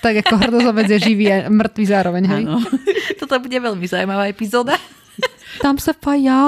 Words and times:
Tak 0.00 0.24
ako 0.24 0.34
hrdozovec 0.40 0.88
je 0.96 0.98
živý 1.12 1.28
a 1.28 1.36
mŕtvý 1.52 1.84
zároveň, 1.84 2.24
hej? 2.24 2.42
Áno. 2.48 2.58
Toto 3.20 3.36
bude 3.36 3.56
veľmi 3.60 3.84
zaujímavá 3.84 4.32
epizóda. 4.32 4.80
Tam 5.64 5.76
sa 5.76 5.92
fajá. 5.92 6.40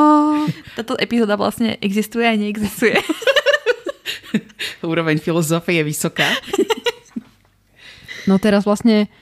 Táto 0.73 0.97
epizóda 0.97 1.37
vlastne 1.37 1.77
existuje 1.85 2.25
a 2.25 2.33
neexistuje. 2.33 2.97
Úroveň 4.81 5.21
filozofie 5.21 5.81
je 5.81 5.85
vysoká. 5.85 6.29
No 8.25 8.41
teraz 8.41 8.65
vlastne 8.65 9.13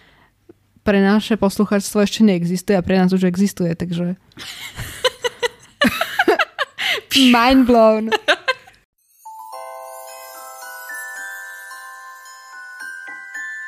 pre 0.87 1.03
naše 1.03 1.35
posluchačstvo 1.35 2.01
ešte 2.01 2.23
neexistuje 2.23 2.79
a 2.79 2.87
pre 2.87 2.97
nás 2.97 3.11
už 3.11 3.27
existuje, 3.27 3.75
takže... 3.75 4.15
Mind 7.19 7.67
blown. 7.67 8.15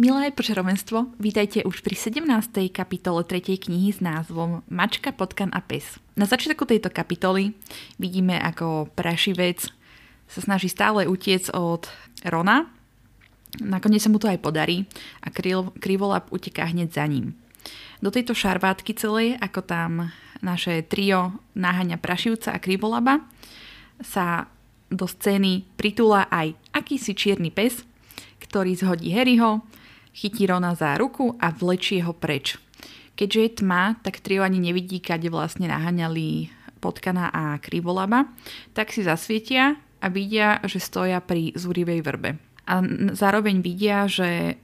Milé 0.00 0.32
počarovenstvo, 0.32 1.12
vítajte 1.20 1.60
už 1.60 1.84
pri 1.84 1.92
17. 1.92 2.24
kapitole 2.72 3.20
3. 3.20 3.68
knihy 3.68 3.92
s 3.92 4.00
názvom 4.00 4.64
Mačka, 4.72 5.12
potkan 5.12 5.52
a 5.52 5.60
pes. 5.60 6.00
Na 6.16 6.24
začiatku 6.24 6.64
tejto 6.64 6.88
kapitoly 6.88 7.52
vidíme, 8.00 8.32
ako 8.40 8.88
prašivec 8.96 9.68
sa 10.24 10.40
snaží 10.40 10.72
stále 10.72 11.04
utiec 11.04 11.52
od 11.52 11.84
Rona. 12.24 12.72
Nakoniec 13.60 14.00
sa 14.00 14.08
mu 14.08 14.16
to 14.16 14.32
aj 14.32 14.40
podarí 14.40 14.88
a 15.20 15.28
Krivolap 15.76 16.32
uteká 16.32 16.64
hneď 16.64 16.96
za 16.96 17.04
ním. 17.04 17.36
Do 18.00 18.08
tejto 18.08 18.32
šarvátky 18.32 18.96
celej, 18.96 19.36
ako 19.36 19.60
tam 19.60 20.08
naše 20.40 20.80
trio 20.80 21.36
náhania 21.52 22.00
Prašivca 22.00 22.56
a 22.56 22.62
Krivolaba, 22.64 23.20
sa 24.00 24.48
do 24.88 25.04
scény 25.04 25.68
pritúla 25.76 26.24
aj 26.32 26.56
akýsi 26.72 27.12
čierny 27.12 27.52
pes, 27.52 27.84
ktorý 28.40 28.72
zhodí 28.80 29.12
Harryho, 29.12 29.60
chytí 30.14 30.46
Rona 30.46 30.74
za 30.74 30.98
ruku 30.98 31.36
a 31.38 31.50
vlečie 31.50 32.02
ho 32.04 32.12
preč. 32.12 32.58
Keďže 33.14 33.40
je 33.40 33.50
tma, 33.60 34.00
tak 34.00 34.24
trio 34.24 34.40
ani 34.40 34.62
nevidí, 34.62 35.02
kade 35.02 35.28
vlastne 35.28 35.68
naháňali 35.68 36.48
potkana 36.80 37.28
a 37.28 37.60
krivolaba, 37.60 38.24
tak 38.72 38.90
si 38.90 39.04
zasvietia 39.04 39.76
a 40.00 40.06
vidia, 40.08 40.64
že 40.64 40.80
stoja 40.80 41.20
pri 41.20 41.52
zúrivej 41.52 42.00
vrbe. 42.00 42.40
A 42.64 42.80
zároveň 43.12 43.60
vidia, 43.60 44.08
že 44.08 44.56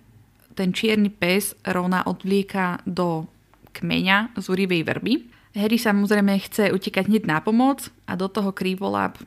ten 0.57 0.73
čierny 0.73 1.13
pes 1.13 1.53
Rona 1.69 2.09
odvlieka 2.09 2.81
do 2.89 3.29
kmeňa 3.77 4.33
zúrivej 4.41 4.89
vrby. 4.89 5.29
Harry 5.53 5.77
samozrejme 5.77 6.41
chce 6.41 6.73
utekať 6.73 7.13
hneď 7.13 7.29
na 7.29 7.39
pomoc 7.45 7.93
a 8.09 8.17
do 8.17 8.33
toho 8.33 8.57
krivolab 8.57 9.21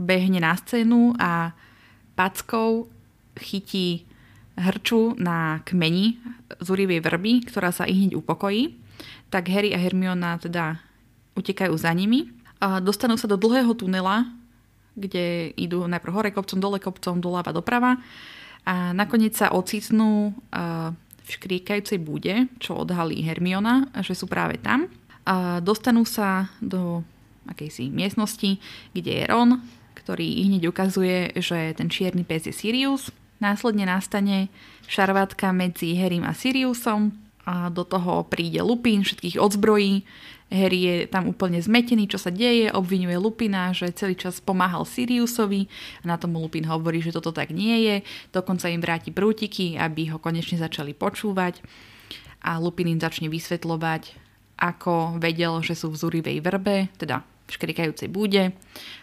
behne 0.00 0.40
na 0.40 0.56
scénu 0.56 1.12
a 1.20 1.52
packou 2.16 2.88
chytí 3.36 4.08
hrču 4.60 5.16
na 5.16 5.64
kmeni 5.64 6.20
zúrivej 6.60 7.00
vrby, 7.00 7.48
ktorá 7.48 7.72
sa 7.72 7.88
i 7.88 7.96
hneď 7.96 8.20
upokojí, 8.20 8.76
tak 9.32 9.48
Harry 9.48 9.72
a 9.72 9.80
Hermiona 9.80 10.36
teda 10.36 10.78
utekajú 11.38 11.72
za 11.78 11.90
nimi. 11.96 12.28
A 12.60 12.78
dostanú 12.84 13.16
sa 13.16 13.24
do 13.24 13.40
dlhého 13.40 13.72
tunela, 13.72 14.28
kde 14.92 15.56
idú 15.56 15.88
najprv 15.88 16.12
hore 16.12 16.30
kopcom, 16.34 16.60
dole 16.60 16.76
kopcom, 16.76 17.22
doľava, 17.22 17.56
doprava 17.56 17.96
a 18.68 18.92
nakoniec 18.92 19.32
sa 19.32 19.54
ocitnú 19.56 20.36
v 21.24 21.28
škriekajúcej 21.28 21.96
bude, 22.02 22.50
čo 22.60 22.76
odhalí 22.76 23.22
Hermiona, 23.24 23.88
že 24.04 24.12
sú 24.12 24.26
práve 24.28 24.60
tam. 24.60 24.90
A 25.24 25.62
dostanú 25.62 26.04
sa 26.04 26.50
do 26.60 27.06
akejsi 27.48 27.88
miestnosti, 27.88 28.60
kde 28.92 29.12
je 29.22 29.24
Ron, 29.24 29.62
ktorý 29.96 30.26
hneď 30.44 30.68
ukazuje, 30.68 31.32
že 31.38 31.72
ten 31.78 31.88
čierny 31.88 32.26
pes 32.26 32.50
je 32.50 32.54
Sirius 32.54 33.14
Následne 33.40 33.88
nastane 33.88 34.52
šarvátka 34.84 35.48
medzi 35.56 35.96
Harrym 35.96 36.28
a 36.28 36.36
Siriusom 36.36 37.16
a 37.48 37.72
do 37.72 37.88
toho 37.88 38.28
príde 38.28 38.60
Lupin, 38.60 39.00
všetkých 39.00 39.40
odzbrojí. 39.40 40.04
Harry 40.50 40.80
je 40.82 40.96
tam 41.06 41.30
úplne 41.30 41.62
zmetený, 41.62 42.10
čo 42.10 42.18
sa 42.18 42.28
deje, 42.28 42.74
obvinuje 42.74 43.16
Lupina, 43.16 43.70
že 43.70 43.94
celý 43.94 44.18
čas 44.18 44.42
pomáhal 44.42 44.84
Siriusovi 44.84 45.70
a 46.02 46.10
na 46.10 46.18
tomu 46.18 46.42
Lupin 46.42 46.66
hovorí, 46.66 47.00
že 47.00 47.14
toto 47.14 47.30
tak 47.30 47.54
nie 47.54 47.86
je. 47.86 47.96
Dokonca 48.34 48.66
im 48.68 48.82
vráti 48.82 49.14
prútiky, 49.14 49.78
aby 49.78 50.10
ho 50.10 50.18
konečne 50.18 50.58
začali 50.58 50.92
počúvať 50.92 51.62
a 52.44 52.58
Lupin 52.58 52.92
im 52.92 53.00
začne 53.00 53.30
vysvetľovať, 53.30 54.16
ako 54.60 55.16
vedel, 55.16 55.64
že 55.64 55.78
sú 55.78 55.88
v 55.94 56.00
zúrivej 56.02 56.44
vrbe, 56.44 56.92
teda 57.00 57.24
v 57.46 57.50
škrikajúcej 57.56 58.12
búde, 58.12 58.52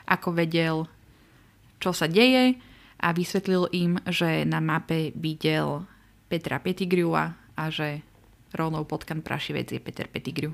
ako 0.06 0.36
vedel, 0.36 0.86
čo 1.82 1.90
sa 1.90 2.06
deje 2.06 2.60
a 2.98 3.14
vysvetlil 3.14 3.70
im, 3.74 4.02
že 4.10 4.44
na 4.44 4.58
mape 4.58 5.14
videl 5.14 5.86
Petra 6.28 6.60
Pettigrewa 6.60 7.38
a 7.56 7.64
že 7.70 8.02
Ronov 8.54 8.90
potkan 8.90 9.22
prašivec 9.22 9.70
je 9.70 9.80
Peter 9.80 10.08
Pettigrew. 10.10 10.54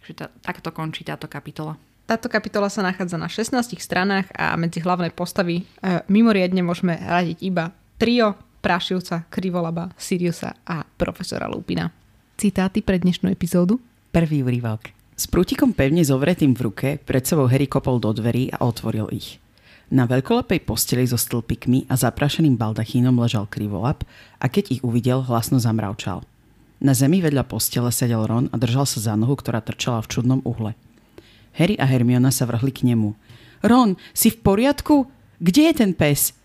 Takže 0.00 0.12
tá, 0.14 0.26
takto 0.44 0.70
končí 0.70 1.02
táto 1.02 1.26
kapitola. 1.26 1.80
Táto 2.04 2.28
kapitola 2.28 2.68
sa 2.68 2.84
nachádza 2.84 3.16
na 3.16 3.32
16 3.32 3.80
stranách 3.80 4.28
a 4.36 4.52
medzi 4.60 4.84
hlavné 4.84 5.08
postavy 5.08 5.64
e, 5.64 6.04
mimoriadne 6.12 6.60
môžeme 6.60 7.00
radiť 7.00 7.40
iba 7.40 7.72
trio 7.96 8.36
Prašivca, 8.60 9.28
Krivolaba, 9.28 9.92
Siriusa 9.96 10.56
a 10.64 10.84
profesora 10.84 11.48
Lupina. 11.48 11.92
Citáty 12.36 12.80
pre 12.80 12.96
dnešnú 12.96 13.28
epizódu? 13.28 13.80
Prvý 14.12 14.40
úryvok. 14.44 14.92
S 15.14 15.28
prútikom 15.28 15.76
pevne 15.76 16.02
zovretým 16.02 16.56
v 16.56 16.60
ruke 16.68 16.88
pred 17.00 17.24
sebou 17.24 17.46
Harry 17.46 17.68
kopol 17.68 18.00
do 18.00 18.10
dverí 18.16 18.50
a 18.52 18.64
otvoril 18.64 19.12
ich. 19.12 19.38
Na 19.92 20.08
veľkolepej 20.08 20.64
posteli 20.64 21.04
so 21.04 21.20
stĺpikmi 21.20 21.88
a 21.92 21.94
zaprašeným 22.00 22.56
baldachínom 22.56 23.20
ležal 23.20 23.44
krivolap 23.44 24.04
a 24.40 24.48
keď 24.48 24.80
ich 24.80 24.82
uvidel, 24.84 25.20
hlasno 25.20 25.60
zamravčal. 25.60 26.24
Na 26.80 26.92
zemi 26.96 27.20
vedľa 27.20 27.44
postele 27.48 27.92
sedel 27.92 28.24
Ron 28.24 28.48
a 28.52 28.56
držal 28.56 28.88
sa 28.88 29.00
za 29.00 29.14
nohu, 29.16 29.36
ktorá 29.36 29.60
trčala 29.60 30.04
v 30.04 30.10
čudnom 30.10 30.40
uhle. 30.44 30.76
Harry 31.54 31.78
a 31.78 31.86
Hermiona 31.86 32.34
sa 32.34 32.48
vrhli 32.48 32.72
k 32.74 32.84
nemu. 32.90 33.14
Ron, 33.64 33.96
si 34.12 34.28
v 34.28 34.40
poriadku? 34.42 35.08
Kde 35.40 35.70
je 35.70 35.74
ten 35.80 35.92
pes? 35.96 36.36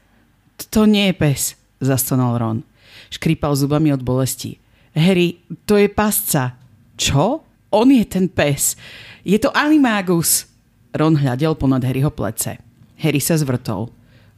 To 0.75 0.87
nie 0.87 1.11
je 1.11 1.15
pes, 1.15 1.41
zastonal 1.79 2.39
Ron. 2.39 2.63
Škrípal 3.09 3.55
zubami 3.55 3.89
od 3.91 4.03
bolesti. 4.03 4.59
Harry, 4.93 5.41
to 5.65 5.79
je 5.79 5.89
pasca. 5.89 6.59
Čo? 6.99 7.41
On 7.71 7.87
je 7.87 8.05
ten 8.05 8.27
pes. 8.29 8.75
Je 9.23 9.39
to 9.39 9.49
Animagus. 9.55 10.45
Ron 10.93 11.17
hľadel 11.17 11.53
ponad 11.57 11.85
Harryho 11.85 12.13
plece. 12.13 12.68
Harry 12.99 13.23
sa 13.23 13.39
zvrtol. 13.39 13.89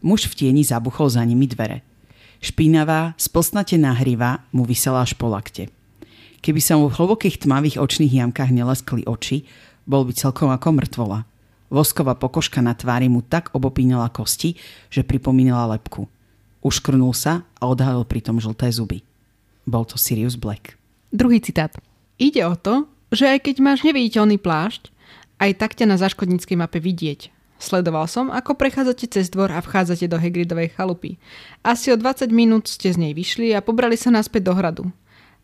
Muž 0.05 0.29
v 0.29 0.37
tieni 0.37 0.61
zabuchol 0.61 1.09
za 1.09 1.21
nimi 1.25 1.49
dvere. 1.49 1.81
Špinavá, 2.41 3.13
splsnatená 3.21 3.93
hriva 4.01 4.45
mu 4.49 4.65
vysela 4.65 5.05
až 5.05 5.13
po 5.13 5.29
lakte. 5.29 5.69
Keby 6.41 6.57
sa 6.57 6.73
mu 6.73 6.89
v 6.89 6.97
hlbokých 6.97 7.45
tmavých 7.45 7.77
očných 7.77 8.17
jamkách 8.17 8.49
neleskli 8.49 9.05
oči, 9.05 9.45
bol 9.85 10.05
by 10.05 10.13
celkom 10.17 10.49
ako 10.49 10.73
mŕtvola. 10.73 11.29
Vosková 11.69 12.17
pokožka 12.17 12.65
na 12.65 12.73
tvári 12.73 13.09
mu 13.09 13.21
tak 13.21 13.53
obopínala 13.53 14.09
kosti, 14.09 14.57
že 14.89 15.05
pripomínala 15.05 15.77
lepku. 15.77 16.09
Uškrnul 16.65 17.13
sa 17.13 17.45
a 17.61 17.63
odhalil 17.69 18.05
pritom 18.05 18.41
žlté 18.41 18.73
zuby. 18.73 19.05
Bol 19.69 19.85
to 19.85 20.01
Sirius 20.01 20.37
Black. 20.37 20.77
Druhý 21.13 21.41
citát. 21.41 21.73
Ide 22.17 22.41
o 22.45 22.57
to, 22.57 22.89
že 23.13 23.29
aj 23.29 23.45
keď 23.45 23.55
máš 23.61 23.85
neviditeľný 23.85 24.41
plášť, 24.41 24.89
aj 25.41 25.51
tak 25.57 25.73
ťa 25.77 25.85
na 25.89 25.97
záškodníckej 25.97 26.57
mape 26.57 26.77
vidieť. 26.77 27.40
Sledoval 27.61 28.09
som, 28.09 28.33
ako 28.33 28.57
prechádzate 28.57 29.05
cez 29.05 29.29
dvor 29.29 29.53
a 29.53 29.61
vchádzate 29.61 30.09
do 30.09 30.17
Hagridovej 30.17 30.73
chalupy. 30.73 31.21
Asi 31.61 31.93
o 31.93 31.95
20 31.95 32.33
minút 32.33 32.65
ste 32.65 32.89
z 32.89 32.97
nej 32.97 33.13
vyšli 33.13 33.53
a 33.53 33.61
pobrali 33.61 33.93
sa 33.93 34.09
naspäť 34.09 34.49
do 34.49 34.53
hradu. 34.57 34.85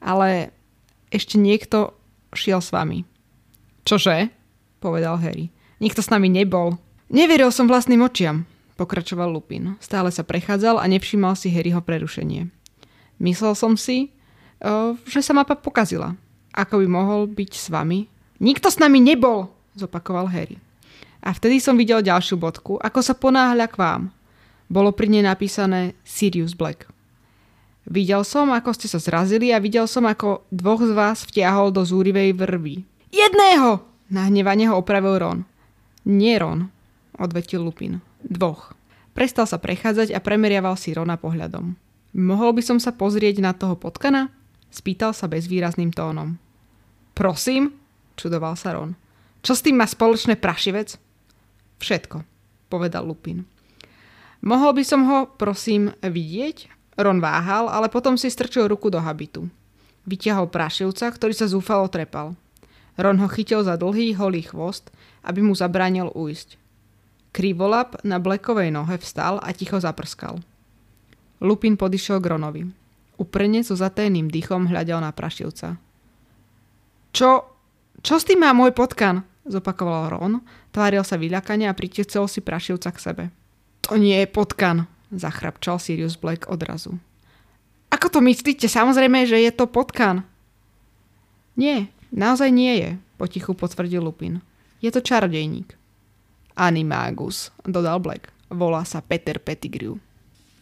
Ale 0.02 0.50
ešte 1.14 1.38
niekto 1.38 1.94
šiel 2.34 2.58
s 2.58 2.74
vami. 2.74 3.06
Čože? 3.86 4.34
povedal 4.82 5.22
Harry. 5.22 5.54
Nikto 5.78 6.02
s 6.02 6.10
nami 6.10 6.26
nebol. 6.26 6.82
Neveril 7.14 7.54
som 7.54 7.70
vlastným 7.70 8.02
očiam, 8.02 8.50
pokračoval 8.82 9.30
Lupin. 9.30 9.78
Stále 9.78 10.10
sa 10.10 10.26
prechádzal 10.26 10.82
a 10.82 10.86
nevšímal 10.90 11.38
si 11.38 11.54
Harryho 11.54 11.86
prerušenie. 11.86 12.50
Myslel 13.22 13.54
som 13.54 13.78
si, 13.78 14.10
že 15.06 15.22
sa 15.22 15.38
mapa 15.38 15.54
pokazila. 15.54 16.18
Ako 16.50 16.82
by 16.82 16.88
mohol 16.90 17.30
byť 17.30 17.52
s 17.54 17.70
vami? 17.70 18.10
Nikto 18.42 18.74
s 18.74 18.82
nami 18.82 18.98
nebol, 18.98 19.54
zopakoval 19.78 20.34
Harry. 20.34 20.58
A 21.28 21.36
vtedy 21.36 21.60
som 21.60 21.76
videl 21.76 22.00
ďalšiu 22.00 22.40
bodku, 22.40 22.80
ako 22.80 23.04
sa 23.04 23.12
ponáhľa 23.12 23.68
k 23.68 23.76
vám. 23.76 24.02
Bolo 24.72 24.96
pri 24.96 25.12
nej 25.12 25.28
napísané 25.28 25.92
Sirius 26.08 26.56
Black. 26.56 26.88
Videl 27.84 28.24
som, 28.24 28.48
ako 28.56 28.72
ste 28.72 28.88
sa 28.88 28.96
zrazili 28.96 29.52
a 29.52 29.60
videl 29.60 29.92
som, 29.92 30.08
ako 30.08 30.48
dvoch 30.56 30.80
z 30.88 30.96
vás 30.96 31.28
vtiahol 31.28 31.76
do 31.76 31.84
zúrivej 31.84 32.32
vrby. 32.32 32.88
Jedného! 33.12 33.84
Nahnevane 34.08 34.72
ho 34.72 34.80
opravil 34.80 35.20
Ron. 35.20 35.40
Nie 36.08 36.40
Ron, 36.40 36.72
odvetil 37.20 37.60
Lupin. 37.60 38.00
Dvoch. 38.24 38.72
Prestal 39.12 39.52
sa 39.52 39.60
prechádzať 39.60 40.16
a 40.16 40.24
premeriaval 40.24 40.80
si 40.80 40.96
Rona 40.96 41.20
pohľadom. 41.20 41.76
Mohol 42.16 42.56
by 42.56 42.64
som 42.64 42.80
sa 42.80 42.96
pozrieť 42.96 43.44
na 43.44 43.52
toho 43.52 43.76
potkana? 43.76 44.32
Spýtal 44.72 45.12
sa 45.12 45.28
bezvýrazným 45.28 45.92
tónom. 45.92 46.40
Prosím? 47.12 47.76
Čudoval 48.16 48.56
sa 48.56 48.80
Ron. 48.80 48.96
Čo 49.44 49.60
s 49.60 49.64
tým 49.64 49.76
má 49.76 49.88
spoločné 49.88 50.40
prašivec? 50.40 51.07
Všetko, 51.78 52.26
povedal 52.70 53.06
Lupin. 53.06 53.46
Mohol 54.42 54.82
by 54.82 54.84
som 54.86 55.02
ho, 55.10 55.18
prosím, 55.34 55.94
vidieť? 56.02 56.70
Ron 56.98 57.22
váhal, 57.22 57.70
ale 57.70 57.94
potom 57.94 58.18
si 58.18 58.30
strčil 58.30 58.66
ruku 58.66 58.90
do 58.90 58.98
habitu. 58.98 59.46
Vyťahol 60.10 60.50
prašivca, 60.50 61.06
ktorý 61.14 61.34
sa 61.34 61.46
zúfalo 61.46 61.86
trepal. 61.90 62.34
Ron 62.98 63.22
ho 63.22 63.30
chytil 63.30 63.62
za 63.62 63.78
dlhý, 63.78 64.18
holý 64.18 64.42
chvost, 64.42 64.90
aby 65.22 65.46
mu 65.46 65.54
zabránil 65.54 66.10
ujsť. 66.18 66.58
Krivolap 67.30 68.02
na 68.02 68.18
blekovej 68.18 68.74
nohe 68.74 68.98
vstal 68.98 69.38
a 69.38 69.54
ticho 69.54 69.78
zaprskal. 69.78 70.42
Lupin 71.38 71.78
podišiel 71.78 72.18
k 72.18 72.34
Ronovi. 72.34 72.64
Uprene 73.22 73.62
so 73.62 73.78
zatajným 73.78 74.34
dýchom 74.34 74.66
hľadel 74.66 74.98
na 74.98 75.14
prašivca. 75.14 75.78
Čo? 77.14 77.46
Čo 78.02 78.16
s 78.18 78.26
tým 78.26 78.42
má 78.42 78.58
môj 78.58 78.74
potkan? 78.74 79.22
Zopakoval 79.48 80.12
Ron, 80.12 80.44
tváril 80.76 81.04
sa 81.08 81.16
vyľakane 81.16 81.72
a 81.72 81.78
pritiecol 81.78 82.28
si 82.28 82.44
prašivca 82.44 82.92
k 82.92 83.00
sebe. 83.00 83.24
To 83.88 83.96
nie 83.96 84.20
je 84.20 84.28
potkan, 84.28 84.92
zachrapčal 85.16 85.80
Sirius 85.80 86.20
Black 86.20 86.52
odrazu. 86.52 87.00
Ako 87.88 88.12
to 88.12 88.20
myslíte? 88.20 88.68
Samozrejme, 88.68 89.24
že 89.24 89.40
je 89.40 89.52
to 89.56 89.64
potkan. 89.72 90.28
Nie, 91.56 91.88
naozaj 92.12 92.52
nie 92.52 92.74
je, 92.84 92.90
potichu 93.16 93.56
potvrdil 93.56 94.04
Lupin. 94.04 94.44
Je 94.84 94.92
to 94.92 95.00
čarodejník. 95.00 95.74
Animagus, 96.60 97.50
dodal 97.64 98.04
Black. 98.04 98.30
Volá 98.52 98.84
sa 98.84 99.00
Peter 99.00 99.40
Pettigrew. 99.40 99.96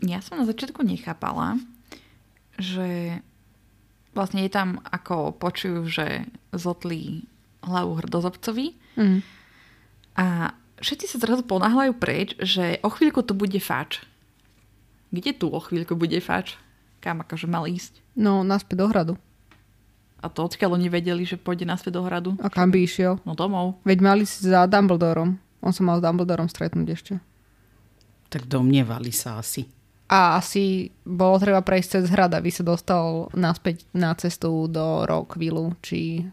Ja 0.05 0.21
som 0.21 0.37
na 0.37 0.45
začiatku 0.45 0.85
nechápala, 0.85 1.57
že 2.61 3.19
vlastne 4.13 4.45
je 4.45 4.51
tam, 4.53 4.79
ako 4.85 5.35
počujú, 5.35 5.89
že 5.89 6.29
zotlí 6.53 7.27
hlavu 7.65 7.97
hrdozobcovi 7.99 8.77
Mm. 8.95 9.19
a 10.15 10.55
všetci 10.79 11.05
sa 11.11 11.17
zrazu 11.19 11.43
ponáhľajú 11.43 11.93
preč, 11.99 12.39
že 12.39 12.79
o 12.79 12.87
chvíľku 12.87 13.19
to 13.27 13.35
bude 13.35 13.59
fač. 13.59 13.99
Kde 15.11 15.35
tu 15.35 15.51
o 15.51 15.59
chvíľku 15.59 15.99
bude 15.99 16.15
fač? 16.23 16.55
Kam 17.03 17.19
akože 17.19 17.47
mal 17.47 17.67
ísť? 17.67 17.99
No, 18.15 18.41
naspäť 18.47 18.75
do 18.79 18.87
hradu. 18.87 19.13
A 20.23 20.31
to 20.31 20.47
odkiaľ 20.47 20.79
oni 20.79 20.87
vedeli, 20.89 21.27
že 21.27 21.37
pôjde 21.37 21.67
naspäť 21.67 21.99
do 21.99 22.01
hradu? 22.07 22.31
A 22.39 22.47
kam 22.49 22.71
by 22.71 22.81
išiel? 22.81 23.19
No 23.27 23.35
domov. 23.35 23.77
Veď 23.85 23.99
mali 24.01 24.23
si 24.25 24.47
za 24.47 24.65
Dumbledorom. 24.65 25.37
On 25.61 25.73
sa 25.75 25.85
mal 25.85 25.99
s 25.99 26.05
Dumbledorom 26.07 26.49
stretnúť 26.49 26.87
ešte. 26.89 27.13
Tak 28.33 28.49
domnievali 28.49 29.13
sa 29.13 29.37
asi. 29.37 29.69
A 30.09 30.37
asi 30.37 30.89
bolo 31.01 31.37
treba 31.37 31.61
prejsť 31.61 31.89
cez 31.99 32.05
hrad, 32.09 32.33
aby 32.33 32.49
sa 32.49 32.61
dostal 32.65 33.29
naspäť 33.37 33.85
na 33.93 34.13
cestu 34.17 34.65
do 34.65 35.05
Rockville, 35.05 35.77
či 35.81 36.25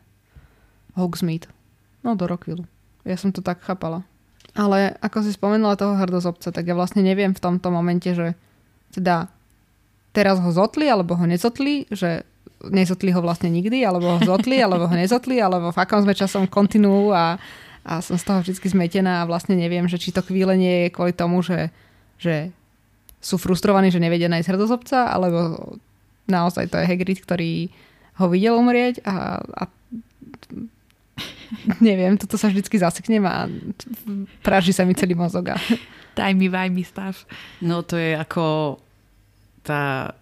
Hogsmeade. 0.97 1.49
No, 2.03 2.19
do 2.19 2.27
Rockville. 2.27 2.67
Ja 3.03 3.19
som 3.19 3.35
to 3.35 3.43
tak 3.43 3.63
chápala. 3.63 4.07
Ale 4.53 4.95
ako 5.01 5.25
si 5.25 5.33
spomenula 5.33 5.81
toho 5.81 5.97
hrdozobca, 5.97 6.53
tak 6.53 6.65
ja 6.69 6.77
vlastne 6.77 7.01
neviem 7.01 7.33
v 7.33 7.41
tomto 7.41 7.73
momente, 7.73 8.13
že 8.13 8.37
teda 8.93 9.33
teraz 10.13 10.37
ho 10.39 10.51
zotli, 10.53 10.93
alebo 10.93 11.17
ho 11.17 11.25
nezotli, 11.25 11.89
že 11.89 12.29
nezotli 12.69 13.11
ho 13.11 13.25
vlastne 13.25 13.49
nikdy, 13.49 13.83
alebo 13.83 14.17
ho 14.17 14.21
zotli, 14.21 14.61
alebo 14.65 14.87
ho 14.87 14.95
nezotli, 14.95 15.41
alebo 15.41 15.73
v 15.73 15.81
akom 15.81 16.05
sme 16.05 16.13
časom 16.13 16.45
kontinuu 16.45 17.11
a, 17.17 17.41
a 17.83 17.93
som 18.05 18.21
z 18.21 18.25
toho 18.29 18.39
vždy 18.45 18.69
zmetená 18.69 19.25
a 19.25 19.29
vlastne 19.29 19.57
neviem, 19.57 19.89
že 19.89 19.97
či 19.97 20.13
to 20.13 20.21
chvíle 20.21 20.53
nie 20.55 20.87
je 20.87 20.95
kvôli 20.95 21.17
tomu, 21.17 21.41
že, 21.41 21.73
že 22.21 22.53
sú 23.25 23.41
frustrovaní, 23.41 23.89
že 23.89 24.03
nevedia 24.03 24.29
nájsť 24.29 24.51
hrdozobca, 24.53 25.09
alebo 25.09 25.73
naozaj 26.29 26.69
to 26.69 26.77
je 26.77 26.87
Hagrid, 26.87 27.25
ktorý 27.25 27.73
ho 28.21 28.27
videl 28.29 28.55
umrieť 28.61 29.01
a, 29.09 29.41
a 29.41 29.63
neviem, 31.85 32.17
toto 32.17 32.41
sa 32.41 32.49
vždycky 32.49 32.81
zaseknem 32.81 33.23
a 33.29 33.47
praží 34.41 34.73
sa 34.73 34.87
mi 34.87 34.97
celý 34.97 35.15
mozog. 35.17 35.53
A... 35.53 35.57
Daj 36.19 36.33
mi, 36.37 36.53
vaj 36.53 36.69
mi 36.69 36.85
stav. 36.85 37.17
No 37.65 37.81
to 37.81 37.97
je 37.97 38.13
ako 38.13 38.77
tá, 39.65 40.13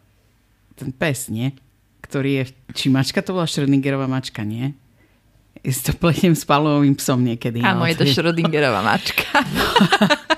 ten 0.78 0.94
pes, 0.94 1.26
nie? 1.26 1.50
Ktorý 1.98 2.42
je, 2.42 2.44
či 2.75 2.87
mačka 2.87 3.22
to 3.22 3.34
bola 3.34 3.50
Schrödingerová 3.50 4.06
mačka, 4.06 4.46
nie? 4.46 4.70
Ja 5.60 5.72
si 5.75 5.82
to 5.82 5.92
pletiem 5.98 6.32
s 6.38 6.46
palovým 6.46 6.94
psom 6.94 7.26
niekedy. 7.26 7.60
Áno, 7.60 7.82
ale 7.82 7.92
je 7.92 8.06
to 8.06 8.06
Schrödingerová 8.06 8.87
mačka. 8.87 9.26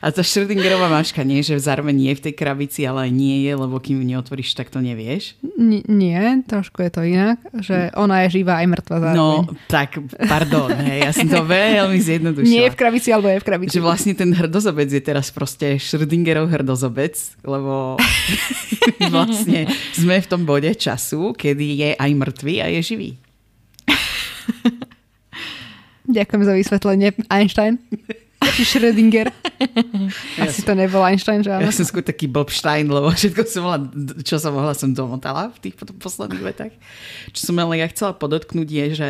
A 0.00 0.08
tá 0.08 0.24
Schrödingerová 0.24 0.88
mačka 0.88 1.20
nie, 1.20 1.44
že 1.44 1.60
zároveň 1.60 1.92
nie 1.92 2.10
je 2.16 2.18
v 2.18 2.24
tej 2.30 2.34
krabici, 2.40 2.88
ale 2.88 3.04
aj 3.04 3.12
nie 3.12 3.44
je, 3.44 3.52
lebo 3.52 3.76
kým 3.76 4.00
ju 4.00 4.04
neotvoríš, 4.08 4.56
tak 4.56 4.72
to 4.72 4.80
nevieš. 4.80 5.36
N- 5.60 5.84
nie, 5.84 6.16
trošku 6.48 6.80
je 6.80 6.90
to 6.90 7.04
inak, 7.04 7.36
že 7.60 7.92
ona 7.92 8.24
je 8.24 8.40
živá 8.40 8.64
aj 8.64 8.66
mŕtva 8.72 8.96
zároveň. 8.96 9.20
No, 9.20 9.52
tak, 9.68 10.00
pardon, 10.24 10.72
hej, 10.72 11.04
ja 11.04 11.12
som 11.12 11.28
to 11.28 11.44
veľmi 11.52 12.00
zjednodušila. 12.00 12.48
Nie 12.48 12.62
je 12.66 12.72
v 12.72 12.78
krabici, 12.80 13.08
alebo 13.12 13.28
je 13.28 13.44
v 13.44 13.46
krabici. 13.46 13.76
Že 13.76 13.84
vlastne 13.84 14.12
ten 14.16 14.32
hrdozobec 14.32 14.88
je 14.88 15.02
teraz 15.04 15.28
proste 15.28 15.76
Schrödingerov 15.76 16.48
hrdozobec, 16.48 17.20
lebo 17.44 18.00
vlastne 19.12 19.68
sme 19.92 20.16
v 20.16 20.26
tom 20.32 20.48
bode 20.48 20.72
času, 20.80 21.36
kedy 21.36 21.66
je 21.76 21.90
aj 22.00 22.10
mŕtvý 22.16 22.54
a 22.64 22.72
je 22.72 22.80
živý. 22.80 23.10
Ďakujem 26.10 26.42
za 26.42 26.52
vysvetlenie, 26.56 27.08
Einstein. 27.28 27.76
Či 28.56 28.62
Schrödinger. 28.66 29.30
Asi 30.42 30.64
to 30.64 30.72
nebol 30.72 31.04
Einstein, 31.04 31.44
že 31.44 31.52
áno? 31.52 31.66
Ja 31.66 31.72
som 31.74 31.86
skôr 31.86 32.02
taký 32.02 32.26
Bobstein, 32.26 32.88
lebo 32.88 33.12
všetko 33.12 33.40
som 33.46 33.62
mohla, 33.66 33.78
čo 34.24 34.36
som 34.40 34.52
mohla, 34.56 34.72
som 34.72 34.90
domotala 34.90 35.52
v 35.54 35.58
tých 35.68 35.74
posledných 35.78 36.42
vetách. 36.42 36.74
Čo 37.36 37.50
som 37.52 37.56
ale 37.60 37.82
ja 37.82 37.86
chcela 37.92 38.16
podotknúť 38.16 38.68
je, 38.68 38.86
že 38.96 39.08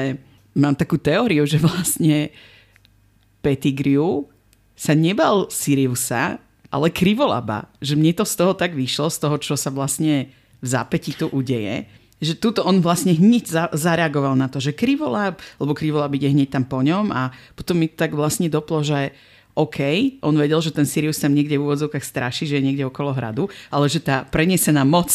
mám 0.56 0.74
takú 0.74 0.98
teóriu, 0.98 1.46
že 1.46 1.62
vlastne 1.62 2.34
Pettigrew 3.40 4.28
sa 4.74 4.96
nebal 4.96 5.48
Siriusa, 5.52 6.40
ale 6.70 6.88
krivolaba. 6.88 7.68
Že 7.82 7.94
mne 7.98 8.12
to 8.16 8.24
z 8.24 8.34
toho 8.38 8.52
tak 8.56 8.72
vyšlo, 8.72 9.10
z 9.10 9.18
toho, 9.20 9.36
čo 9.36 9.54
sa 9.58 9.68
vlastne 9.68 10.32
v 10.60 10.66
zápäti 10.66 11.16
tu 11.16 11.26
udeje, 11.32 11.88
že 12.20 12.36
tuto 12.36 12.62
on 12.62 12.84
vlastne 12.84 13.16
hneď 13.16 13.44
za, 13.48 13.64
zareagoval 13.72 14.36
na 14.36 14.46
to, 14.46 14.60
že 14.60 14.76
krivolab, 14.76 15.40
lebo 15.56 15.72
krivolab 15.72 16.12
ide 16.14 16.28
hneď 16.28 16.52
tam 16.52 16.64
po 16.68 16.84
ňom 16.84 17.10
a 17.10 17.32
potom 17.56 17.80
mi 17.80 17.88
tak 17.88 18.12
vlastne 18.12 18.52
doplo, 18.52 18.84
že 18.84 19.16
OK, 19.58 19.78
on 20.22 20.38
vedel, 20.38 20.62
že 20.62 20.70
ten 20.70 20.86
Sirius 20.86 21.18
tam 21.18 21.34
niekde 21.34 21.58
v 21.58 21.66
úvodzovkách 21.66 22.06
straší, 22.06 22.46
že 22.46 22.62
je 22.62 22.66
niekde 22.70 22.86
okolo 22.86 23.10
hradu, 23.10 23.50
ale 23.68 23.90
že 23.90 23.98
tá 23.98 24.22
prenesená 24.22 24.86
moc 24.86 25.10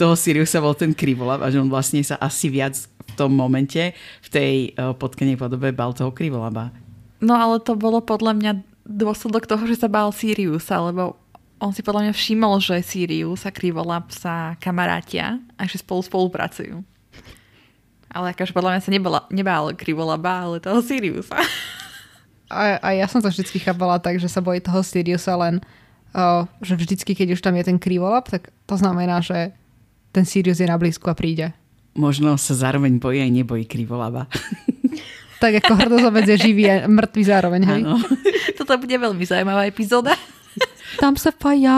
toho 0.00 0.16
Siriusa 0.16 0.64
bol 0.64 0.72
ten 0.72 0.96
krivolab 0.96 1.44
a 1.44 1.52
že 1.52 1.60
on 1.60 1.68
vlastne 1.68 2.00
sa 2.00 2.16
asi 2.16 2.48
viac 2.48 2.74
v 2.80 3.12
tom 3.14 3.36
momente, 3.36 3.92
v 4.24 4.28
tej 4.32 4.54
uh, 4.74 4.96
potkenej 4.96 5.36
podobe 5.36 5.70
bal 5.76 5.92
toho 5.92 6.10
krivolaba. 6.10 6.72
No 7.20 7.36
ale 7.36 7.60
to 7.60 7.76
bolo 7.76 8.00
podľa 8.00 8.32
mňa 8.36 8.52
dôsledok 8.86 9.44
toho, 9.44 9.66
že 9.66 9.76
sa 9.76 9.90
bál 9.90 10.14
Siriusa, 10.14 10.78
lebo 10.78 11.18
on 11.56 11.72
si 11.72 11.80
podľa 11.80 12.08
mňa 12.08 12.14
všimol, 12.14 12.60
že 12.60 12.84
Sirius 12.84 13.48
a 13.48 13.50
Krivolab 13.52 14.12
sa 14.12 14.54
kamarátia 14.60 15.40
a 15.56 15.64
že 15.64 15.80
spolu 15.80 16.04
spolupracujú. 16.04 16.84
Ale 18.12 18.32
akože 18.32 18.52
podľa 18.52 18.76
mňa 18.76 18.82
sa 18.84 18.90
nebala, 18.92 19.20
nebál 19.32 19.72
Krivolaba, 19.72 20.48
ale 20.48 20.56
toho 20.60 20.80
Siriusa. 20.80 21.36
A, 22.46 22.78
a 22.78 22.88
ja 22.94 23.10
som 23.10 23.18
to 23.18 23.26
vždycky 23.26 23.58
chápala 23.58 23.98
tak, 23.98 24.22
že 24.22 24.30
sa 24.30 24.38
bojí 24.38 24.62
toho 24.62 24.78
Siriusa 24.84 25.34
len, 25.34 25.58
uh, 26.14 26.46
že 26.62 26.78
vždycky, 26.78 27.16
keď 27.16 27.34
už 27.34 27.40
tam 27.42 27.58
je 27.58 27.64
ten 27.66 27.78
krivolab, 27.80 28.28
tak 28.30 28.54
to 28.68 28.78
znamená, 28.78 29.18
že 29.18 29.50
ten 30.14 30.22
Sirius 30.22 30.62
je 30.62 30.68
na 30.70 30.78
blízku 30.78 31.10
a 31.10 31.18
príde. 31.18 31.50
Možno 31.96 32.36
sa 32.38 32.52
zároveň 32.52 33.00
bojí 33.00 33.18
aj 33.24 33.32
nebojí 33.32 33.64
krivolaba. 33.64 34.28
Tak 35.36 35.60
ako 35.60 35.72
hrdozobec 35.76 36.24
je 36.24 36.36
živý 36.40 36.64
a 36.72 36.88
mŕtvý 36.88 37.22
zároveň, 37.28 37.62
hej? 37.68 37.82
Áno. 37.84 38.00
Toto 38.56 38.80
bude 38.80 38.96
veľmi 38.96 39.20
zaujímavá 39.20 39.68
epizóda. 39.68 40.16
Tam 40.96 41.18
sa 41.18 41.34
pajá. 41.34 41.76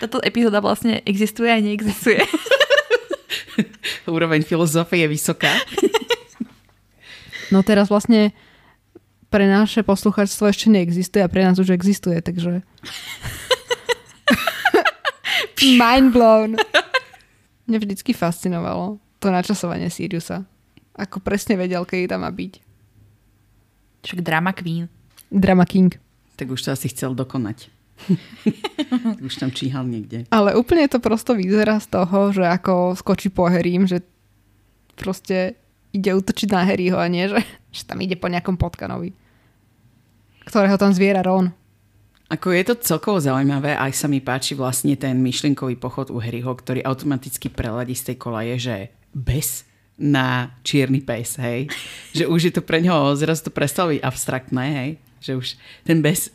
Táto 0.00 0.18
epizóda 0.24 0.64
vlastne 0.64 1.04
existuje 1.04 1.52
a 1.52 1.60
neexistuje. 1.60 2.24
Úroveň 4.08 4.42
filozofie 4.42 5.04
je 5.04 5.08
vysoká. 5.12 5.52
No 7.52 7.60
teraz 7.60 7.92
vlastne 7.92 8.32
pre 9.28 9.44
naše 9.44 9.84
poslucháčstvo 9.84 10.48
ešte 10.48 10.72
neexistuje 10.72 11.20
a 11.20 11.28
pre 11.28 11.44
nás 11.44 11.60
už 11.60 11.74
existuje, 11.74 12.22
takže... 12.22 12.64
Mind 15.80 16.12
blown. 16.12 16.60
Mňa 17.66 17.78
vždycky 17.80 18.12
fascinovalo 18.12 19.00
to 19.18 19.32
načasovanie 19.32 19.88
Siriusa. 19.88 20.44
Ako 20.94 21.24
presne 21.24 21.56
vedel, 21.56 21.82
kedy 21.82 22.12
tam 22.12 22.22
má 22.22 22.30
byť. 22.30 22.60
Však 24.04 24.20
drama 24.20 24.52
queen. 24.52 24.86
Drama 25.32 25.64
King. 25.64 25.96
Tak 26.36 26.52
už 26.52 26.62
to 26.62 26.76
asi 26.76 26.92
chcel 26.92 27.16
dokonať. 27.16 27.72
Už 29.26 29.34
tam 29.38 29.50
číhal 29.54 29.86
niekde. 29.86 30.26
Ale 30.28 30.58
úplne 30.58 30.86
to 30.90 30.98
prosto 30.98 31.32
vyzerá 31.32 31.78
z 31.80 31.88
toho, 31.88 32.34
že 32.34 32.44
ako 32.44 32.98
skočí 32.98 33.30
po 33.30 33.46
Harrym, 33.48 33.86
že 33.86 34.02
proste 34.98 35.58
ide 35.94 36.10
útočiť 36.14 36.48
na 36.50 36.66
Harryho 36.66 36.98
a 36.98 37.06
nie, 37.06 37.30
že, 37.30 37.40
že 37.70 37.82
tam 37.86 38.02
ide 38.02 38.18
po 38.18 38.26
nejakom 38.26 38.58
potkanovi, 38.58 39.14
ktorého 40.46 40.74
tam 40.74 40.90
zviera 40.90 41.22
Ron. 41.22 41.54
Ako 42.32 42.50
je 42.50 42.64
to 42.66 42.74
celkovo 42.80 43.20
zaujímavé, 43.20 43.76
aj 43.76 43.92
sa 43.94 44.06
mi 44.10 44.18
páči 44.18 44.56
vlastne 44.56 44.96
ten 44.96 45.20
myšlienkový 45.20 45.76
pochod 45.78 46.10
u 46.10 46.18
Harryho, 46.18 46.50
ktorý 46.56 46.82
automaticky 46.82 47.52
preladí 47.52 47.94
z 47.94 48.10
tej 48.10 48.16
kolaje, 48.18 48.54
že 48.58 48.76
bez 49.14 49.68
na 49.94 50.58
čierny 50.66 50.98
pes, 50.98 51.38
hej. 51.38 51.70
Že 52.10 52.26
už 52.26 52.40
je 52.50 52.52
to 52.58 52.62
pre 52.66 52.82
ňoho 52.82 53.14
zrazu 53.14 53.46
to 53.46 53.52
prestalo 53.54 53.94
byť 53.94 54.02
abstraktné, 54.02 54.64
hej. 54.74 54.90
Že 55.22 55.32
už 55.38 55.46
ten 55.86 56.02
bez 56.02 56.34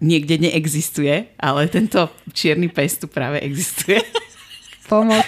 niekde 0.00 0.36
neexistuje, 0.36 1.32
ale 1.40 1.68
tento 1.72 2.12
čierny 2.32 2.68
pes 2.68 3.00
tu 3.00 3.08
práve 3.08 3.40
existuje. 3.40 4.00
Pomoc. 4.90 5.26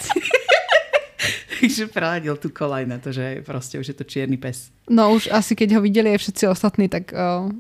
Takže 1.59 1.91
preladil 1.91 2.39
tú 2.39 2.55
kolaj 2.55 2.87
na 2.87 3.03
to, 3.03 3.11
že 3.11 3.43
proste 3.43 3.83
už 3.83 3.91
je 3.91 3.97
to 3.99 4.07
čierny 4.07 4.39
pes. 4.39 4.71
No 4.87 5.11
už 5.11 5.33
asi 5.35 5.59
keď 5.59 5.79
ho 5.79 5.81
videli 5.83 6.15
aj 6.15 6.23
všetci 6.23 6.45
ostatní, 6.47 6.87
tak 6.87 7.11
uh, 7.11 7.51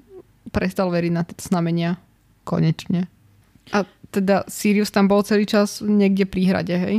prestal 0.54 0.94
veriť 0.94 1.12
na 1.12 1.26
tieto 1.26 1.42
znamenia. 1.42 1.98
Konečne. 2.46 3.10
A 3.74 3.84
teda 4.14 4.46
Sirius 4.48 4.94
tam 4.94 5.10
bol 5.10 5.20
celý 5.26 5.44
čas 5.44 5.84
niekde 5.84 6.24
pri 6.24 6.48
hrade, 6.48 6.76
hej? 6.78 6.96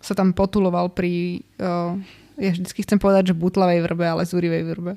Sa 0.00 0.16
tam 0.16 0.32
potuloval 0.32 0.90
pri... 0.90 1.44
Uh, 1.60 2.00
ja 2.40 2.56
vždycky 2.56 2.82
chcem 2.82 2.96
povedať, 2.96 3.30
že 3.30 3.38
butlavej 3.38 3.84
vrbe, 3.84 4.08
ale 4.08 4.24
zúrivej 4.24 4.64
vrbe. 4.72 4.96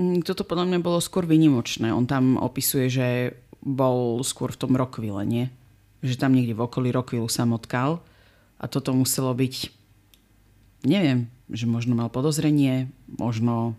Mm, 0.00 0.24
toto 0.24 0.48
podľa 0.48 0.64
mňa 0.72 0.78
bolo 0.80 0.96
skôr 1.04 1.28
vynimočné. 1.28 1.92
On 1.92 2.08
tam 2.08 2.40
opisuje, 2.40 2.88
že 2.88 3.36
bol 3.60 4.24
skôr 4.24 4.48
v 4.56 4.60
tom 4.64 4.72
Rockville, 4.72 5.20
nie? 5.28 5.52
Že 6.00 6.16
tam 6.16 6.32
niekde 6.32 6.56
v 6.56 6.64
okolí 6.64 6.88
Rockville 6.88 7.28
sa 7.28 7.44
motkal 7.44 8.00
a 8.56 8.64
toto 8.64 8.96
muselo 8.96 9.36
byť 9.36 9.76
neviem, 10.88 11.28
že 11.52 11.68
možno 11.68 11.92
mal 11.92 12.08
podozrenie, 12.08 12.88
možno 13.20 13.76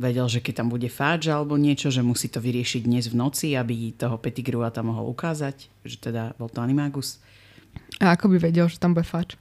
vedel, 0.00 0.28
že 0.28 0.40
keď 0.40 0.64
tam 0.64 0.68
bude 0.72 0.88
fáč 0.88 1.28
alebo 1.28 1.56
niečo, 1.56 1.92
že 1.92 2.04
musí 2.04 2.32
to 2.32 2.40
vyriešiť 2.40 2.84
dnes 2.84 3.08
v 3.12 3.18
noci, 3.20 3.52
aby 3.56 3.92
toho 3.96 4.16
Pettigrua 4.20 4.72
tam 4.72 4.92
mohol 4.92 5.12
ukázať, 5.12 5.68
že 5.84 5.96
teda 6.00 6.36
bol 6.40 6.48
to 6.48 6.60
Animagus. 6.60 7.20
A 8.00 8.16
ako 8.16 8.32
by 8.32 8.36
vedel, 8.40 8.68
že 8.68 8.80
tam 8.80 8.96
bude 8.96 9.04
fáč? 9.04 9.36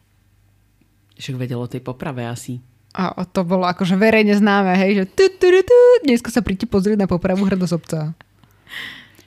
Však 1.15 1.39
vedel 1.39 1.59
o 1.59 1.71
tej 1.71 1.79
poprave 1.79 2.27
asi. 2.27 2.59
A 2.95 3.27
to 3.27 3.43
bolo 3.43 3.67
akože 3.67 3.99
verejne 3.99 4.39
známe, 4.39 4.71
hej, 4.79 5.03
že 5.03 5.05
tu, 5.11 5.27
tu, 5.35 5.51
tu, 5.51 5.61
tu, 5.67 5.77
dneska 6.07 6.31
sa 6.31 6.39
príďte 6.39 6.71
pozrieť 6.71 7.03
na 7.03 7.07
popravu 7.11 7.43
hrdosobca. 7.43 8.15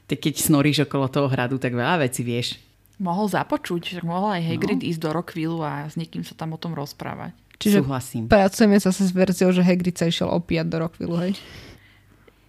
Tak 0.09 0.19
keď 0.25 0.41
snoríš 0.41 0.89
okolo 0.89 1.05
toho 1.13 1.29
hradu, 1.29 1.61
tak 1.61 1.77
veľa 1.77 2.01
veci 2.01 2.25
vieš. 2.25 2.57
Mohol 2.97 3.29
započuť, 3.29 4.01
že 4.01 4.03
mohol 4.03 4.41
aj 4.41 4.43
Hagrid 4.49 4.81
no. 4.81 4.89
ísť 4.89 5.01
do 5.05 5.11
Rockvillu 5.13 5.61
a 5.61 5.85
s 5.85 6.01
niekým 6.01 6.25
sa 6.25 6.33
tam 6.33 6.57
o 6.57 6.59
tom 6.59 6.73
rozprávať. 6.73 7.37
Čiže 7.61 7.85
Súhlasím. 7.85 8.25
pracujeme 8.25 8.81
zase 8.81 9.05
s 9.05 9.13
verziou, 9.13 9.53
že 9.53 9.61
Hagrid 9.61 10.01
sa 10.01 10.09
išiel 10.09 10.33
opíjať 10.33 10.67
do 10.67 10.77
Rockvillu, 10.81 11.17
hej? 11.29 11.33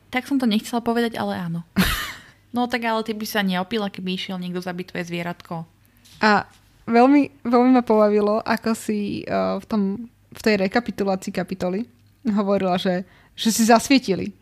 Tak 0.09 0.23
som 0.25 0.39
to 0.39 0.47
nechcela 0.47 0.79
povedať, 0.79 1.19
ale 1.19 1.35
áno. 1.35 1.61
No 2.49 2.65
tak 2.65 2.81
ale 2.81 3.05
ty 3.05 3.13
by 3.13 3.25
sa 3.29 3.45
neopila, 3.45 3.93
keby 3.93 4.17
išiel 4.17 4.41
niekto 4.41 4.57
zabiť 4.57 4.89
tvoje 4.89 5.05
zvieratko. 5.05 5.69
A 6.17 6.49
veľmi, 6.89 7.45
veľmi 7.45 7.77
ma 7.77 7.85
pobavilo, 7.85 8.41
ako 8.41 8.73
si 8.73 9.21
uh, 9.29 9.61
v 9.61 9.65
tom 9.69 9.81
v 10.29 10.41
tej 10.41 10.55
rekapitulácii 10.61 11.33
kapitoly 11.33 11.85
hovorila, 12.27 12.77
že, 12.77 13.07
že 13.33 13.49
si 13.49 13.63
zasvietili. 13.65 14.35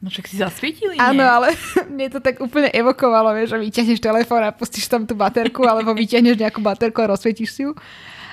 No 0.00 0.08
však 0.08 0.32
si 0.32 0.40
zasvietili, 0.40 0.96
nie? 0.96 1.00
Áno, 1.00 1.24
ale 1.24 1.52
mne 1.92 2.08
to 2.08 2.24
tak 2.24 2.40
úplne 2.40 2.72
evokovalo, 2.72 3.36
vieš, 3.36 3.56
že 3.56 3.58
vyťahneš 3.60 4.00
telefón 4.00 4.42
a 4.44 4.52
pustíš 4.52 4.88
tam 4.88 5.04
tú 5.04 5.12
baterku, 5.12 5.64
alebo 5.68 5.92
vyťahneš 5.92 6.40
nejakú 6.40 6.64
baterku 6.64 7.04
a 7.04 7.12
rozsvietíš 7.12 7.50
si 7.52 7.62
ju. 7.68 7.76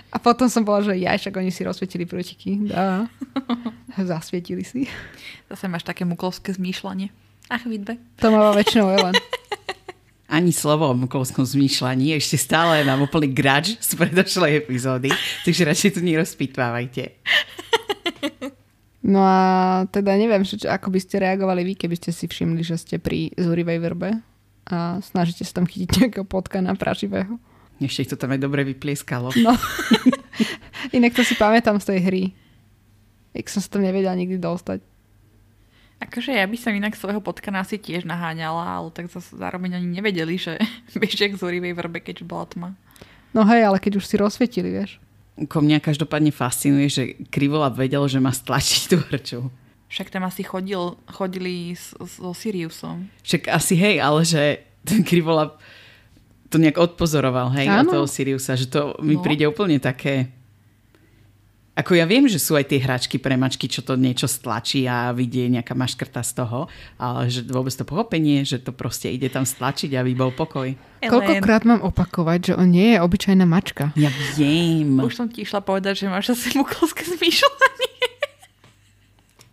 A 0.08 0.24
potom 0.24 0.48
som 0.48 0.64
bola, 0.64 0.80
že 0.80 0.96
ja, 0.96 1.12
však 1.20 1.36
oni 1.36 1.52
si 1.52 1.68
rozsvietili 1.68 2.08
prútiky. 2.08 2.72
Dá. 2.72 3.12
Zasvietili 4.00 4.64
si. 4.64 4.88
Zase 5.52 5.68
máš 5.68 5.84
také 5.84 6.08
muklovské 6.08 6.56
zmýšľanie. 6.56 7.12
Ach, 7.52 7.64
vidbe. 7.68 8.00
To 8.24 8.32
má 8.32 8.56
väčšinou 8.56 8.88
Ellen 8.92 9.16
ani 10.28 10.52
slovo 10.52 10.92
o 10.92 10.96
mukovskom 10.96 11.48
zmýšľaní. 11.48 12.12
Ešte 12.20 12.36
stále 12.36 12.84
mám 12.84 13.00
úplný 13.00 13.32
grač 13.32 13.80
z 13.80 13.96
predošlej 13.96 14.68
epizódy, 14.68 15.10
takže 15.48 15.68
radšej 15.68 15.92
tu 15.96 16.00
nerozpitvávajte. 16.04 17.04
No 19.08 19.24
a 19.24 19.40
teda 19.88 20.20
neviem, 20.20 20.44
čo, 20.44 20.60
ako 20.68 20.92
by 20.92 21.00
ste 21.00 21.24
reagovali 21.24 21.64
vy, 21.64 21.74
keby 21.80 21.96
ste 21.96 22.12
si 22.12 22.28
všimli, 22.28 22.60
že 22.60 22.76
ste 22.76 23.00
pri 23.00 23.32
Zúrivej 23.40 23.80
vrbe 23.80 24.20
a 24.68 25.00
snažíte 25.00 25.48
sa 25.48 25.64
tam 25.64 25.66
chytiť 25.70 25.90
nejakého 25.96 26.28
potkana 26.28 26.76
praživého. 26.76 27.40
Ešte 27.80 28.14
to 28.14 28.16
tam 28.20 28.36
aj 28.36 28.44
dobre 28.44 28.68
vyplieskalo. 28.68 29.32
No. 29.40 29.56
Inak 30.98 31.16
to 31.16 31.24
si 31.24 31.40
pamätám 31.40 31.80
z 31.80 31.96
tej 31.96 32.00
hry. 32.04 32.24
Jak 33.32 33.48
som 33.48 33.64
sa 33.64 33.80
tam 33.80 33.88
nevedela 33.88 34.18
nikdy 34.18 34.42
dostať. 34.42 34.84
Akože 35.98 36.30
ja 36.30 36.46
by 36.46 36.58
som 36.62 36.78
inak 36.78 36.94
svojho 36.94 37.18
potkana 37.26 37.66
asi 37.66 37.82
tiež 37.82 38.06
naháňala, 38.06 38.82
ale 38.82 38.90
tak 38.94 39.10
zase 39.10 39.34
zároveň 39.34 39.82
oni 39.82 39.98
nevedeli, 39.98 40.38
že 40.38 40.62
bežia 41.02 41.30
k 41.30 41.40
zorivej 41.40 41.74
vrbe, 41.74 42.06
keď 42.06 42.22
bola 42.22 42.46
tma. 42.46 42.70
No 43.34 43.44
hej, 43.50 43.66
ale 43.66 43.82
keď 43.82 43.98
už 43.98 44.06
si 44.06 44.16
rozsvietili, 44.18 44.70
vieš. 44.70 45.02
Ko 45.50 45.62
mňa 45.62 45.82
každopádne 45.82 46.34
fascinuje, 46.34 46.90
že 46.90 47.04
Krivolab 47.30 47.78
vedel, 47.78 48.02
že 48.10 48.18
má 48.18 48.34
stlačiť 48.34 48.82
tú 48.90 48.98
hrču. 49.10 49.40
Však 49.88 50.10
tam 50.10 50.26
asi 50.26 50.42
chodil, 50.44 50.98
chodili 51.08 51.78
so 51.78 52.34
Siriusom. 52.34 53.08
Však 53.24 53.48
asi 53.54 53.78
hej, 53.78 54.02
ale 54.02 54.26
že 54.26 54.66
ten 54.84 55.06
Krivolab 55.06 55.62
to 56.48 56.58
nejak 56.58 56.80
odpozoroval, 56.80 57.52
hej, 57.60 57.68
od 57.68 57.92
toho 57.92 58.08
Siriusa, 58.08 58.56
že 58.56 58.72
to 58.72 58.96
mi 59.04 59.20
no. 59.20 59.24
príde 59.24 59.44
úplne 59.48 59.84
také 59.84 60.32
ako 61.78 61.94
ja 61.94 62.10
viem, 62.10 62.26
že 62.26 62.42
sú 62.42 62.58
aj 62.58 62.74
tie 62.74 62.82
hračky 62.82 63.22
pre 63.22 63.38
mačky, 63.38 63.70
čo 63.70 63.86
to 63.86 63.94
niečo 63.94 64.26
stlačí 64.26 64.90
a 64.90 65.14
vidie 65.14 65.46
nejaká 65.46 65.78
maškrta 65.78 66.26
z 66.26 66.42
toho, 66.42 66.66
ale 66.98 67.30
že 67.30 67.46
vôbec 67.46 67.70
to 67.70 67.86
pochopenie, 67.86 68.42
že 68.42 68.58
to 68.58 68.74
proste 68.74 69.14
ide 69.14 69.30
tam 69.30 69.46
stlačiť, 69.46 69.94
aby 69.94 70.18
bol 70.18 70.34
pokoj. 70.34 70.74
Ellen. 70.74 71.12
Koľkokrát 71.14 71.70
mám 71.70 71.86
opakovať, 71.86 72.40
že 72.50 72.54
on 72.58 72.74
nie 72.74 72.98
je 72.98 72.98
obyčajná 72.98 73.46
mačka. 73.46 73.94
Ja 73.94 74.10
viem. 74.34 74.98
Už 74.98 75.22
som 75.22 75.30
ti 75.30 75.46
išla 75.46 75.62
povedať, 75.62 76.02
že 76.02 76.10
máš 76.10 76.34
asi 76.34 76.58
mukolské 76.58 77.06
zmýšľanie. 77.06 77.94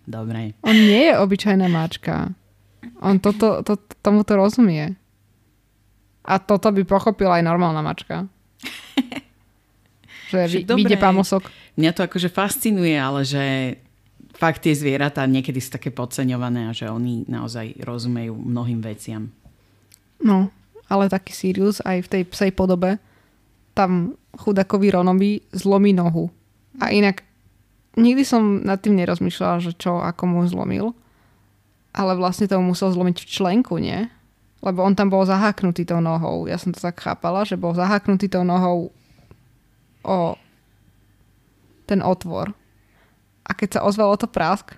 Dobre. 0.09 0.57
On 0.65 0.73
nie 0.73 1.13
je 1.13 1.15
obyčajná 1.21 1.69
mačka. 1.69 2.33
On 3.05 3.21
toto, 3.21 3.61
to, 3.61 3.77
tomu 4.01 4.25
to 4.25 4.33
rozumie. 4.41 4.97
A 6.25 6.41
toto 6.41 6.73
by 6.73 6.89
pochopila 6.89 7.37
aj 7.37 7.45
normálna 7.45 7.85
mačka. 7.85 8.25
že 10.51 10.67
vyjde 10.67 10.99
pamosok. 10.99 11.47
Mňa 11.79 11.91
to 11.95 12.01
akože 12.07 12.29
fascinuje, 12.29 12.95
ale 12.99 13.23
že 13.23 13.77
fakt 14.35 14.67
tie 14.67 14.75
zvieratá 14.75 15.23
niekedy 15.25 15.63
sú 15.63 15.79
také 15.79 15.95
podceňované 15.95 16.69
a 16.69 16.73
že 16.75 16.91
oni 16.91 17.25
naozaj 17.31 17.79
rozumejú 17.87 18.35
mnohým 18.35 18.83
veciam. 18.83 19.31
No, 20.19 20.51
ale 20.91 21.11
taký 21.11 21.33
Sirius 21.33 21.79
aj 21.83 22.07
v 22.07 22.11
tej 22.11 22.23
psej 22.29 22.51
podobe 22.55 22.99
tam 23.75 24.15
chudakový 24.39 24.95
Ronovi 24.95 25.43
zlomí 25.51 25.91
nohu. 25.91 26.31
A 26.79 26.95
inak 26.95 27.27
nikdy 27.99 28.23
som 28.23 28.63
nad 28.63 28.79
tým 28.79 28.95
nerozmýšľala, 28.99 29.63
že 29.63 29.75
čo 29.75 29.99
ako 29.99 30.23
mu 30.31 30.41
zlomil. 30.47 30.95
Ale 31.95 32.19
vlastne 32.19 32.51
to 32.51 32.59
musel 32.59 32.91
zlomiť 32.91 33.23
v 33.23 33.31
členku, 33.31 33.79
nie? 33.79 34.11
Lebo 34.63 34.83
on 34.83 34.99
tam 34.99 35.11
bol 35.11 35.23
zaháknutý 35.23 35.87
tou 35.87 36.03
nohou. 36.03 36.51
Ja 36.51 36.59
som 36.59 36.75
to 36.75 36.83
tak 36.83 36.99
chápala, 36.99 37.47
že 37.47 37.55
bol 37.55 37.75
zaháknutý 37.75 38.27
tou 38.27 38.43
nohou 38.43 38.91
o 40.05 40.39
ten 41.89 42.01
otvor. 42.01 42.53
A 43.45 43.53
keď 43.53 43.81
sa 43.81 43.85
ozvalo 43.85 44.17
to 44.17 44.29
prásk, 44.29 44.77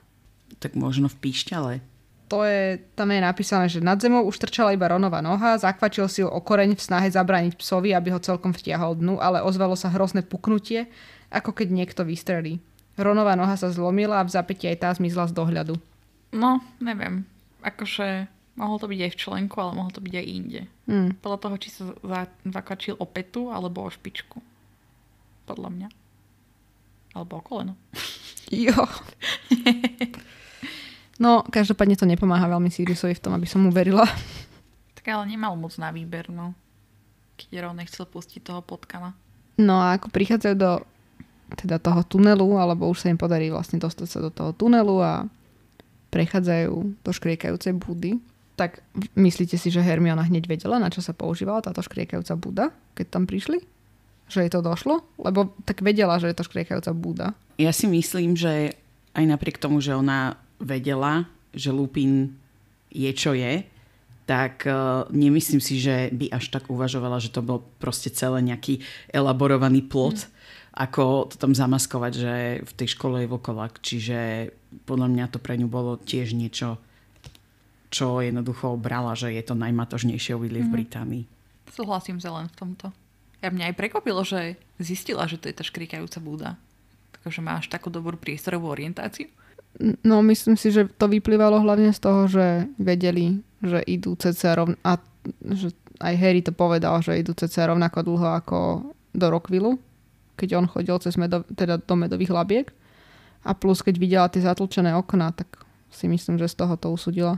tak 0.58 0.74
možno 0.74 1.06
v 1.06 1.18
píšťale. 1.22 1.72
To 2.26 2.42
je, 2.42 2.82
tam 2.98 3.14
je 3.14 3.22
napísané, 3.22 3.70
že 3.70 3.78
nad 3.78 4.02
zemou 4.02 4.26
už 4.26 4.42
trčala 4.42 4.74
iba 4.74 4.90
Ronova 4.90 5.22
noha, 5.22 5.62
zakvačil 5.62 6.10
si 6.10 6.26
ho 6.26 6.30
o 6.30 6.42
koreň 6.42 6.74
v 6.74 6.82
snahe 6.82 7.06
zabrániť 7.06 7.54
psovi, 7.54 7.94
aby 7.94 8.10
ho 8.10 8.18
celkom 8.18 8.50
vtiahol 8.50 8.98
dnu, 8.98 9.22
ale 9.22 9.46
ozvalo 9.46 9.78
sa 9.78 9.94
hrozné 9.94 10.26
puknutie, 10.26 10.90
ako 11.30 11.54
keď 11.54 11.70
niekto 11.70 12.02
vystrelí. 12.02 12.58
Ronova 12.98 13.38
noha 13.38 13.54
sa 13.54 13.70
zlomila 13.70 14.18
a 14.18 14.26
v 14.26 14.34
zapäti 14.34 14.66
aj 14.66 14.78
tá 14.82 14.90
zmizla 14.90 15.30
z 15.30 15.38
dohľadu. 15.38 15.78
No, 16.34 16.58
neviem. 16.82 17.22
Akože 17.62 18.26
mohol 18.58 18.76
to 18.82 18.90
byť 18.90 19.00
aj 19.06 19.12
v 19.14 19.20
členku, 19.20 19.56
ale 19.62 19.76
mohol 19.78 19.92
to 19.94 20.02
byť 20.02 20.14
aj 20.16 20.26
inde. 20.26 20.60
Hmm. 20.90 21.14
Podľa 21.22 21.38
toho, 21.38 21.56
či 21.62 21.68
sa 21.70 21.82
za, 21.94 22.20
zakvačil 22.42 22.98
o 22.98 23.06
petu 23.06 23.54
alebo 23.54 23.86
o 23.86 23.92
špičku. 23.92 24.42
Podľa 25.46 25.70
mňa. 25.72 25.88
Alebo 27.14 27.40
o 27.40 27.42
koleno. 27.42 27.74
Jo. 28.46 28.78
no, 31.18 31.42
každopádne 31.50 31.98
to 31.98 32.06
nepomáha 32.06 32.46
veľmi 32.46 32.70
Siriusovi 32.70 33.18
v 33.18 33.22
tom, 33.26 33.34
aby 33.34 33.42
som 33.42 33.58
mu 33.58 33.74
verila. 33.74 34.06
Tak 34.94 35.02
ale 35.10 35.34
nemal 35.34 35.58
moc 35.58 35.74
na 35.82 35.90
výber, 35.90 36.30
no. 36.30 36.54
Keď 37.34 37.66
Ron 37.66 37.82
nechcel 37.82 38.06
pustiť 38.06 38.46
toho 38.46 38.62
potkana. 38.62 39.18
No 39.58 39.82
a 39.82 39.98
ako 39.98 40.14
prichádzajú 40.14 40.54
do 40.62 40.78
teda 41.58 41.82
toho 41.82 42.06
tunelu, 42.06 42.46
alebo 42.54 42.86
už 42.86 43.02
sa 43.02 43.10
im 43.10 43.18
podarí 43.18 43.50
vlastne 43.50 43.82
dostať 43.82 44.06
sa 44.06 44.18
do 44.22 44.30
toho 44.30 44.54
tunelu 44.54 45.02
a 45.02 45.12
prechádzajú 46.14 47.02
do 47.02 47.10
škriekajúcej 47.10 47.74
budy. 47.74 48.22
Tak 48.56 48.80
myslíte 49.18 49.60
si, 49.60 49.68
že 49.68 49.84
Hermiona 49.84 50.24
hneď 50.24 50.48
vedela, 50.48 50.80
na 50.80 50.88
čo 50.88 51.04
sa 51.04 51.12
používala 51.12 51.60
táto 51.60 51.84
škriekajúca 51.84 52.34
Buda, 52.40 52.66
keď 52.96 53.06
tam 53.12 53.28
prišli? 53.28 53.60
Že 54.26 54.46
jej 54.46 54.52
to 54.52 54.60
došlo? 54.60 55.06
Lebo 55.20 55.54
tak 55.62 55.82
vedela, 55.82 56.18
že 56.18 56.30
je 56.30 56.36
to 56.36 56.46
škriekajúca 56.46 56.92
Buda. 56.92 57.28
Ja 57.56 57.70
si 57.70 57.86
myslím, 57.86 58.34
že 58.34 58.74
aj 59.16 59.24
napriek 59.24 59.56
tomu, 59.56 59.80
že 59.80 59.96
ona 59.96 60.36
vedela, 60.60 61.30
že 61.56 61.72
Lupin 61.72 62.36
je 62.92 63.10
čo 63.16 63.32
je, 63.32 63.64
tak 64.26 64.66
uh, 64.66 65.06
nemyslím 65.14 65.62
si, 65.62 65.78
že 65.78 66.10
by 66.10 66.34
až 66.34 66.50
tak 66.50 66.66
uvažovala, 66.66 67.22
že 67.22 67.30
to 67.30 67.46
bol 67.46 67.62
proste 67.78 68.10
celé 68.10 68.42
nejaký 68.42 68.82
elaborovaný 69.14 69.86
plot, 69.86 70.26
mm. 70.26 70.28
ako 70.74 71.30
to 71.30 71.36
tam 71.38 71.54
zamaskovať, 71.54 72.12
že 72.12 72.34
v 72.66 72.72
tej 72.74 72.88
škole 72.98 73.22
je 73.22 73.30
vokolak. 73.30 73.78
Čiže 73.78 74.50
podľa 74.84 75.08
mňa 75.14 75.24
to 75.30 75.38
pre 75.38 75.54
ňu 75.54 75.70
bolo 75.70 75.96
tiež 76.02 76.34
niečo 76.34 76.82
čo 77.86 78.20
jednoducho 78.20 78.76
brala, 78.76 79.14
že 79.14 79.32
je 79.32 79.42
to 79.46 79.54
najmatožnejšie 79.54 80.34
obydlie 80.34 80.60
mm-hmm. 80.60 80.68
v 80.68 80.74
mhm. 80.74 80.76
Británii. 80.76 81.24
Súhlasím 81.70 82.18
sa 82.18 82.34
len 82.34 82.50
v 82.50 82.54
tomto. 82.56 82.86
Ja 83.44 83.52
mňa 83.52 83.72
aj 83.72 83.78
prekvapilo, 83.78 84.24
že 84.24 84.56
zistila, 84.80 85.28
že 85.28 85.36
to 85.36 85.48
je 85.52 85.56
tá 85.56 85.64
škrikajúca 85.64 86.18
búda. 86.20 86.50
Takže 87.22 87.40
máš 87.42 87.66
takú 87.68 87.90
dobrú 87.92 88.16
priestorovú 88.16 88.70
orientáciu. 88.70 89.28
No 90.00 90.24
myslím 90.24 90.56
si, 90.56 90.72
že 90.72 90.88
to 90.88 91.04
vyplývalo 91.04 91.60
hlavne 91.60 91.92
z 91.92 92.00
toho, 92.00 92.24
že 92.24 92.64
vedeli, 92.80 93.44
že 93.60 93.84
idú 93.84 94.16
cca 94.16 94.56
rovn- 94.56 94.80
a 94.80 94.96
že 95.52 95.74
aj 96.00 96.14
Harry 96.16 96.40
to 96.40 96.52
povedal, 96.54 97.02
že 97.04 97.20
idú 97.20 97.36
cca 97.36 97.68
rovnako 97.68 97.98
dlho 98.04 98.28
ako 98.40 98.58
do 99.12 99.26
Rockvillu, 99.28 99.76
keď 100.40 100.48
on 100.56 100.66
chodil 100.68 100.96
cez 101.04 101.20
medo- 101.20 101.44
teda 101.52 101.76
do 101.76 101.94
medových 101.96 102.32
labiek. 102.32 102.66
A 103.44 103.52
plus, 103.52 103.84
keď 103.84 103.94
videla 104.00 104.32
tie 104.32 104.40
zatlčené 104.40 104.96
okná, 104.96 105.30
tak 105.36 105.60
si 105.92 106.08
myslím, 106.08 106.40
že 106.40 106.48
z 106.48 106.56
toho 106.56 106.74
to 106.80 106.90
usudila. 106.92 107.36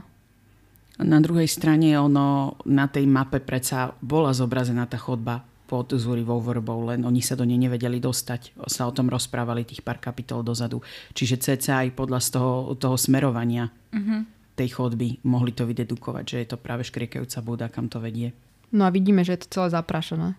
Na 0.99 1.19
druhej 1.23 1.47
strane 1.47 1.95
ono 1.95 2.59
na 2.67 2.87
tej 2.87 3.07
mape 3.07 3.39
predsa 3.39 3.95
bola 4.03 4.35
zobrazená 4.35 4.83
tá 4.83 4.99
chodba 4.99 5.47
pod 5.69 5.93
Zúrivou 5.93 6.41
vrbou, 6.41 6.81
len 6.89 7.05
oni 7.05 7.21
sa 7.21 7.37
do 7.37 7.45
nej 7.45 7.61
nevedeli 7.61 8.01
dostať. 8.01 8.57
Sa 8.65 8.89
o 8.89 8.95
tom 8.95 9.05
rozprávali 9.05 9.61
tých 9.61 9.85
pár 9.85 10.01
kapitol 10.01 10.41
dozadu. 10.41 10.81
Čiže 11.13 11.37
cca 11.37 11.85
aj 11.85 11.93
podľa 11.93 12.19
z 12.25 12.29
toho, 12.33 12.73
toho 12.73 12.97
smerovania 12.97 13.69
uh-huh. 13.69 14.25
tej 14.57 14.73
chodby 14.73 15.21
mohli 15.29 15.53
to 15.53 15.69
vydedukovať, 15.69 16.25
že 16.25 16.37
je 16.41 16.47
to 16.49 16.57
práve 16.57 16.81
škriekajúca 16.89 17.45
búda, 17.45 17.69
kam 17.69 17.85
to 17.85 18.01
vedie. 18.01 18.33
No 18.73 18.89
a 18.89 18.89
vidíme, 18.89 19.21
že 19.21 19.37
je 19.37 19.45
to 19.45 19.61
celé 19.61 19.77
zaprašené. 19.77 20.33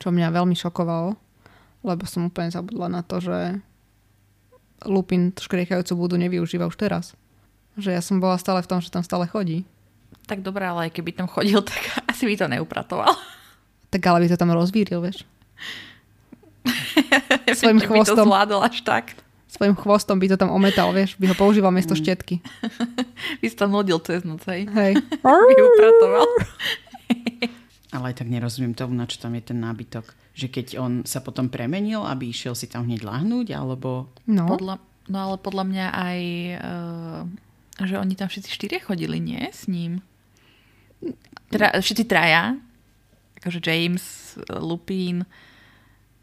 Čo 0.00 0.08
mňa 0.08 0.32
veľmi 0.32 0.56
šokovalo, 0.56 1.12
lebo 1.84 2.02
som 2.08 2.24
úplne 2.24 2.48
zabudla 2.48 2.88
na 2.88 3.04
to, 3.04 3.20
že 3.20 3.60
Lupin 4.88 5.36
škriekajúcu 5.36 5.92
búdu 5.92 6.16
nevyužíva 6.16 6.64
už 6.64 6.80
teraz. 6.80 7.12
Že 7.76 7.92
ja 7.92 8.00
som 8.00 8.16
bola 8.16 8.40
stále 8.40 8.64
v 8.64 8.68
tom, 8.72 8.80
že 8.80 8.88
tam 8.88 9.04
stále 9.04 9.28
chodí. 9.28 9.68
Tak 10.24 10.40
dobré, 10.40 10.64
ale 10.64 10.88
keby 10.88 11.12
tam 11.12 11.28
chodil, 11.28 11.60
tak 11.68 12.08
asi 12.08 12.24
by 12.24 12.34
to 12.40 12.46
neupratoval. 12.48 13.12
Tak 13.94 14.02
ale 14.10 14.26
by 14.26 14.28
to 14.34 14.34
tam 14.34 14.50
rozvíril, 14.50 14.98
vieš. 14.98 15.22
Svojim 17.62 17.78
chvostom. 17.78 18.18
By 18.18 18.26
to 18.26 18.26
zvládol 18.26 18.60
až 18.66 18.82
tak. 18.82 19.14
Svojim 19.46 19.78
chvostom 19.78 20.18
by 20.18 20.34
to 20.34 20.34
tam 20.34 20.50
ometal, 20.50 20.90
vieš. 20.90 21.14
By 21.14 21.30
ho 21.30 21.36
používal 21.38 21.70
miesto 21.70 21.94
mm. 21.94 22.00
štetky. 22.02 22.42
by 23.40 23.46
si 23.46 23.54
tam 23.54 23.70
nudil 23.70 24.02
cez 24.02 24.26
noc, 24.26 24.42
hej. 24.50 24.66
Hej. 24.66 24.98
by 25.22 25.54
upratoval. 25.62 26.26
ale 27.94 28.04
aj 28.10 28.18
tak 28.18 28.26
nerozumiem 28.26 28.74
tomu, 28.74 28.98
na 28.98 29.06
čo 29.06 29.22
tam 29.22 29.38
je 29.38 29.46
ten 29.46 29.62
nábytok. 29.62 30.10
Že 30.34 30.46
keď 30.50 30.66
on 30.82 30.92
sa 31.06 31.22
potom 31.22 31.46
premenil, 31.46 32.02
aby 32.02 32.34
išiel 32.34 32.58
si 32.58 32.66
tam 32.66 32.90
hneď 32.90 33.06
lahnúť, 33.06 33.54
alebo... 33.54 34.10
No. 34.26 34.50
Podľa, 34.50 34.82
no 35.06 35.16
ale 35.22 35.36
podľa 35.38 35.64
mňa 35.70 35.86
aj... 35.94 36.20
Uh, 36.58 37.22
že 37.86 37.94
oni 37.94 38.18
tam 38.18 38.26
všetci 38.26 38.50
štyria 38.50 38.82
chodili, 38.82 39.22
nie? 39.22 39.38
S 39.38 39.70
ním. 39.70 40.02
Teda 41.54 41.70
všetci 41.78 42.10
traja. 42.10 42.58
Akože 43.44 43.60
James, 43.60 44.34
Lupin, 44.56 45.28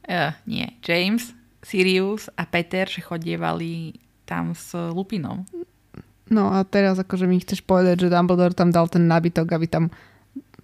uh, 0.09 0.33
nie, 0.49 0.65
James, 0.81 1.37
Sirius 1.61 2.33
a 2.33 2.49
Peter, 2.49 2.89
že 2.89 3.05
chodievali 3.05 3.93
tam 4.25 4.57
s 4.57 4.73
Lupinom. 4.73 5.45
No 6.31 6.49
a 6.49 6.65
teraz 6.65 6.97
akože 6.97 7.29
mi 7.29 7.37
chceš 7.37 7.61
povedať, 7.61 8.07
že 8.07 8.09
Dumbledore 8.09 8.57
tam 8.57 8.73
dal 8.73 8.89
ten 8.89 9.05
nábytok, 9.05 9.45
aby 9.53 9.67
tam 9.69 9.93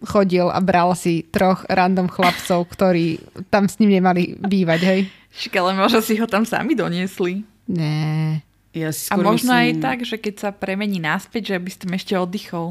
chodil 0.05 0.49
a 0.49 0.57
bral 0.57 0.93
si 0.97 1.25
troch 1.29 1.65
random 1.69 2.09
chlapcov, 2.09 2.65
ktorí 2.69 3.21
tam 3.53 3.69
s 3.69 3.77
ním 3.77 4.01
nemali 4.01 4.37
bývať, 4.37 4.79
hej? 4.81 4.99
Však 5.37 5.53
ale 5.61 5.71
možno 5.77 5.99
si 6.01 6.17
ho 6.17 6.25
tam 6.25 6.45
sami 6.45 6.73
doniesli. 6.73 7.45
Nie. 7.69 8.41
Ja 8.73 8.93
si 8.93 9.09
a 9.09 9.17
možno 9.17 9.53
myslím... 9.53 9.61
aj 9.61 9.69
tak, 9.81 9.97
že 10.05 10.15
keď 10.21 10.35
sa 10.37 10.49
premení 10.53 11.01
naspäť, 11.01 11.53
že 11.53 11.57
by 11.61 11.69
si 11.69 11.77
tam 11.81 11.93
ešte 11.97 12.13
oddychol. 12.17 12.67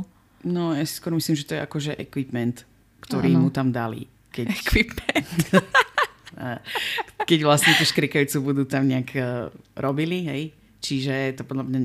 No, 0.46 0.70
ja 0.72 0.86
si 0.86 1.02
skôr 1.02 1.10
myslím, 1.12 1.34
že 1.34 1.46
to 1.50 1.52
je 1.58 1.60
akože 1.66 1.92
equipment, 1.98 2.62
ktorý 3.04 3.36
ano. 3.36 3.46
mu 3.46 3.48
tam 3.52 3.72
dali. 3.74 4.06
Keď... 4.32 4.46
Equipment. 4.52 5.40
keď 7.28 7.38
vlastne 7.42 7.72
tú 7.76 7.84
škrikajúcu 7.88 8.36
budú 8.44 8.62
tam 8.68 8.86
nejak 8.86 9.10
uh, 9.16 9.48
robili, 9.76 10.28
hej. 10.28 10.42
Čiže 10.76 11.40
to 11.40 11.42
podľa 11.42 11.66
mňa 11.66 11.80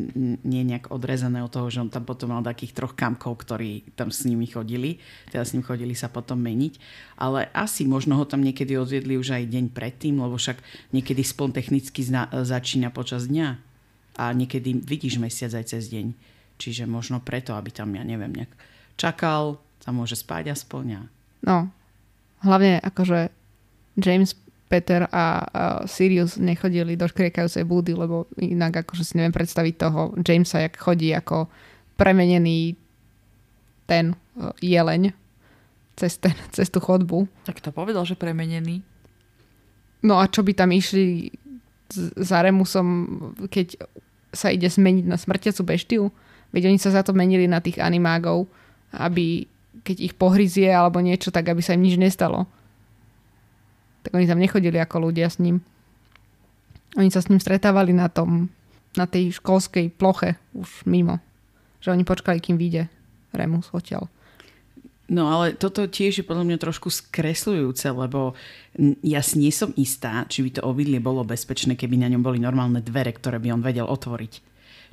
nie 0.45 0.62
je 0.62 0.69
nejak 0.76 0.93
odrezané 0.93 1.41
od 1.41 1.50
toho, 1.50 1.74
že 1.74 1.82
on 1.82 1.89
tam 1.89 2.06
potom 2.06 2.30
mal 2.30 2.45
takých 2.45 2.78
troch 2.78 2.93
kamkov, 2.93 3.41
ktorí 3.41 3.97
tam 3.97 4.13
s 4.13 4.30
nimi 4.30 4.45
chodili. 4.45 5.02
Teda 5.32 5.41
s 5.41 5.58
ním 5.58 5.65
chodili 5.65 5.97
sa 5.97 6.06
potom 6.06 6.38
meniť. 6.38 6.78
Ale 7.17 7.50
asi 7.50 7.88
možno 7.89 8.19
ho 8.19 8.30
tam 8.30 8.45
niekedy 8.45 8.78
odviedli 8.78 9.17
už 9.17 9.34
aj 9.34 9.50
deň 9.50 9.65
predtým, 9.74 10.21
lebo 10.21 10.38
však 10.38 10.62
niekedy 10.93 11.24
spln 11.26 11.50
technicky 11.50 12.06
zna- 12.06 12.30
začína 12.30 12.93
počas 12.93 13.26
dňa 13.26 13.58
a 14.21 14.24
niekedy 14.38 14.78
vidíš 14.84 15.17
mesiac 15.17 15.50
aj 15.56 15.71
cez 15.71 15.89
deň. 15.89 16.13
Čiže 16.62 16.86
možno 16.86 17.24
preto, 17.24 17.58
aby 17.58 17.74
tam, 17.74 17.97
ja 17.97 18.06
neviem, 18.06 18.30
nejak 18.30 18.54
čakal, 19.02 19.58
sa 19.82 19.89
môže 19.89 20.15
spať 20.15 20.54
aspoň. 20.54 20.86
A... 20.98 21.02
No, 21.41 21.58
hlavne 22.46 22.78
akože 22.80 23.34
James, 23.98 24.38
Peter 24.72 25.04
a, 25.12 25.12
a 25.12 25.26
Sirius 25.84 26.39
nechodili 26.39 26.96
do 26.96 27.04
škriekajúcej 27.04 27.67
búdy, 27.67 27.91
lebo 27.91 28.30
inak 28.39 28.88
akože 28.88 29.04
si 29.04 29.13
neviem 29.20 29.36
predstaviť 29.36 29.74
toho 29.76 30.15
Jamesa, 30.24 30.63
jak 30.63 30.80
chodí 30.80 31.12
ako 31.12 31.52
premenený 32.00 32.80
ten 33.84 34.15
uh, 34.15 34.56
jeleň 34.63 35.12
cez, 36.00 36.15
ten, 36.15 36.32
cez 36.56 36.72
tú 36.72 36.80
chodbu. 36.80 37.28
Tak 37.44 37.60
to 37.60 37.76
povedal, 37.76 38.08
že 38.08 38.15
premenený. 38.15 38.80
No 40.02 40.17
a 40.17 40.32
čo 40.32 40.41
by 40.41 40.56
tam 40.56 40.72
išli 40.72 41.30
za 42.15 42.39
Remusom, 42.39 42.88
keď 43.52 43.76
sa 44.32 44.48
ide 44.48 44.72
zmeniť 44.72 45.06
na 45.06 45.20
smrtiacu 45.20 45.62
beštiu. 45.67 46.04
Veď 46.56 46.72
oni 46.72 46.80
sa 46.80 46.96
za 46.96 47.04
to 47.04 47.12
menili 47.12 47.52
na 47.52 47.60
tých 47.60 47.84
animágov, 47.84 48.48
aby 48.96 49.44
keď 49.82 49.98
ich 50.00 50.13
pohryzie 50.17 50.70
alebo 50.70 51.02
niečo, 51.02 51.34
tak 51.34 51.50
aby 51.50 51.62
sa 51.62 51.74
im 51.74 51.86
nič 51.86 51.98
nestalo. 51.98 52.46
Tak 54.02 54.17
oni 54.17 54.26
tam 54.26 54.41
nechodili 54.41 54.78
ako 54.82 55.10
ľudia 55.10 55.30
s 55.30 55.38
ním. 55.38 55.62
Oni 56.98 57.10
sa 57.13 57.22
s 57.24 57.30
ním 57.30 57.39
stretávali 57.39 57.94
na 57.94 58.10
tom, 58.12 58.50
na 58.98 59.08
tej 59.08 59.38
školskej 59.39 59.94
ploche 59.96 60.36
už 60.52 60.84
mimo. 60.89 61.22
Že 61.80 61.98
oni 61.98 62.04
počkali, 62.04 62.38
kým 62.44 62.60
vyjde 62.60 62.91
Remus 63.32 63.72
odtiaľ. 63.72 64.12
No 65.12 65.28
ale 65.28 65.60
toto 65.60 65.84
tiež 65.91 66.24
je 66.24 66.26
podľa 66.28 66.48
mňa 66.48 66.58
trošku 66.63 66.88
skresľujúce, 66.88 67.91
lebo 67.91 68.32
ja 69.04 69.20
si 69.20 69.44
nie 69.44 69.52
som 69.52 69.76
istá, 69.76 70.24
či 70.32 70.39
by 70.39 70.50
to 70.56 70.62
obydlie 70.63 71.04
bolo 71.04 71.28
bezpečné, 71.28 71.76
keby 71.76 72.00
na 72.00 72.08
ňom 72.08 72.24
boli 72.24 72.39
normálne 72.39 72.80
dvere, 72.80 73.12
ktoré 73.12 73.36
by 73.44 73.60
on 73.60 73.65
vedel 73.65 73.91
otvoriť. 73.91 74.39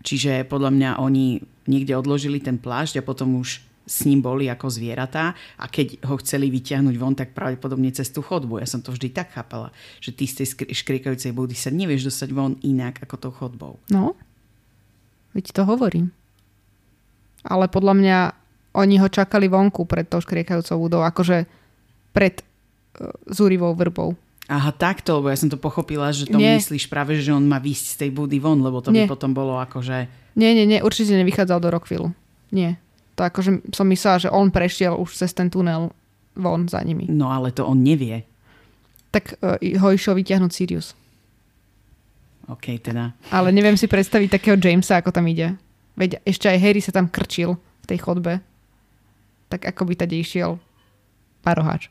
Čiže 0.02 0.42
podľa 0.50 0.74
mňa 0.74 0.90
oni 0.98 1.38
niekde 1.70 1.94
odložili 1.94 2.42
ten 2.42 2.58
plášť 2.58 2.98
a 2.98 3.06
potom 3.06 3.38
už 3.38 3.62
s 3.88 4.04
ním 4.04 4.20
boli 4.20 4.52
ako 4.52 4.68
zvieratá 4.68 5.32
a 5.56 5.64
keď 5.66 6.04
ho 6.04 6.20
chceli 6.20 6.52
vyťahnuť 6.52 6.94
von, 7.00 7.16
tak 7.16 7.32
pravdepodobne 7.32 7.88
cez 7.90 8.12
tú 8.12 8.20
chodbu. 8.20 8.60
Ja 8.60 8.68
som 8.68 8.84
to 8.84 8.92
vždy 8.92 9.08
tak 9.10 9.32
chápala, 9.32 9.72
že 9.98 10.12
ty 10.12 10.28
z 10.28 10.44
tej 10.44 10.68
škrikajúcej 10.76 11.32
búdy 11.32 11.56
sa 11.56 11.72
nevieš 11.72 12.12
dostať 12.12 12.28
von 12.36 12.60
inak 12.60 13.00
ako 13.00 13.16
tou 13.16 13.32
chodbou. 13.32 13.80
No, 13.88 14.12
veď 15.32 15.56
to 15.56 15.62
hovorím. 15.64 16.12
Ale 17.48 17.72
podľa 17.72 17.94
mňa 17.96 18.18
oni 18.76 19.00
ho 19.00 19.08
čakali 19.08 19.48
vonku 19.48 19.88
pred 19.88 20.04
tou 20.04 20.20
škriekajúcou 20.20 20.76
budou, 20.76 21.00
akože 21.00 21.48
pred 22.12 22.44
uh, 22.44 23.08
zúrivou 23.32 23.72
vrbou. 23.72 24.12
Aha, 24.48 24.72
takto, 24.72 25.20
lebo 25.20 25.28
ja 25.28 25.36
som 25.36 25.52
to 25.52 25.60
pochopila, 25.60 26.08
že 26.08 26.24
to 26.24 26.40
nie. 26.40 26.56
myslíš 26.56 26.88
práve, 26.88 27.20
že 27.20 27.36
on 27.36 27.44
má 27.44 27.60
výsť 27.60 27.84
z 27.84 27.96
tej 28.00 28.10
budy 28.16 28.40
von, 28.40 28.56
lebo 28.64 28.80
to 28.80 28.88
nie. 28.88 29.04
by 29.04 29.12
potom 29.12 29.36
bolo 29.36 29.60
akože... 29.60 30.08
Nie, 30.40 30.56
nie, 30.56 30.64
nie, 30.64 30.80
určite 30.80 31.12
nevychádzal 31.20 31.60
do 31.60 31.68
Rockvillu. 31.68 32.08
Nie. 32.48 32.80
To 33.18 33.26
akože 33.26 33.74
som 33.74 33.86
myslela, 33.90 34.22
že 34.22 34.30
on 34.30 34.54
prešiel 34.54 34.94
už 34.94 35.18
cez 35.18 35.34
ten 35.34 35.50
tunel 35.50 35.90
von 36.38 36.70
za 36.70 36.78
nimi. 36.86 37.10
No 37.10 37.34
ale 37.34 37.50
to 37.50 37.66
on 37.66 37.82
nevie. 37.82 38.22
Tak 39.10 39.42
uh, 39.42 39.58
ho 39.58 39.88
išiel 39.90 40.14
vyťahnuť 40.14 40.50
Sirius. 40.54 40.94
OK, 42.46 42.78
teda. 42.80 43.12
Ale 43.34 43.50
neviem 43.50 43.76
si 43.76 43.90
predstaviť 43.90 44.38
takého 44.38 44.56
Jamesa, 44.56 45.02
ako 45.02 45.12
tam 45.12 45.26
ide. 45.26 45.58
Veď 45.98 46.22
ešte 46.22 46.46
aj 46.46 46.62
Harry 46.62 46.80
sa 46.80 46.94
tam 46.94 47.10
krčil 47.10 47.58
v 47.58 47.86
tej 47.90 47.98
chodbe 48.00 48.40
tak 49.48 49.64
ako 49.64 49.88
by 49.88 49.94
tady 49.96 50.20
išiel 50.20 50.60
paroháč. 51.42 51.88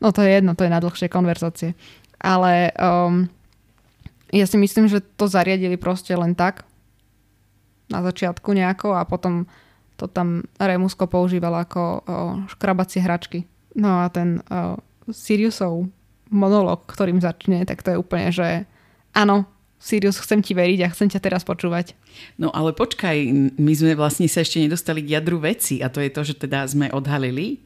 No 0.00 0.12
to 0.12 0.20
je 0.20 0.30
jedno, 0.36 0.52
to 0.52 0.68
je 0.68 0.70
na 0.72 0.80
dlhšie 0.80 1.08
konverzácie. 1.08 1.72
Ale 2.20 2.72
um, 2.76 3.28
ja 4.28 4.44
si 4.44 4.60
myslím, 4.60 4.92
že 4.92 5.00
to 5.00 5.24
zariadili 5.24 5.80
proste 5.80 6.12
len 6.12 6.36
tak 6.36 6.68
na 7.88 8.04
začiatku 8.04 8.52
nejako 8.52 8.92
a 8.92 9.08
potom 9.08 9.48
To 9.96 10.08
tam 10.08 10.44
Remusko 10.60 11.08
používal 11.08 11.64
ako 11.64 11.82
o, 11.82 11.92
škrabacie 12.52 13.00
hračky. 13.00 13.48
No 13.76 14.04
a 14.04 14.12
ten 14.12 14.44
o, 14.46 14.76
Siriusov 15.08 15.88
monolog, 16.28 16.84
ktorým 16.90 17.22
začne, 17.22 17.62
tak 17.64 17.80
to 17.86 17.94
je 17.94 18.00
úplne, 18.00 18.28
že 18.34 18.66
áno, 19.14 19.46
Sirius, 19.76 20.18
chcem 20.18 20.40
ti 20.40 20.56
veriť 20.56 20.80
a 20.82 20.92
chcem 20.92 21.06
ťa 21.12 21.20
teraz 21.20 21.42
počúvať. 21.44 21.94
No 22.40 22.48
ale 22.50 22.72
počkaj, 22.72 23.16
my 23.60 23.72
sme 23.76 23.92
vlastne 23.94 24.26
sa 24.26 24.42
ešte 24.42 24.58
nedostali 24.58 25.04
k 25.04 25.20
jadru 25.20 25.38
veci 25.38 25.84
a 25.84 25.92
to 25.92 26.00
je 26.00 26.10
to, 26.10 26.22
že 26.24 26.34
teda 26.48 26.64
sme 26.66 26.88
odhalili, 26.90 27.62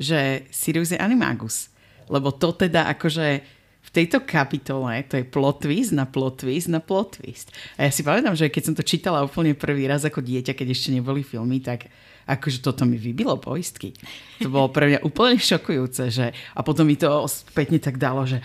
že 0.00 0.48
Sirius 0.50 0.90
je 0.90 0.98
animagus. 0.98 1.68
Lebo 2.10 2.34
to 2.34 2.56
teda 2.56 2.90
akože 2.90 3.44
v 3.90 4.06
tejto 4.06 4.22
kapitole 4.22 5.02
to 5.10 5.18
je 5.18 5.26
plot 5.26 5.66
twist 5.66 5.90
na 5.90 6.06
plot 6.06 6.46
twist 6.46 6.70
na 6.70 6.78
plot 6.78 7.18
twist. 7.18 7.50
A 7.74 7.86
ja 7.86 7.90
si 7.90 8.06
pamätám, 8.06 8.38
že 8.38 8.46
keď 8.46 8.62
som 8.70 8.74
to 8.78 8.86
čítala 8.86 9.26
úplne 9.26 9.58
prvý 9.58 9.90
raz 9.90 10.06
ako 10.06 10.22
dieťa, 10.22 10.54
keď 10.54 10.68
ešte 10.70 10.94
neboli 10.94 11.26
filmy, 11.26 11.58
tak 11.58 11.90
akože 12.30 12.62
toto 12.62 12.86
mi 12.86 12.94
vybilo 12.94 13.34
poistky. 13.42 13.90
To 14.38 14.46
bolo 14.46 14.70
pre 14.70 14.86
mňa 14.86 15.02
úplne 15.02 15.42
šokujúce, 15.42 16.06
že 16.14 16.30
a 16.30 16.60
potom 16.62 16.86
mi 16.86 16.94
to 16.94 17.26
spätne 17.26 17.82
tak 17.82 17.98
dalo, 17.98 18.22
že 18.22 18.38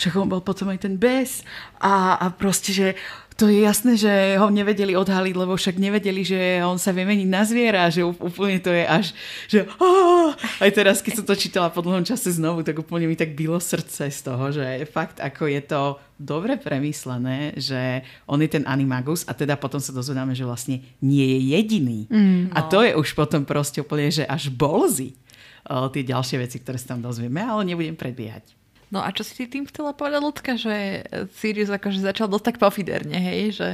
však 0.00 0.16
on 0.16 0.32
bol 0.32 0.40
potom 0.40 0.72
aj 0.72 0.88
ten 0.88 0.96
bes 0.96 1.44
a, 1.76 2.16
a 2.16 2.32
proste, 2.32 2.72
že 2.72 2.96
to 3.40 3.48
je 3.48 3.64
jasné, 3.64 3.96
že 3.96 4.36
ho 4.36 4.52
nevedeli 4.52 4.92
odhaliť, 4.92 5.32
lebo 5.32 5.56
však 5.56 5.80
nevedeli, 5.80 6.20
že 6.20 6.60
on 6.60 6.76
sa 6.76 6.92
vie 6.92 7.08
meniť 7.08 7.24
na 7.24 7.40
zviera, 7.48 7.88
že 7.88 8.04
úplne 8.04 8.60
to 8.60 8.68
je 8.68 8.84
až, 8.84 9.06
že 9.48 9.64
oh! 9.80 10.36
aj 10.60 10.70
teraz, 10.76 11.00
keď 11.00 11.12
som 11.16 11.24
to 11.24 11.32
čítala 11.32 11.72
po 11.72 11.80
dlhom 11.80 12.04
čase 12.04 12.36
znovu, 12.36 12.60
tak 12.60 12.76
úplne 12.76 13.08
mi 13.08 13.16
tak 13.16 13.32
bylo 13.32 13.56
srdce 13.56 14.12
z 14.12 14.20
toho, 14.20 14.52
že 14.52 14.84
fakt 14.92 15.24
ako 15.24 15.48
je 15.48 15.60
to 15.64 15.96
dobre 16.20 16.60
premyslené, 16.60 17.56
že 17.56 18.04
on 18.28 18.44
je 18.44 18.60
ten 18.60 18.68
animagus 18.68 19.24
a 19.24 19.32
teda 19.32 19.56
potom 19.56 19.80
sa 19.80 19.96
dozvedáme, 19.96 20.36
že 20.36 20.44
vlastne 20.44 20.84
nie 21.00 21.24
je 21.24 21.38
jediný. 21.56 22.00
Mm, 22.12 22.52
no. 22.52 22.60
A 22.60 22.60
to 22.68 22.84
je 22.84 22.92
už 22.92 23.16
potom 23.16 23.48
proste 23.48 23.80
úplne, 23.80 24.12
že 24.12 24.28
až 24.28 24.52
bolzy 24.52 25.16
tie 25.64 26.02
ďalšie 26.04 26.44
veci, 26.44 26.60
ktoré 26.60 26.76
sa 26.76 26.92
tam 26.92 27.00
dozvieme, 27.00 27.40
ale 27.40 27.64
nebudem 27.64 27.96
predbiehať. 27.96 28.59
No 28.90 28.98
a 28.98 29.14
čo 29.14 29.22
si 29.22 29.46
tým 29.46 29.70
chcela 29.70 29.94
povedať, 29.94 30.18
Ľudka, 30.18 30.52
že 30.58 31.06
Sirius 31.38 31.70
akože 31.70 32.02
začal 32.02 32.26
dosť 32.26 32.44
tak 32.50 32.56
pofiderne, 32.58 33.14
hej? 33.14 33.54
Že 33.54 33.68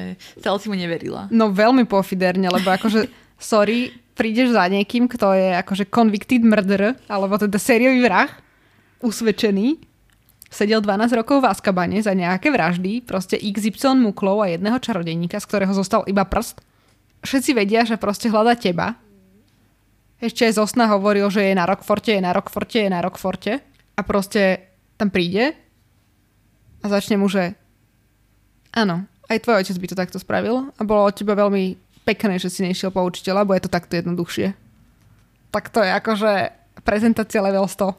stále 0.44 0.56
si 0.60 0.68
mu 0.68 0.76
neverila. 0.76 1.32
No 1.32 1.48
veľmi 1.48 1.88
pofiderne, 1.88 2.52
lebo 2.52 2.68
akože, 2.68 3.08
sorry, 3.40 3.96
prídeš 4.12 4.52
za 4.52 4.68
niekým, 4.68 5.08
kto 5.08 5.32
je 5.32 5.56
akože 5.56 5.88
convicted 5.88 6.44
murderer, 6.44 7.00
alebo 7.08 7.40
teda 7.40 7.56
sériový 7.56 8.04
vrah, 8.04 8.28
usvedčený, 9.00 9.80
sedel 10.52 10.84
12 10.84 11.16
rokov 11.16 11.44
v 11.44 11.48
Askabane 11.48 11.98
za 12.04 12.12
nejaké 12.12 12.52
vraždy, 12.52 13.00
proste 13.04 13.40
XY 13.40 13.96
muklov 13.96 14.44
a 14.44 14.52
jedného 14.52 14.76
čarodejníka, 14.80 15.40
z 15.40 15.48
ktorého 15.48 15.72
zostal 15.72 16.04
iba 16.08 16.28
prst. 16.28 16.60
Všetci 17.24 17.50
vedia, 17.56 17.88
že 17.88 17.96
proste 17.96 18.28
hľada 18.28 18.56
teba. 18.56 19.00
Ešte 20.20 20.48
aj 20.48 20.56
Zosna 20.56 20.88
hovoril, 20.92 21.28
že 21.28 21.44
je 21.44 21.52
na 21.56 21.68
Rockforte, 21.68 22.16
je 22.16 22.22
na 22.24 22.32
Rockforte, 22.32 22.84
je 22.84 22.90
na 22.92 23.00
Rockforte. 23.04 23.52
A 23.96 24.00
proste 24.04 24.75
tam 24.96 25.08
príde 25.12 25.52
a 26.80 26.86
začne 26.88 27.20
mu, 27.20 27.28
že 27.28 27.56
áno, 28.72 29.04
aj 29.28 29.42
tvoj 29.44 29.60
otec 29.62 29.76
by 29.76 29.86
to 29.88 29.96
takto 29.96 30.18
spravil 30.20 30.72
a 30.76 30.80
bolo 30.82 31.06
od 31.06 31.14
teba 31.16 31.36
veľmi 31.36 31.76
pekné, 32.06 32.38
že 32.38 32.52
si 32.52 32.62
nešiel 32.62 32.94
po 32.94 33.02
učiteľa, 33.02 33.44
bo 33.44 33.52
je 33.56 33.62
to 33.66 33.70
takto 33.72 33.98
jednoduchšie. 33.98 34.54
Tak 35.50 35.72
to 35.74 35.82
je 35.82 35.90
akože 35.90 36.32
prezentácia 36.86 37.42
level 37.42 37.66
100. 37.66 37.96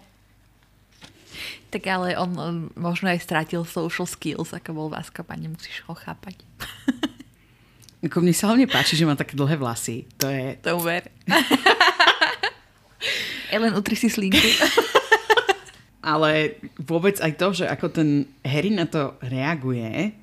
Tak 1.68 1.84
ale 1.84 2.16
on, 2.16 2.32
on 2.40 2.56
možno 2.80 3.12
aj 3.12 3.20
strátil 3.20 3.68
social 3.68 4.08
skills, 4.08 4.56
ako 4.56 4.70
bol 4.72 4.88
v 4.88 5.04
Azkabane, 5.04 5.52
musíš 5.52 5.84
ho 5.86 5.94
chápať. 5.94 6.40
Ako 7.98 8.22
mne 8.22 8.30
sa 8.30 8.54
hlavne 8.54 8.70
páči, 8.70 8.94
že 8.94 9.10
má 9.10 9.18
také 9.18 9.34
dlhé 9.34 9.58
vlasy. 9.58 10.06
To 10.22 10.30
je... 10.30 10.54
To 10.62 10.78
uver. 10.78 11.10
Ellen, 13.54 13.74
utri 13.74 13.98
si 13.98 14.06
slinku. 14.06 14.38
ale 16.02 16.62
vôbec 16.78 17.18
aj 17.20 17.34
to, 17.36 17.48
že 17.64 17.66
ako 17.66 17.88
ten 17.90 18.10
Harry 18.46 18.70
na 18.70 18.86
to 18.86 19.18
reaguje 19.24 20.14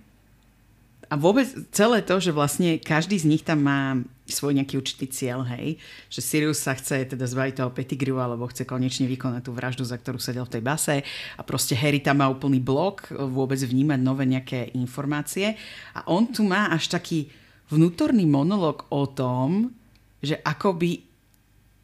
a 1.11 1.15
vôbec 1.21 1.47
celé 1.71 2.01
to, 2.01 2.17
že 2.19 2.35
vlastne 2.35 2.81
každý 2.81 3.21
z 3.21 3.29
nich 3.29 3.45
tam 3.45 3.63
má 3.63 4.01
svoj 4.25 4.57
nejaký 4.57 4.81
určitý 4.81 5.07
cieľ, 5.07 5.45
hej, 5.45 5.77
že 6.09 6.25
Sirius 6.25 6.65
sa 6.65 6.73
chce 6.73 7.05
teda 7.05 7.29
zbaviť 7.29 7.61
toho 7.61 7.71
Pettigrew 7.71 8.17
alebo 8.17 8.49
chce 8.49 8.65
konečne 8.65 9.05
vykonať 9.05 9.45
tú 9.45 9.53
vraždu, 9.53 9.85
za 9.85 10.01
ktorú 10.01 10.17
sedel 10.17 10.49
v 10.49 10.59
tej 10.59 10.63
base 10.65 10.97
a 11.37 11.43
proste 11.45 11.77
Harry 11.77 12.01
tam 12.01 12.25
má 12.25 12.27
úplný 12.27 12.59
blok 12.59 13.13
vôbec 13.13 13.61
vnímať 13.61 14.01
nové 14.01 14.25
nejaké 14.25 14.73
informácie 14.75 15.61
a 15.93 16.03
on 16.09 16.25
tu 16.33 16.41
má 16.41 16.73
až 16.73 16.89
taký 16.89 17.29
vnútorný 17.69 18.25
monolog 18.25 18.89
o 18.89 19.05
tom, 19.05 19.77
že 20.25 20.41
ako 20.41 20.81
by 20.81 20.91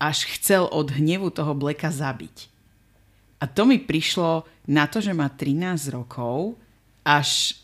až 0.01 0.25
chcel 0.33 0.65
od 0.73 0.89
hnevu 0.97 1.29
toho 1.29 1.53
Blacka 1.53 1.93
zabiť. 1.93 2.49
A 3.41 3.45
to 3.49 3.65
mi 3.65 3.81
prišlo 3.81 4.45
na 4.69 4.85
to, 4.87 5.01
že 5.01 5.17
má 5.17 5.33
13 5.33 5.97
rokov, 5.97 6.61
až 7.03 7.57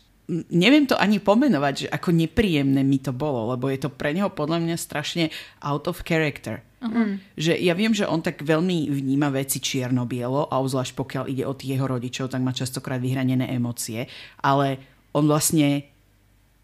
neviem 0.51 0.83
to 0.83 0.99
ani 0.99 1.23
pomenovať, 1.23 1.73
že 1.85 1.87
ako 1.87 2.11
nepríjemné 2.11 2.83
mi 2.83 2.99
to 2.99 3.15
bolo, 3.15 3.55
lebo 3.55 3.71
je 3.71 3.79
to 3.79 3.89
pre 3.93 4.11
neho 4.11 4.27
podľa 4.27 4.59
mňa 4.59 4.75
strašne 4.75 5.31
out 5.63 5.87
of 5.87 6.03
character. 6.03 6.59
Uh-huh. 6.83 7.15
Že 7.39 7.57
ja 7.63 7.73
viem, 7.73 7.95
že 7.95 8.05
on 8.05 8.19
tak 8.19 8.43
veľmi 8.43 8.91
vníma 8.91 9.31
veci 9.31 9.63
čierno-bielo 9.63 10.51
a 10.51 10.59
obzvlášť 10.59 10.93
pokiaľ 10.93 11.23
ide 11.31 11.47
o 11.47 11.55
tých 11.55 11.79
jeho 11.79 11.87
rodičov, 11.87 12.29
tak 12.29 12.43
má 12.43 12.51
častokrát 12.51 12.99
vyhranené 12.99 13.47
emócie, 13.55 14.05
ale 14.43 14.77
on 15.15 15.25
vlastne 15.25 15.87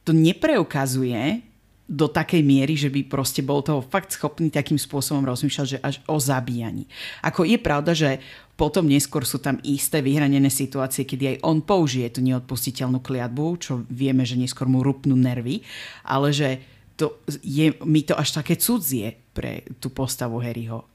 to 0.04 0.12
nepreukazuje 0.12 1.53
do 1.84 2.08
takej 2.08 2.40
miery, 2.42 2.80
že 2.80 2.88
by 2.88 3.04
proste 3.12 3.44
bol 3.44 3.60
toho 3.60 3.84
fakt 3.84 4.16
schopný 4.16 4.48
takým 4.48 4.80
spôsobom 4.80 5.28
rozmýšľať, 5.28 5.68
že 5.68 5.80
až 5.84 6.00
o 6.08 6.16
zabíjaní. 6.16 6.88
Ako 7.20 7.44
je 7.44 7.58
pravda, 7.60 7.92
že 7.92 8.24
potom 8.56 8.88
neskôr 8.88 9.28
sú 9.28 9.44
tam 9.44 9.60
isté 9.68 10.00
vyhranené 10.00 10.48
situácie, 10.48 11.04
kedy 11.04 11.36
aj 11.36 11.38
on 11.44 11.60
použije 11.60 12.16
tú 12.16 12.20
neodpustiteľnú 12.24 13.04
kliatbu, 13.04 13.46
čo 13.60 13.84
vieme, 13.92 14.24
že 14.24 14.40
neskôr 14.40 14.70
mu 14.70 14.80
rupnú 14.80 15.18
nervy, 15.18 15.60
ale 16.08 16.32
že 16.32 16.50
to 16.96 17.20
je 17.42 17.74
mi 17.84 18.06
to 18.06 18.14
až 18.14 18.40
také 18.40 18.56
cudzie 18.56 19.18
pre 19.34 19.66
tú 19.82 19.90
postavu 19.90 20.38
Harryho. 20.40 20.86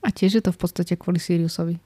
A 0.00 0.08
tiež 0.08 0.40
je 0.40 0.42
to 0.42 0.54
v 0.54 0.58
podstate 0.58 0.96
kvôli 0.96 1.20
Siriusovi. 1.20 1.76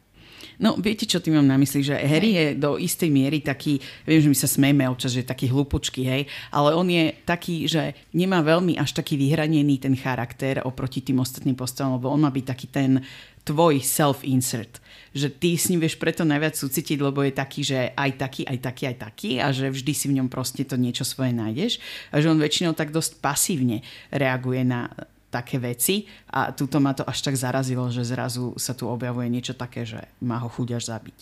No, 0.60 0.76
viete, 0.76 1.08
čo 1.08 1.24
tým 1.24 1.40
mám 1.40 1.48
na 1.48 1.56
mysli? 1.56 1.80
Že 1.80 1.96
Harry 2.04 2.30
je 2.36 2.46
do 2.52 2.76
istej 2.76 3.08
miery 3.08 3.40
taký, 3.40 3.80
viem, 4.04 4.20
že 4.20 4.28
my 4.28 4.36
sa 4.36 4.44
smejeme 4.44 4.84
občas, 4.92 5.16
že 5.16 5.24
je 5.24 5.32
taký 5.32 5.48
hlupučký, 5.48 6.04
hej, 6.04 6.22
ale 6.52 6.76
on 6.76 6.84
je 6.84 7.16
taký, 7.24 7.64
že 7.64 7.96
nemá 8.12 8.44
veľmi 8.44 8.76
až 8.76 8.92
taký 8.92 9.16
vyhranený 9.16 9.80
ten 9.80 9.96
charakter 9.96 10.60
oproti 10.68 11.00
tým 11.00 11.24
ostatným 11.24 11.56
postavom, 11.56 11.96
lebo 11.96 12.12
on 12.12 12.20
má 12.20 12.28
byť 12.28 12.44
taký 12.44 12.66
ten 12.68 13.00
tvoj 13.48 13.80
self-insert. 13.80 14.84
Že 15.16 15.28
ty 15.40 15.50
s 15.56 15.72
ním 15.72 15.80
vieš 15.80 15.96
preto 15.96 16.28
najviac 16.28 16.54
súcitiť, 16.54 17.00
lebo 17.00 17.24
je 17.24 17.32
taký, 17.32 17.60
že 17.64 17.96
aj 17.96 18.10
taký, 18.20 18.42
aj 18.44 18.58
taký, 18.60 18.82
aj 18.84 18.96
taký 19.00 19.30
a 19.40 19.48
že 19.50 19.72
vždy 19.72 19.92
si 19.96 20.06
v 20.12 20.20
ňom 20.20 20.28
proste 20.28 20.62
to 20.68 20.76
niečo 20.76 21.08
svoje 21.08 21.32
nájdeš 21.32 21.80
a 22.12 22.20
že 22.20 22.28
on 22.28 22.38
väčšinou 22.38 22.76
tak 22.76 22.92
dosť 22.92 23.18
pasívne 23.18 23.80
reaguje 24.12 24.60
na 24.62 24.92
také 25.30 25.62
veci 25.62 26.10
a 26.28 26.50
túto 26.50 26.82
ma 26.82 26.90
to 26.90 27.06
až 27.06 27.22
tak 27.22 27.38
zarazilo, 27.38 27.86
že 27.88 28.02
zrazu 28.02 28.52
sa 28.58 28.74
tu 28.74 28.90
objavuje 28.90 29.30
niečo 29.30 29.54
také, 29.54 29.86
že 29.86 30.02
má 30.18 30.42
ho 30.42 30.50
chuť 30.50 30.68
až 30.74 30.90
zabiť. 30.90 31.18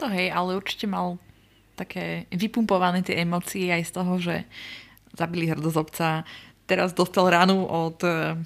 To 0.00 0.08
hej, 0.08 0.32
ale 0.32 0.56
určite 0.56 0.88
mal 0.88 1.20
také 1.76 2.24
vypumpované 2.32 3.04
tie 3.04 3.20
emócie 3.20 3.68
aj 3.68 3.82
z 3.84 3.92
toho, 3.92 4.12
že 4.18 4.34
zabili 5.12 5.48
hrdozobca, 5.48 6.24
teraz 6.64 6.96
dostal 6.96 7.28
ránu 7.28 7.68
od 7.68 8.00
e, 8.00 8.40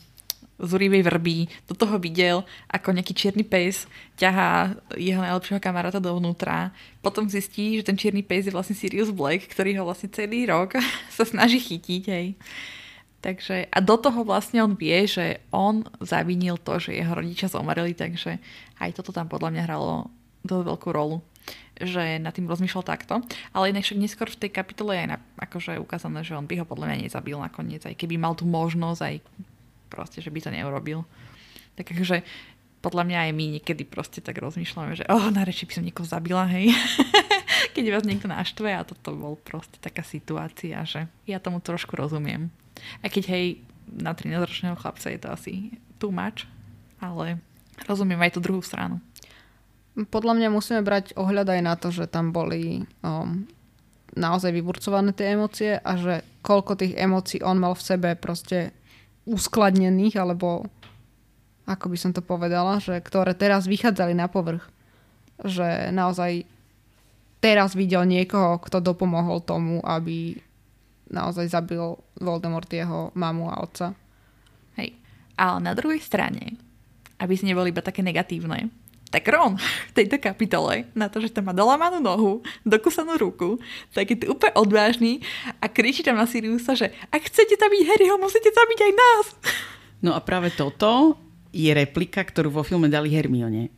zúrivej 0.58 1.04
vrby, 1.06 1.46
do 1.68 1.74
toho 1.78 2.00
videl, 2.00 2.42
ako 2.66 2.96
nejaký 2.96 3.14
čierny 3.14 3.44
pes 3.46 3.86
ťahá 4.18 4.74
jeho 4.98 5.22
najlepšieho 5.22 5.62
kamaráta 5.62 6.02
dovnútra. 6.02 6.74
Potom 7.04 7.30
zistí, 7.30 7.78
že 7.78 7.86
ten 7.86 7.94
čierny 7.94 8.24
pes 8.26 8.48
je 8.48 8.54
vlastne 8.54 8.74
Sirius 8.74 9.14
Black, 9.14 9.46
ktorý 9.46 9.78
ho 9.78 9.86
vlastne 9.86 10.10
celý 10.10 10.48
rok 10.48 10.74
sa 11.16 11.22
snaží 11.22 11.62
chytiť. 11.62 12.02
Hej. 12.08 12.26
Takže, 13.24 13.66
a 13.72 13.78
do 13.82 13.96
toho 13.98 14.22
vlastne 14.22 14.62
on 14.62 14.78
vie, 14.78 15.08
že 15.08 15.42
on 15.50 15.82
zavinil 15.98 16.60
to, 16.62 16.78
že 16.78 16.94
jeho 16.94 17.16
rodičia 17.16 17.50
zomreli, 17.50 17.96
takže 17.96 18.38
aj 18.78 18.90
toto 18.94 19.10
tam 19.10 19.26
podľa 19.26 19.50
mňa 19.56 19.62
hralo 19.66 20.12
dosť 20.46 20.64
veľkú 20.64 20.88
rolu 20.94 21.18
že 21.76 22.16
nad 22.16 22.32
tým 22.32 22.48
rozmýšľal 22.48 22.84
takto. 22.84 23.20
Ale 23.52 23.68
inak 23.68 23.84
však 23.84 24.00
neskôr 24.00 24.28
v 24.32 24.40
tej 24.40 24.50
kapitole 24.56 24.96
je 24.96 25.04
aj 25.04 25.08
na, 25.12 25.18
akože 25.36 25.76
ukázané, 25.76 26.24
že 26.24 26.32
on 26.32 26.48
by 26.48 26.64
ho 26.64 26.64
podľa 26.64 26.88
mňa 26.88 27.04
nezabil 27.04 27.36
nakoniec, 27.36 27.84
aj 27.84 27.96
keby 28.00 28.16
mal 28.16 28.32
tú 28.32 28.48
možnosť, 28.48 29.00
aj 29.04 29.16
proste, 29.92 30.24
že 30.24 30.32
by 30.32 30.40
to 30.40 30.50
neurobil. 30.50 31.04
Takže 31.76 32.24
podľa 32.80 33.02
mňa 33.04 33.18
aj 33.28 33.32
my 33.36 33.44
niekedy 33.60 33.82
proste 33.84 34.24
tak 34.24 34.40
rozmýšľame, 34.40 34.96
že 34.96 35.04
oh, 35.12 35.28
na 35.28 35.44
reči 35.44 35.68
by 35.68 35.72
som 35.76 35.84
niekoho 35.84 36.08
zabila, 36.08 36.48
hej. 36.48 36.72
Keď 37.76 37.84
vás 37.92 38.08
niekto 38.08 38.30
naštve 38.30 38.72
a 38.72 38.86
toto 38.86 39.12
bol 39.12 39.36
proste 39.36 39.76
taká 39.76 40.00
situácia, 40.00 40.80
že 40.88 41.04
ja 41.28 41.36
tomu 41.36 41.60
trošku 41.60 41.92
rozumiem. 41.92 42.48
A 43.02 43.06
keď 43.08 43.24
hej, 43.32 43.46
na 43.88 44.12
13-ročného 44.12 44.76
chlapca 44.76 45.06
je 45.10 45.20
to 45.20 45.28
asi 45.30 45.52
too 45.96 46.12
much, 46.12 46.44
ale 47.00 47.40
rozumiem 47.84 48.20
aj 48.20 48.36
tú 48.36 48.40
druhú 48.42 48.60
stranu. 48.60 49.00
Podľa 49.96 50.36
mňa 50.36 50.48
musíme 50.52 50.84
brať 50.84 51.16
ohľad 51.16 51.48
aj 51.48 51.60
na 51.64 51.74
to, 51.76 51.88
že 51.88 52.04
tam 52.04 52.28
boli 52.28 52.84
um, 53.00 53.48
naozaj 54.12 54.52
vyburcované 54.52 55.16
tie 55.16 55.32
emócie 55.32 55.80
a 55.80 55.92
že 55.96 56.24
koľko 56.44 56.76
tých 56.76 56.96
emócií 56.96 57.40
on 57.40 57.56
mal 57.56 57.72
v 57.72 57.86
sebe 57.86 58.10
proste 58.16 58.76
uskladnených, 59.24 60.20
alebo 60.20 60.68
ako 61.66 61.86
by 61.90 61.96
som 61.98 62.12
to 62.12 62.20
povedala, 62.20 62.78
že 62.78 63.00
ktoré 63.00 63.32
teraz 63.32 63.64
vychádzali 63.66 64.12
na 64.14 64.28
povrch. 64.28 64.68
Že 65.42 65.92
naozaj 65.92 66.46
teraz 67.40 67.76
videl 67.76 68.04
niekoho, 68.08 68.60
kto 68.62 68.80
dopomohol 68.80 69.44
tomu, 69.44 69.82
aby 69.84 70.40
naozaj 71.10 71.50
zabil 71.50 71.96
Voldemort 72.18 72.68
jeho 72.70 73.14
mamu 73.14 73.50
a 73.50 73.62
otca. 73.62 73.94
Hej. 74.78 74.96
Ale 75.36 75.58
na 75.62 75.72
druhej 75.76 76.00
strane, 76.02 76.58
aby 77.20 77.34
si 77.36 77.44
neboli 77.48 77.70
iba 77.70 77.84
také 77.84 78.02
negatívne, 78.04 78.68
tak 79.06 79.30
Ron 79.30 79.54
v 79.56 79.92
tejto 79.94 80.18
kapitole, 80.18 80.90
na 80.92 81.06
to, 81.06 81.22
že 81.22 81.30
tam 81.30 81.48
má 81.48 81.54
dolamanú 81.54 82.02
nohu, 82.02 82.42
dokusanú 82.66 83.14
ruku, 83.16 83.56
tak 83.94 84.10
je 84.10 84.18
tu 84.18 84.34
úplne 84.34 84.52
odvážny 84.58 85.22
a 85.62 85.70
kričí 85.70 86.02
tam 86.02 86.18
na 86.18 86.26
Siriusa, 86.26 86.74
že 86.74 86.90
ak 87.14 87.30
chcete 87.30 87.54
zabiť 87.54 87.82
Harryho, 87.86 88.18
musíte 88.18 88.50
zabiť 88.50 88.78
aj 88.82 88.92
nás. 88.92 89.26
No 90.02 90.12
a 90.12 90.20
práve 90.20 90.50
toto 90.52 91.16
je 91.54 91.70
replika, 91.72 92.20
ktorú 92.20 92.60
vo 92.60 92.62
filme 92.66 92.90
dali 92.90 93.08
Hermione. 93.14 93.72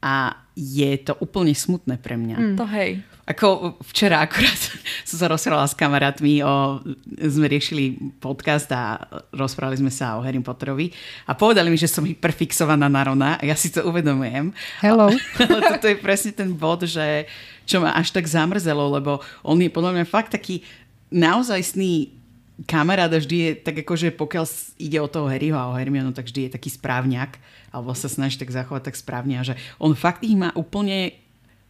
A 0.00 0.41
je 0.52 0.90
to 1.00 1.16
úplne 1.20 1.56
smutné 1.56 1.96
pre 1.96 2.20
mňa. 2.20 2.36
Mm. 2.36 2.56
To 2.60 2.64
hej. 2.68 3.00
Ako 3.22 3.78
včera 3.86 4.20
akurát 4.20 4.58
som 5.08 5.16
sa 5.16 5.26
rozprával 5.30 5.64
s 5.64 5.78
kamarátmi, 5.78 6.42
o, 6.44 6.82
sme 7.22 7.46
riešili 7.48 7.96
podcast 8.20 8.68
a 8.74 9.00
rozprávali 9.32 9.80
sme 9.80 9.92
sa 9.94 10.18
o 10.18 10.24
Harry 10.26 10.42
Potterovi 10.42 10.92
a 11.24 11.32
povedali 11.32 11.72
mi, 11.72 11.78
že 11.78 11.88
som 11.88 12.04
hyperfixovaná 12.04 12.90
na 12.90 13.02
Rona 13.06 13.30
a 13.38 13.42
ja 13.46 13.56
si 13.56 13.72
to 13.72 13.86
uvedomujem. 13.86 14.52
Hello. 14.84 15.08
Ale 15.40 15.60
toto 15.78 15.86
je 15.88 15.96
presne 15.96 16.34
ten 16.34 16.52
bod, 16.52 16.84
že 16.84 17.24
čo 17.64 17.80
ma 17.80 17.94
až 17.94 18.12
tak 18.12 18.26
zamrzelo, 18.26 18.90
lebo 18.92 19.22
on 19.46 19.56
je 19.56 19.70
podľa 19.70 20.02
mňa 20.02 20.04
fakt 20.04 20.34
taký 20.34 20.66
naozajstný 21.12 22.21
kamarát 22.64 23.12
a 23.12 23.18
vždy 23.18 23.36
je 23.36 23.50
tak 23.58 23.82
ako, 23.82 23.94
že 23.98 24.08
pokiaľ 24.14 24.44
ide 24.78 24.98
o 25.00 25.08
toho 25.10 25.26
Harryho 25.28 25.58
a 25.58 25.70
o 25.70 25.76
Hermionu, 25.76 26.14
tak 26.14 26.28
vždy 26.28 26.48
je 26.48 26.54
taký 26.54 26.70
správňak 26.72 27.38
alebo 27.72 27.96
sa 27.96 28.06
snaží 28.06 28.36
tak 28.36 28.52
zachovať 28.52 28.92
tak 28.92 28.96
správne 29.00 29.40
a 29.40 29.46
že 29.46 29.54
on 29.80 29.96
fakt 29.96 30.20
ich 30.22 30.36
má 30.36 30.52
úplne 30.52 31.16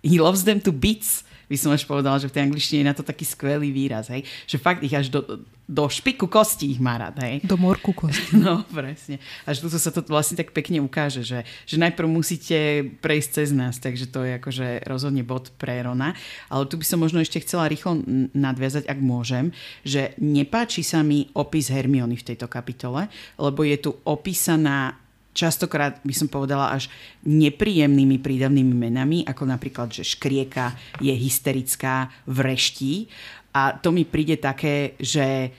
he 0.02 0.18
loves 0.18 0.42
them 0.42 0.59
to 0.59 0.74
bits 0.74 1.22
by 1.48 1.57
som 1.59 1.70
až 1.74 1.83
povedala, 1.87 2.18
že 2.18 2.28
v 2.31 2.35
tej 2.35 2.44
angličtine 2.50 2.78
je 2.83 2.90
na 2.90 2.96
to 2.96 3.05
taký 3.07 3.24
skvelý 3.26 3.70
výraz, 3.74 4.11
hej? 4.11 4.22
že 4.46 4.61
fakt 4.61 4.83
ich 4.83 4.94
až 4.94 5.11
do, 5.11 5.42
do 5.68 5.85
špiku 5.88 6.26
kosti 6.28 6.74
ich 6.74 6.81
má 6.83 7.00
rád. 7.00 7.22
Hej? 7.24 7.46
Do 7.46 7.57
morku 7.57 7.94
kosti. 7.94 8.35
No, 8.42 8.66
presne. 8.68 9.22
Až 9.46 9.62
tu 9.62 9.70
sa 9.70 9.90
to 9.94 10.02
vlastne 10.11 10.35
tak 10.35 10.50
pekne 10.50 10.83
ukáže, 10.83 11.22
že, 11.22 11.46
že 11.64 11.76
najprv 11.78 12.09
musíte 12.11 12.85
prejsť 12.98 13.28
cez 13.31 13.48
nás, 13.55 13.78
takže 13.78 14.11
to 14.11 14.26
je 14.26 14.37
akože 14.42 14.66
rozhodne 14.85 15.22
bod 15.22 15.55
pre 15.57 15.78
Rona. 15.81 16.12
Ale 16.50 16.66
tu 16.66 16.76
by 16.76 16.85
som 16.85 16.98
možno 16.98 17.22
ešte 17.22 17.40
chcela 17.40 17.70
rýchlo 17.70 18.02
nadviazať, 18.35 18.90
ak 18.90 18.98
môžem, 18.98 19.55
že 19.87 20.12
nepáči 20.18 20.83
sa 20.83 21.00
mi 21.07 21.31
opis 21.33 21.70
Hermiony 21.70 22.18
v 22.18 22.26
tejto 22.35 22.50
kapitole, 22.50 23.07
lebo 23.38 23.62
je 23.62 23.76
tu 23.78 23.90
opísaná 24.02 25.01
častokrát 25.33 26.01
by 26.05 26.14
som 26.14 26.29
povedala 26.29 26.73
až 26.73 26.92
nepríjemnými 27.25 28.21
prídavnými 28.21 28.75
menami, 28.77 29.18
ako 29.25 29.49
napríklad, 29.49 29.92
že 29.92 30.05
škrieka 30.05 30.77
je 31.01 31.12
hysterická, 31.12 32.12
vreští. 32.29 33.09
A 33.53 33.77
to 33.77 33.92
mi 33.92 34.05
príde 34.09 34.40
také, 34.40 34.97
že 35.01 35.53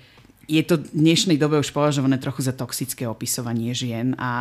je 0.49 0.61
to 0.65 0.81
v 0.81 0.85
dnešnej 0.91 1.37
dobe 1.39 1.57
už 1.61 1.71
považované 1.71 2.19
trochu 2.19 2.43
za 2.43 2.53
toxické 2.53 3.07
opisovanie 3.07 3.71
žien 3.71 4.11
a 4.19 4.31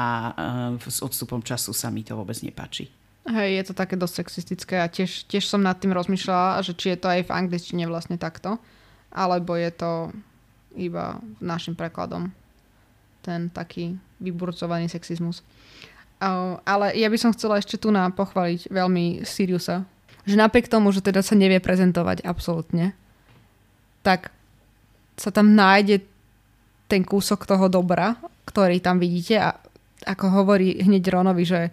e, 0.79 0.91
s 0.91 0.99
odstupom 0.99 1.41
času 1.41 1.71
sa 1.71 1.89
mi 1.95 2.03
to 2.03 2.19
vôbec 2.19 2.35
nepáči. 2.43 2.91
Hej, 3.23 3.51
je 3.55 3.65
to 3.71 3.75
také 3.79 3.95
dosť 3.95 4.27
sexistické 4.27 4.83
a 4.83 4.91
tiež, 4.91 5.31
tiež 5.31 5.47
som 5.47 5.63
nad 5.63 5.79
tým 5.79 5.95
rozmýšľala, 5.95 6.67
že 6.67 6.75
či 6.75 6.91
je 6.91 6.99
to 6.99 7.07
aj 7.07 7.31
v 7.31 7.35
angličtine 7.39 7.87
vlastne 7.87 8.19
takto, 8.19 8.59
alebo 9.15 9.55
je 9.55 9.71
to 9.71 10.11
iba 10.75 11.23
našim 11.39 11.79
prekladom 11.79 12.35
ten 13.23 13.49
taký 13.49 13.97
vyburcovaný 14.19 14.91
sexizmus. 14.91 15.41
Ale 16.63 16.95
ja 16.95 17.11
by 17.11 17.19
som 17.19 17.35
chcela 17.35 17.59
ešte 17.59 17.79
tu 17.79 17.91
na 17.91 18.07
pochváliť 18.11 18.71
veľmi 18.71 19.27
Siriusa. 19.27 19.83
Že 20.23 20.39
napriek 20.39 20.71
tomu, 20.71 20.95
že 20.95 21.03
teda 21.03 21.19
sa 21.19 21.35
nevie 21.35 21.59
prezentovať 21.59 22.23
absolútne, 22.23 22.95
tak 24.07 24.31
sa 25.19 25.35
tam 25.35 25.59
nájde 25.59 26.07
ten 26.87 27.03
kúsok 27.03 27.43
toho 27.43 27.67
dobra, 27.67 28.15
ktorý 28.47 28.79
tam 28.79 29.03
vidíte 29.03 29.35
a 29.43 29.59
ako 30.07 30.43
hovorí 30.43 30.79
hneď 30.83 31.11
Ronovi, 31.11 31.43
že, 31.47 31.71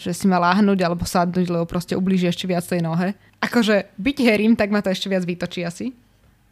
že 0.00 0.16
si 0.16 0.28
má 0.28 0.40
láhnuť 0.40 0.78
alebo 0.80 1.04
sadnúť, 1.04 1.48
lebo 1.48 1.68
proste 1.68 1.96
ublíži 1.96 2.28
ešte 2.28 2.48
viac 2.48 2.64
tej 2.64 2.80
nohe. 2.80 3.12
Akože 3.40 3.92
byť 4.00 4.16
herím, 4.24 4.56
tak 4.56 4.72
ma 4.72 4.80
to 4.80 4.92
ešte 4.92 5.08
viac 5.08 5.24
vytočí 5.24 5.64
asi. 5.64 5.92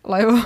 Lebo 0.04 0.36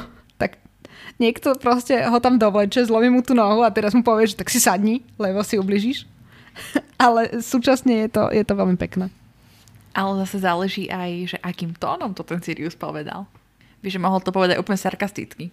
niekto 1.18 1.54
proste 1.58 2.00
ho 2.02 2.18
tam 2.18 2.38
dovleče, 2.38 2.86
zlomí 2.86 3.08
mu 3.12 3.20
tú 3.22 3.36
nohu 3.36 3.62
a 3.62 3.70
teraz 3.74 3.92
mu 3.92 4.02
povie, 4.02 4.30
že 4.30 4.38
tak 4.38 4.50
si 4.50 4.58
sadni, 4.58 5.04
lebo 5.16 5.42
si 5.46 5.58
ubližíš. 5.58 6.04
Ale 7.02 7.42
súčasne 7.42 8.06
je 8.06 8.08
to, 8.08 8.22
je 8.32 8.44
to 8.44 8.54
veľmi 8.56 8.76
pekné. 8.76 9.08
Ale 9.92 10.24
zase 10.24 10.40
záleží 10.40 10.88
aj, 10.88 11.36
že 11.36 11.38
akým 11.44 11.76
tónom 11.76 12.16
to 12.16 12.24
ten 12.24 12.40
Sirius 12.40 12.72
povedal. 12.72 13.28
Víš, 13.84 14.00
že 14.00 14.04
mohol 14.04 14.24
to 14.24 14.32
povedať 14.32 14.56
úplne 14.56 14.80
sarkasticky. 14.80 15.52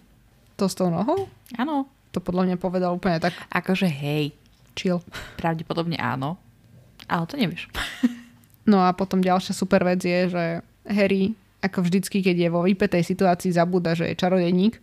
To 0.56 0.64
s 0.64 0.78
tou 0.78 0.88
nohou? 0.88 1.28
Áno. 1.60 1.84
To 2.16 2.18
podľa 2.18 2.48
mňa 2.48 2.56
povedal 2.56 2.90
úplne 2.96 3.20
tak. 3.20 3.36
Akože 3.52 3.86
hej. 3.90 4.32
Chill. 4.72 5.04
Pravdepodobne 5.36 6.00
áno. 6.00 6.40
Ale 7.04 7.28
to 7.28 7.36
nevieš. 7.36 7.68
no 8.70 8.80
a 8.80 8.96
potom 8.96 9.20
ďalšia 9.20 9.52
super 9.52 9.84
vec 9.84 10.00
je, 10.00 10.30
že 10.30 10.44
Harry, 10.88 11.36
ako 11.60 11.84
vždycky, 11.84 12.24
keď 12.24 12.36
je 12.36 12.48
vo 12.48 12.64
vypetej 12.64 13.04
situácii, 13.04 13.52
zabúda, 13.52 13.92
že 13.92 14.08
je 14.08 14.16
čarodejník 14.16 14.80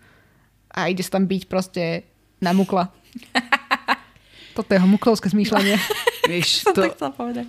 a 0.72 0.88
ide 0.92 1.04
sa 1.04 1.20
tam 1.20 1.26
byť 1.26 1.44
proste 1.48 2.08
na 2.44 2.54
mukla. 2.54 2.92
Toto 4.58 4.74
je 4.74 4.80
muklovské 4.82 5.30
zmýšľanie. 5.30 5.78
Vieš, 6.32 6.68
to, 6.76 6.92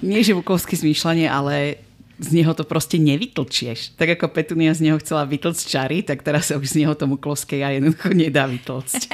nie 0.05 0.23
že 0.23 0.37
muklovské 0.37 0.79
zmýšľanie, 0.79 1.27
ale 1.27 1.83
z 2.19 2.43
neho 2.43 2.53
to 2.55 2.67
proste 2.67 2.99
nevytlčieš. 2.99 3.95
Tak 3.95 4.19
ako 4.19 4.31
Petunia 4.31 4.75
z 4.75 4.91
neho 4.91 4.99
chcela 4.99 5.27
vytlcť 5.27 5.63
čary, 5.65 5.99
tak 6.03 6.27
teraz 6.27 6.51
sa 6.51 6.59
už 6.59 6.75
z 6.75 6.85
neho 6.85 6.95
to 6.95 7.07
muklovské 7.07 7.63
ja 7.63 7.75
jednoducho 7.75 8.11
nedá 8.13 8.47
vytlcť. 8.47 9.03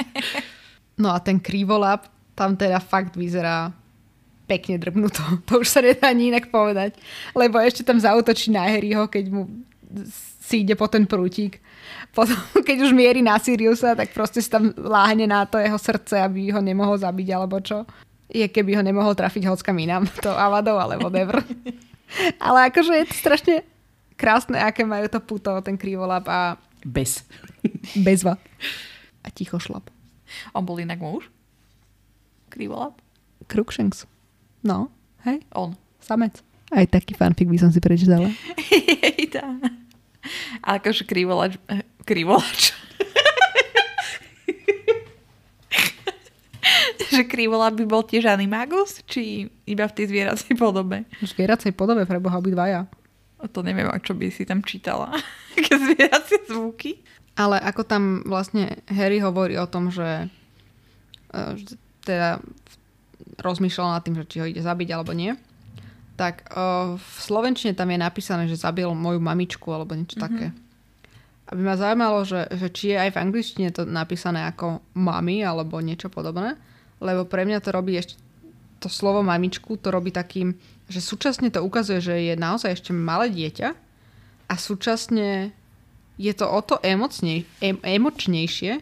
No 0.95 1.11
a 1.11 1.19
ten 1.19 1.43
krivolap 1.43 2.07
tam 2.39 2.55
teda 2.55 2.79
fakt 2.79 3.19
vyzerá 3.19 3.67
pekne 4.47 4.79
drbnuto. 4.79 5.19
To 5.43 5.59
už 5.59 5.67
sa 5.67 5.83
nedá 5.83 6.07
ani 6.07 6.31
inak 6.31 6.47
povedať. 6.47 6.95
Lebo 7.35 7.59
ešte 7.59 7.83
tam 7.83 7.99
zautočí 7.99 8.47
na 8.47 8.63
Harryho, 8.63 9.11
keď 9.11 9.27
mu 9.27 9.51
si 10.39 10.63
ide 10.63 10.79
po 10.79 10.87
ten 10.87 11.03
prútik 11.03 11.59
potom, 12.15 12.39
keď 12.67 12.87
už 12.87 12.95
mierí 12.95 13.19
na 13.19 13.35
Siriusa, 13.35 13.93
tak 13.93 14.15
proste 14.15 14.39
si 14.39 14.47
tam 14.47 14.71
láhne 14.79 15.27
na 15.27 15.43
to 15.43 15.59
jeho 15.59 15.75
srdce, 15.75 16.15
aby 16.23 16.55
ho 16.55 16.63
nemohol 16.63 16.95
zabiť, 16.95 17.27
alebo 17.35 17.59
čo. 17.59 17.83
Je, 18.31 18.47
keby 18.47 18.79
ho 18.79 18.81
nemohol 18.81 19.13
trafiť 19.13 19.51
hockam 19.51 19.75
inám, 19.75 20.07
to 20.25 20.31
Avadov, 20.31 20.79
alebo 20.79 21.11
whatever. 21.11 21.43
Ale 22.47 22.71
akože 22.71 23.03
je 23.03 23.05
to 23.11 23.15
strašne 23.19 23.55
krásne, 24.15 24.55
aké 24.55 24.87
majú 24.87 25.11
to 25.11 25.19
puto, 25.19 25.51
ten 25.59 25.75
krivolap 25.75 26.23
a... 26.31 26.55
Bez. 26.85 27.25
Bezva. 27.97 28.37
A 29.25 29.27
ticho 29.33 29.57
šlap. 29.57 29.89
On 30.53 30.61
bol 30.61 30.77
inak 30.77 31.01
muž? 31.01 31.27
Krivolap? 32.53 33.01
Cruikshanks. 33.49 34.05
No, 34.61 34.93
hej. 35.25 35.41
On. 35.57 35.73
Samec. 35.97 36.45
Aj 36.69 36.85
taký 36.85 37.17
fanfic 37.17 37.49
by 37.49 37.57
som 37.57 37.73
si 37.73 37.81
prečítala. 37.81 38.29
Hej, 38.69 39.33
A 40.61 40.77
akože 40.77 41.09
krivolač... 41.09 41.57
Krivolač. 42.05 42.71
že 47.15 47.23
krivola 47.23 47.71
by 47.71 47.83
bol 47.87 48.03
tiež 48.03 48.27
animagus? 48.27 48.99
Či 49.07 49.47
iba 49.63 49.87
v 49.87 49.95
tej 49.95 50.05
zvieracej 50.11 50.53
podobe? 50.59 51.07
V 51.23 51.25
zvieracej 51.25 51.71
podobe 51.71 52.03
pre 52.03 52.19
Boha 52.19 52.37
obidvaja. 52.37 52.91
To 53.45 53.61
neviem, 53.61 53.87
čo 54.03 54.17
by 54.17 54.27
si 54.33 54.43
tam 54.43 54.59
čítala. 54.65 55.15
Aké 55.55 55.79
zvieracie 55.79 56.43
zvuky. 56.49 56.99
Ale 57.35 57.59
ako 57.59 57.81
tam 57.83 58.03
vlastne 58.27 58.79
Harry 58.87 59.19
hovorí 59.19 59.59
o 59.59 59.67
tom, 59.67 59.91
že, 59.91 60.31
e, 61.31 61.39
že 61.59 61.75
teda 62.03 62.39
rozmýšľal 63.43 63.99
nad 63.99 64.03
tým, 64.03 64.15
že 64.15 64.27
či 64.27 64.37
ho 64.39 64.47
ide 64.47 64.63
zabiť 64.63 64.89
alebo 64.95 65.11
nie, 65.11 65.35
tak 66.15 66.47
uh, 66.55 66.95
v 66.95 67.17
Slovenčine 67.19 67.75
tam 67.75 67.91
je 67.91 67.99
napísané, 67.99 68.47
že 68.47 68.55
zabil 68.55 68.87
moju 68.87 69.19
mamičku 69.19 69.67
alebo 69.67 69.91
niečo 69.99 70.15
mm-hmm. 70.15 70.31
také. 70.31 70.47
Aby 71.45 71.61
ma 71.61 71.77
zaujímalo, 71.77 72.25
že, 72.25 72.49
že 72.57 72.67
či 72.73 72.85
je 72.93 72.97
aj 72.97 73.13
v 73.13 73.21
angličtine 73.21 73.69
to 73.69 73.85
napísané 73.85 74.49
ako 74.49 74.81
mami 74.97 75.45
alebo 75.45 75.77
niečo 75.77 76.09
podobné, 76.09 76.57
lebo 76.97 77.25
pre 77.27 77.45
mňa 77.45 77.61
to 77.61 77.69
robí 77.69 77.97
ešte 77.97 78.17
to 78.85 78.91
slovo 78.91 79.25
mamičku 79.25 79.81
to 79.81 79.89
robí 79.89 80.13
takým, 80.13 80.53
že 80.85 81.01
súčasne 81.01 81.49
to 81.49 81.65
ukazuje, 81.65 81.97
že 82.03 82.15
je 82.21 82.33
naozaj 82.37 82.77
ešte 82.77 82.91
malé 82.93 83.33
dieťa 83.33 83.73
a 84.45 84.53
súčasne 84.53 85.49
je 86.21 86.33
to 86.37 86.45
o 86.45 86.59
to 86.61 86.77
emocnej, 86.85 87.49
em, 87.59 87.81
emočnejšie, 87.81 88.79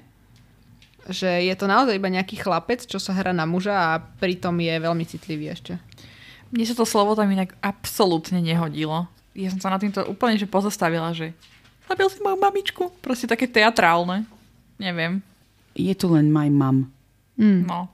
že 1.07 1.29
je 1.47 1.55
to 1.55 1.65
naozaj 1.71 1.95
iba 1.95 2.11
nejaký 2.11 2.35
chlapec, 2.35 2.83
čo 2.83 2.99
sa 2.99 3.15
hrá 3.15 3.31
na 3.31 3.47
muža 3.47 3.95
a 3.95 4.03
pritom 4.19 4.59
je 4.59 4.75
veľmi 4.75 5.07
citlivý 5.07 5.55
ešte. 5.55 5.73
Mne 6.51 6.67
sa 6.67 6.75
to 6.77 6.85
slovo 6.85 7.15
tam 7.15 7.31
inak 7.31 7.55
absolútne 7.63 8.43
nehodilo. 8.43 9.09
Ja 9.33 9.49
som 9.49 9.63
sa 9.63 9.73
na 9.73 9.81
týmto 9.81 10.05
úplne 10.05 10.37
že 10.37 10.45
pozastavila, 10.45 11.15
že 11.15 11.33
zabil 11.87 12.07
si 12.09 12.19
moju 12.21 12.37
mamičku. 12.39 12.83
Proste 13.03 13.29
také 13.29 13.47
teatrálne. 13.49 14.25
Neviem. 14.81 15.21
Je 15.73 15.93
tu 15.97 16.09
len 16.11 16.29
my 16.29 16.49
mom. 16.49 16.89
Mm. 17.37 17.65
No. 17.65 17.89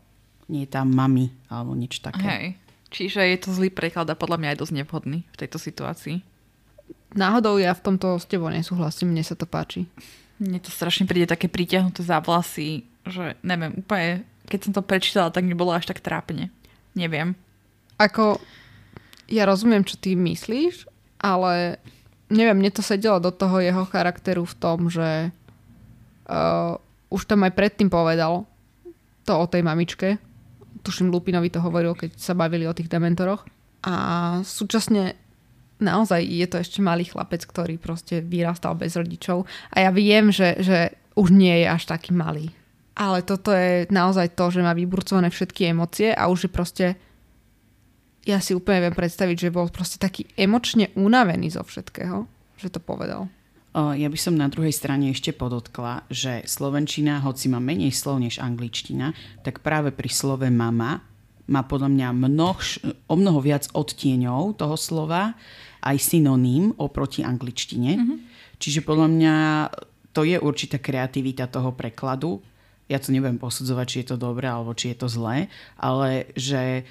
Nie 0.50 0.66
je 0.66 0.74
tam 0.74 0.92
mami 0.92 1.32
alebo 1.48 1.78
niečo 1.78 2.04
také. 2.04 2.26
Hej. 2.26 2.46
Čiže 2.90 3.22
je 3.22 3.38
to 3.38 3.50
zlý 3.54 3.70
preklad 3.70 4.10
a 4.10 4.18
podľa 4.18 4.42
mňa 4.42 4.50
je 4.54 4.62
dosť 4.66 4.74
nevhodný 4.82 5.20
v 5.30 5.38
tejto 5.38 5.62
situácii. 5.62 6.26
Náhodou 7.14 7.62
ja 7.62 7.74
v 7.74 7.86
tomto 7.86 8.18
s 8.18 8.26
tebou 8.26 8.50
nesúhlasím, 8.50 9.14
mne 9.14 9.22
sa 9.22 9.38
to 9.38 9.46
páči. 9.46 9.86
Mne 10.42 10.58
to 10.62 10.74
strašne 10.74 11.06
príde 11.06 11.30
také 11.30 11.46
pritiahnuté 11.50 12.02
za 12.02 12.18
vlasy, 12.22 12.86
že 13.06 13.38
neviem, 13.46 13.78
úplne, 13.78 14.26
keď 14.50 14.60
som 14.66 14.72
to 14.74 14.82
prečítala, 14.82 15.34
tak 15.34 15.46
mi 15.46 15.54
bolo 15.54 15.74
až 15.74 15.90
tak 15.90 16.02
trápne. 16.02 16.50
Neviem. 16.98 17.38
Ako, 18.02 18.42
ja 19.30 19.46
rozumiem, 19.46 19.86
čo 19.86 19.98
ty 19.98 20.18
myslíš, 20.18 20.90
ale 21.22 21.78
neviem, 22.30 22.58
mne 22.58 22.72
to 22.74 22.86
sedelo 22.86 23.18
do 23.18 23.34
toho 23.34 23.62
jeho 23.62 23.84
charakteru 23.90 24.46
v 24.46 24.58
tom, 24.58 24.88
že 24.90 25.34
uh, 26.30 26.78
už 27.10 27.26
tam 27.26 27.46
aj 27.46 27.54
predtým 27.58 27.90
povedal 27.90 28.46
to 29.26 29.34
o 29.34 29.46
tej 29.46 29.62
mamičke, 29.62 30.18
tuším 30.82 31.12
Lupinovi 31.12 31.50
to 31.52 31.60
hovoril, 31.62 31.94
keď 31.94 32.16
sa 32.18 32.34
bavili 32.34 32.66
o 32.66 32.74
tých 32.74 32.90
dementoroch. 32.90 33.46
A 33.84 33.96
súčasne 34.44 35.16
naozaj 35.80 36.22
je 36.24 36.48
to 36.48 36.58
ešte 36.60 36.80
malý 36.84 37.08
chlapec, 37.08 37.44
ktorý 37.44 37.80
proste 37.80 38.20
vyrastal 38.20 38.76
bez 38.76 38.96
rodičov. 38.96 39.48
A 39.72 39.88
ja 39.88 39.92
viem, 39.92 40.32
že, 40.32 40.60
že 40.60 40.96
už 41.16 41.32
nie 41.32 41.64
je 41.64 41.68
až 41.68 41.88
taký 41.88 42.12
malý. 42.12 42.52
Ale 43.00 43.24
toto 43.24 43.56
je 43.56 43.88
naozaj 43.88 44.36
to, 44.36 44.52
že 44.52 44.60
má 44.60 44.76
vyburcované 44.76 45.32
všetky 45.32 45.72
emócie 45.72 46.12
a 46.12 46.28
už 46.28 46.48
je 46.48 46.52
proste 46.52 46.86
ja 48.30 48.38
si 48.38 48.54
úplne 48.54 48.86
viem 48.86 48.96
predstaviť, 48.96 49.50
že 49.50 49.50
bol 49.50 49.74
proste 49.74 49.98
taký 49.98 50.30
emočne 50.38 50.94
unavený 50.94 51.58
zo 51.58 51.66
všetkého, 51.66 52.30
že 52.62 52.70
to 52.70 52.78
povedal. 52.78 53.26
Ja 53.74 54.10
by 54.10 54.18
som 54.18 54.34
na 54.34 54.50
druhej 54.50 54.74
strane 54.74 55.14
ešte 55.14 55.30
podotkla, 55.30 56.06
že 56.10 56.42
slovenčina, 56.46 57.22
hoci 57.22 57.54
má 57.54 57.62
menej 57.62 57.94
slov 57.94 58.22
než 58.22 58.42
angličtina, 58.42 59.14
tak 59.46 59.62
práve 59.62 59.94
pri 59.94 60.10
slove 60.10 60.50
mama 60.50 61.06
má 61.50 61.62
podľa 61.66 61.90
mňa 61.90 62.08
mnoh, 62.14 62.58
o 63.10 63.16
mnoho 63.18 63.40
viac 63.42 63.70
odtieňov 63.74 64.58
toho 64.58 64.78
slova, 64.78 65.38
aj 65.86 65.98
synoním 66.02 66.74
oproti 66.78 67.26
angličtine. 67.26 67.92
Mm-hmm. 67.98 68.18
Čiže 68.58 68.86
podľa 68.86 69.08
mňa 69.10 69.34
to 70.12 70.26
je 70.26 70.38
určitá 70.42 70.82
kreativita 70.82 71.48
toho 71.48 71.74
prekladu. 71.74 72.42
Ja 72.90 72.98
to 72.98 73.14
neviem 73.14 73.38
posudzovať, 73.38 73.86
či 73.86 73.98
je 74.02 74.08
to 74.12 74.18
dobré 74.18 74.50
alebo 74.50 74.74
či 74.74 74.92
je 74.92 74.98
to 74.98 75.08
zlé, 75.08 75.46
ale 75.78 76.34
že 76.34 76.90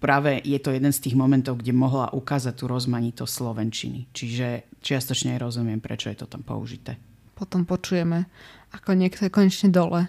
práve 0.00 0.40
je 0.40 0.56
to 0.58 0.72
jeden 0.72 0.90
z 0.90 1.06
tých 1.06 1.14
momentov, 1.14 1.60
kde 1.60 1.76
mohla 1.76 2.08
ukázať 2.10 2.56
tú 2.56 2.64
rozmanitosť 2.66 3.30
slovenčiny. 3.30 4.08
Čiže 4.16 4.80
čiastočne 4.80 5.36
aj 5.36 5.44
rozumiem, 5.44 5.78
prečo 5.78 6.08
je 6.08 6.18
to 6.18 6.26
tam 6.26 6.40
použité. 6.40 6.96
Potom 7.36 7.68
počujeme, 7.68 8.26
ako 8.72 8.96
niekto 8.96 9.28
je 9.28 9.32
konečne 9.32 9.68
dole 9.68 10.08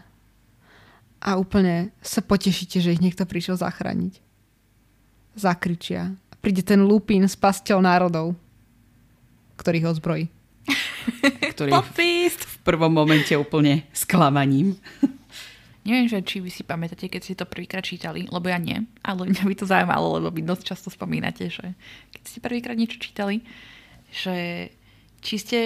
a 1.22 1.30
úplne 1.38 1.94
sa 2.02 2.24
potešíte, 2.24 2.82
že 2.82 2.96
ich 2.96 3.04
niekto 3.04 3.28
prišiel 3.28 3.60
zachrániť. 3.60 4.18
Zakričia. 5.38 6.12
A 6.12 6.34
príde 6.42 6.66
ten 6.66 6.82
lupín 6.82 7.24
s 7.28 7.38
pasťou 7.38 7.80
národov, 7.80 8.34
ktorý 9.60 9.86
ho 9.86 9.92
zbrojí. 9.94 10.26
Ktorý 11.58 11.74
v 12.30 12.56
prvom 12.62 12.94
momente 12.94 13.34
úplne 13.34 13.90
sklamaním. 13.90 14.78
Neviem, 15.82 16.06
že 16.06 16.22
či 16.22 16.38
vy 16.38 16.54
si 16.54 16.62
pamätáte, 16.62 17.10
keď 17.10 17.22
ste 17.22 17.40
to 17.40 17.50
prvýkrát 17.50 17.82
čítali, 17.82 18.30
lebo 18.30 18.46
ja 18.46 18.62
nie, 18.62 18.86
ale 19.02 19.34
mňa 19.34 19.44
by 19.50 19.56
to 19.58 19.66
zaujímalo, 19.66 20.22
lebo 20.22 20.30
vy 20.30 20.46
dosť 20.46 20.64
často 20.74 20.94
spomínate, 20.94 21.50
že 21.50 21.74
keď 22.14 22.22
ste 22.22 22.38
prvýkrát 22.38 22.78
niečo 22.78 23.02
čítali, 23.02 23.42
že 24.14 24.70
či 25.26 25.36
ste 25.42 25.60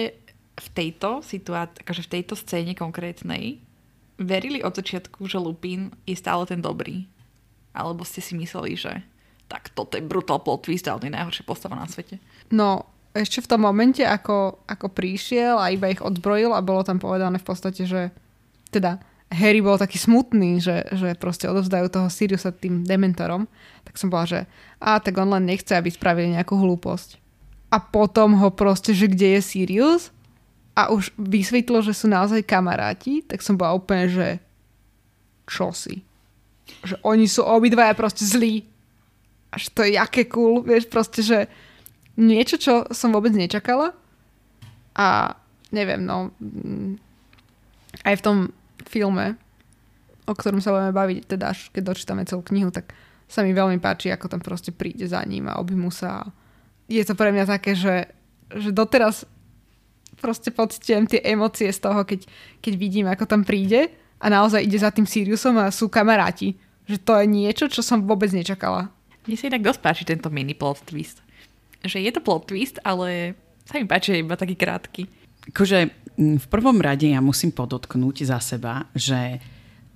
v 0.56 0.68
tejto 0.72 1.20
situácii, 1.20 1.84
akože 1.84 2.02
v 2.08 2.12
tejto 2.16 2.34
scéne 2.36 2.72
konkrétnej 2.72 3.60
verili 4.16 4.64
od 4.64 4.72
začiatku, 4.72 5.28
že 5.28 5.36
Lupin 5.36 5.92
je 6.08 6.16
stále 6.16 6.48
ten 6.48 6.64
dobrý. 6.64 7.04
Alebo 7.76 8.08
ste 8.08 8.24
si 8.24 8.32
mysleli, 8.40 8.72
že 8.72 9.04
tak 9.52 9.68
toto 9.76 10.00
je 10.00 10.04
brutal 10.04 10.40
plot 10.40 10.64
twist 10.64 10.88
a 10.88 10.96
on 10.96 11.04
je 11.04 11.12
najhoršia 11.12 11.44
postava 11.44 11.76
na 11.76 11.84
svete. 11.84 12.16
No, 12.48 12.88
ešte 13.12 13.44
v 13.44 13.50
tom 13.52 13.68
momente, 13.68 14.00
ako, 14.00 14.64
ako 14.64 14.88
prišiel 14.92 15.60
a 15.60 15.68
iba 15.68 15.92
ich 15.92 16.00
odzbrojil 16.00 16.56
a 16.56 16.64
bolo 16.64 16.80
tam 16.84 16.96
povedané 16.96 17.36
v 17.36 17.48
podstate, 17.48 17.84
že 17.84 18.08
teda 18.72 19.00
Harry 19.36 19.60
bol 19.60 19.76
taký 19.76 20.00
smutný, 20.00 20.64
že, 20.64 20.88
že 20.96 21.12
proste 21.20 21.44
odovzdajú 21.44 21.92
toho 21.92 22.08
Siriusa 22.08 22.56
tým 22.56 22.88
dementorom, 22.88 23.44
tak 23.84 24.00
som 24.00 24.08
bola, 24.08 24.24
že 24.24 24.40
a 24.80 24.96
tak 24.96 25.20
on 25.20 25.28
len 25.28 25.44
nechce, 25.44 25.76
aby 25.76 25.92
spravili 25.92 26.32
nejakú 26.32 26.56
hlúposť. 26.56 27.20
A 27.68 27.76
potom 27.76 28.40
ho 28.40 28.48
proste, 28.48 28.96
že 28.96 29.12
kde 29.12 29.36
je 29.36 29.40
Sirius 29.44 30.08
a 30.72 30.88
už 30.88 31.12
vysvetlo, 31.20 31.84
že 31.84 31.92
sú 31.92 32.08
naozaj 32.08 32.48
kamaráti, 32.48 33.20
tak 33.20 33.44
som 33.44 33.60
bola 33.60 33.76
úplne, 33.76 34.08
že 34.08 34.28
čo 35.44 35.70
si? 35.76 36.00
Že 36.82 36.96
oni 37.04 37.26
sú 37.28 37.44
obidvaja 37.44 37.92
proste 37.92 38.24
zlí. 38.24 38.64
Až 39.52 39.70
to 39.70 39.84
je 39.84 40.00
jaké 40.00 40.26
cool, 40.26 40.64
vieš, 40.64 40.88
proste, 40.88 41.20
že 41.22 41.46
niečo, 42.16 42.56
čo 42.56 42.74
som 42.90 43.12
vôbec 43.12 43.30
nečakala 43.36 43.92
a 44.96 45.36
neviem, 45.70 46.00
no 46.00 46.32
mm, 46.40 46.96
aj 48.08 48.14
v 48.20 48.24
tom 48.24 48.36
filme, 48.88 49.38
o 50.26 50.34
ktorom 50.34 50.58
sa 50.58 50.74
budeme 50.74 50.94
baviť, 50.94 51.18
teda 51.36 51.54
až 51.54 51.70
keď 51.70 51.82
dočítame 51.94 52.26
celú 52.26 52.42
knihu, 52.46 52.74
tak 52.74 52.90
sa 53.26 53.42
mi 53.42 53.54
veľmi 53.54 53.82
páči, 53.82 54.10
ako 54.10 54.30
tam 54.30 54.40
proste 54.42 54.70
príde 54.70 55.06
za 55.06 55.22
ním 55.26 55.50
a 55.50 55.58
objmu 55.58 55.90
sa. 55.90 56.30
Je 56.86 57.02
to 57.02 57.18
pre 57.18 57.34
mňa 57.34 57.46
také, 57.46 57.74
že, 57.74 58.10
že 58.54 58.70
doteraz 58.70 59.26
proste 60.18 60.54
pocitujem 60.54 61.06
tie 61.06 61.20
emócie 61.22 61.70
z 61.70 61.78
toho, 61.82 62.06
keď, 62.06 62.26
keď 62.62 62.72
vidím, 62.78 63.06
ako 63.10 63.26
tam 63.26 63.42
príde 63.42 63.90
a 64.22 64.26
naozaj 64.30 64.62
ide 64.62 64.78
za 64.78 64.94
tým 64.94 65.04
Siriusom 65.04 65.58
a 65.60 65.74
sú 65.74 65.90
kamaráti. 65.90 66.56
Že 66.86 66.96
to 67.02 67.12
je 67.18 67.26
niečo, 67.26 67.64
čo 67.66 67.82
som 67.82 68.06
vôbec 68.06 68.30
nečakala. 68.30 68.94
Mne 69.26 69.36
sa 69.36 69.50
inak 69.50 69.66
dosť 69.66 69.80
páči 69.82 70.02
tento 70.06 70.30
mini 70.30 70.54
plot 70.54 70.86
twist. 70.86 71.18
Že 71.82 72.06
je 72.06 72.10
to 72.14 72.22
plot 72.22 72.46
twist, 72.46 72.78
ale 72.86 73.34
sa 73.66 73.82
mi 73.82 73.90
páči 73.90 74.22
iba 74.22 74.38
taký 74.38 74.54
krátky. 74.54 75.10
Akože 75.50 75.90
v 76.16 76.46
prvom 76.48 76.80
rade 76.80 77.08
ja 77.12 77.20
musím 77.20 77.52
podotknúť 77.52 78.24
za 78.24 78.40
seba, 78.40 78.88
že 78.96 79.40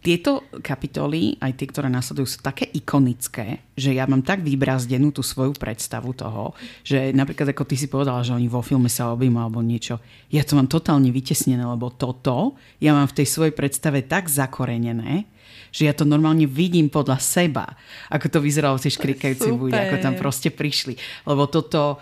tieto 0.01 0.49
kapitoly, 0.65 1.37
aj 1.45 1.61
tie, 1.61 1.69
ktoré 1.69 1.93
nasledujú, 1.93 2.25
sú 2.25 2.39
také 2.41 2.65
ikonické, 2.73 3.61
že 3.77 3.93
ja 3.93 4.09
mám 4.09 4.25
tak 4.25 4.41
vybrazdenú 4.41 5.13
tú 5.13 5.21
svoju 5.21 5.53
predstavu 5.61 6.17
toho, 6.17 6.57
že 6.81 7.13
napríklad 7.13 7.53
ako 7.53 7.69
ty 7.69 7.77
si 7.77 7.85
povedala, 7.85 8.25
že 8.25 8.33
oni 8.33 8.49
vo 8.49 8.65
filme 8.65 8.89
sa 8.89 9.13
objímu 9.13 9.37
alebo 9.37 9.61
niečo, 9.61 10.01
ja 10.33 10.41
to 10.41 10.57
mám 10.57 10.73
totálne 10.73 11.13
vytesnené, 11.13 11.61
lebo 11.61 11.93
toto 11.93 12.57
ja 12.81 12.97
mám 12.97 13.13
v 13.13 13.17
tej 13.21 13.29
svojej 13.29 13.53
predstave 13.53 14.09
tak 14.09 14.33
zakorenené, 14.33 15.29
že 15.69 15.85
ja 15.85 15.93
to 15.93 16.09
normálne 16.09 16.49
vidím 16.49 16.89
podľa 16.89 17.21
seba, 17.21 17.69
ako 18.09 18.27
to 18.27 18.39
vyzeralo 18.41 18.81
v 18.81 18.85
tej 18.89 18.97
škrikajúcej 18.97 19.53
bude, 19.53 19.77
ako 19.77 19.97
tam 20.01 20.15
proste 20.17 20.49
prišli. 20.49 20.97
Lebo 21.29 21.45
toto, 21.47 22.01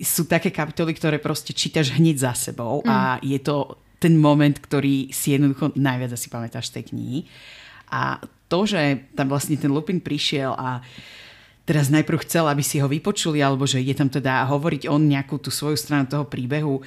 sú 0.00 0.26
také 0.26 0.50
kapitoly, 0.50 0.90
ktoré 0.94 1.22
proste 1.22 1.54
čítaš 1.54 1.94
hneď 1.94 2.16
za 2.18 2.32
sebou 2.34 2.82
mm. 2.82 2.88
a 2.90 2.98
je 3.22 3.38
to 3.38 3.78
ten 4.02 4.18
moment, 4.18 4.58
ktorý 4.58 5.14
si 5.14 5.32
jednoducho 5.32 5.72
najviac 5.78 6.12
asi 6.12 6.28
pamätáš 6.28 6.68
z 6.68 6.80
tej 6.80 6.84
knihy. 6.92 7.18
A 7.94 8.18
to, 8.50 8.66
že 8.66 9.06
tam 9.14 9.30
vlastne 9.30 9.56
ten 9.56 9.70
Lupin 9.70 10.02
prišiel 10.02 10.52
a 10.52 10.82
teraz 11.64 11.88
najprv 11.88 12.26
chcel, 12.28 12.44
aby 12.44 12.60
si 12.60 12.82
ho 12.82 12.90
vypočuli, 12.90 13.40
alebo 13.40 13.64
že 13.64 13.80
je 13.80 13.94
tam 13.96 14.12
teda 14.12 14.44
hovoriť 14.50 14.90
on 14.92 15.08
nejakú 15.08 15.40
tú 15.40 15.48
svoju 15.48 15.80
stranu 15.80 16.04
toho 16.04 16.28
príbehu, 16.28 16.84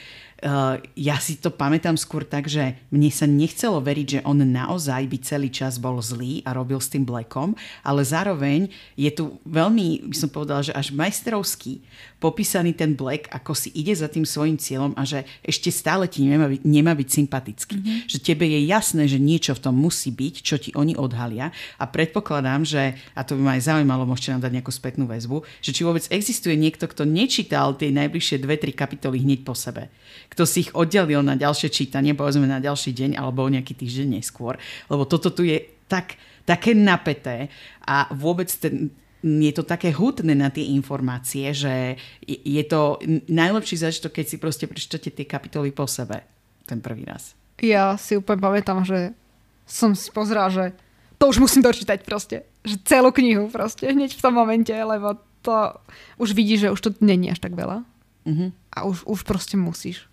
ja 0.93 1.17
si 1.17 1.41
to 1.41 1.49
pamätám 1.49 1.97
skôr 1.97 2.21
tak, 2.21 2.45
že 2.45 2.77
mne 2.93 3.09
sa 3.09 3.25
nechcelo 3.25 3.81
veriť, 3.81 4.07
že 4.07 4.19
on 4.21 4.37
naozaj 4.37 5.09
by 5.09 5.17
celý 5.25 5.49
čas 5.49 5.81
bol 5.81 5.97
zlý 5.97 6.45
a 6.45 6.53
robil 6.53 6.77
s 6.77 6.93
tým 6.93 7.01
Blackom, 7.01 7.57
ale 7.81 8.05
zároveň 8.05 8.69
je 8.93 9.09
tu 9.09 9.41
veľmi, 9.49 10.05
by 10.05 10.15
som 10.15 10.29
povedala, 10.29 10.61
že 10.61 10.77
až 10.77 10.93
majstrovský 10.93 11.81
popísaný 12.21 12.77
ten 12.77 12.93
Black, 12.93 13.25
ako 13.33 13.57
si 13.57 13.73
ide 13.73 13.97
za 13.97 14.05
tým 14.05 14.29
svojim 14.29 14.61
cieľom 14.61 14.93
a 14.93 15.05
že 15.09 15.25
ešte 15.41 15.73
stále 15.73 16.05
ti 16.05 16.21
nemá 16.21 16.45
byť, 16.45 16.61
nemá 16.65 16.93
byť 16.93 17.09
sympatický. 17.09 17.77
Mm-hmm. 17.81 17.97
Že 18.05 18.17
tebe 18.21 18.45
je 18.45 18.61
jasné, 18.69 19.03
že 19.09 19.17
niečo 19.17 19.57
v 19.57 19.63
tom 19.69 19.73
musí 19.73 20.13
byť, 20.13 20.35
čo 20.45 20.55
ti 20.61 20.69
oni 20.77 20.93
odhalia 20.93 21.49
a 21.81 21.85
predpokladám, 21.89 22.61
že, 22.61 22.93
a 23.17 23.25
to 23.25 23.33
by 23.33 23.41
ma 23.41 23.51
aj 23.57 23.73
zaujímalo, 23.73 24.05
môžete 24.05 24.37
nám 24.37 24.45
dať 24.45 24.53
nejakú 24.53 24.69
spätnú 24.69 25.09
väzbu, 25.09 25.41
že 25.65 25.73
či 25.73 25.81
vôbec 25.81 26.05
existuje 26.13 26.53
niekto, 26.53 26.85
kto 26.85 27.09
nečítal 27.09 27.73
tie 27.73 27.89
najbližšie 27.89 28.37
dve, 28.37 28.61
tri 28.61 28.69
kapitoly 28.69 29.21
hneď 29.21 29.41
po 29.41 29.57
sebe 29.57 29.89
kto 30.31 30.43
si 30.45 30.67
ich 30.67 30.71
oddelil 30.75 31.23
na 31.23 31.33
ďalšie 31.33 31.71
čítanie, 31.71 32.13
povedzme 32.13 32.45
na 32.45 32.61
ďalší 32.61 32.93
deň 32.93 33.11
alebo 33.17 33.47
nejaký 33.47 33.73
týždeň 33.73 34.21
neskôr. 34.21 34.59
Lebo 34.91 35.07
toto 35.07 35.31
tu 35.33 35.47
je 35.47 35.63
tak, 35.87 36.19
také 36.43 36.75
napeté 36.75 37.49
a 37.87 38.11
vôbec 38.11 38.51
ten, 38.51 38.91
je 39.23 39.53
to 39.55 39.63
také 39.65 39.91
hutné 39.95 40.37
na 40.37 40.53
tie 40.53 40.67
informácie, 40.75 41.51
že 41.55 41.97
je 42.27 42.63
to 42.67 43.01
najlepší 43.31 43.81
zažitok, 43.81 44.21
keď 44.21 44.25
si 44.27 44.37
proste 44.37 44.65
prečítate 44.69 45.09
tie 45.09 45.25
kapitoly 45.25 45.73
po 45.73 45.89
sebe 45.89 46.21
ten 46.67 46.83
prvý 46.83 47.07
raz. 47.07 47.33
Ja 47.63 47.97
si 47.97 48.13
úplne 48.13 48.43
pamätám, 48.43 48.85
že 48.85 49.17
som 49.65 49.97
si 49.97 50.13
pozrela, 50.13 50.53
že 50.53 50.77
to 51.17 51.33
už 51.33 51.41
musím 51.41 51.65
dočítať 51.65 52.05
proste. 52.05 52.45
Že 52.61 52.75
celú 52.85 53.09
knihu 53.09 53.49
proste 53.49 53.89
hneď 53.89 54.13
v 54.13 54.21
tom 54.21 54.37
momente, 54.37 54.71
lebo 54.75 55.17
to 55.41 55.73
už 56.21 56.37
vidíš, 56.37 56.69
že 56.69 56.73
už 56.75 56.79
to 56.83 56.89
není 57.01 57.33
až 57.33 57.41
tak 57.41 57.57
veľa. 57.57 57.81
Uh-huh. 58.27 58.51
A 58.75 58.85
už, 58.85 59.07
už 59.07 59.23
proste 59.23 59.57
musíš 59.57 60.05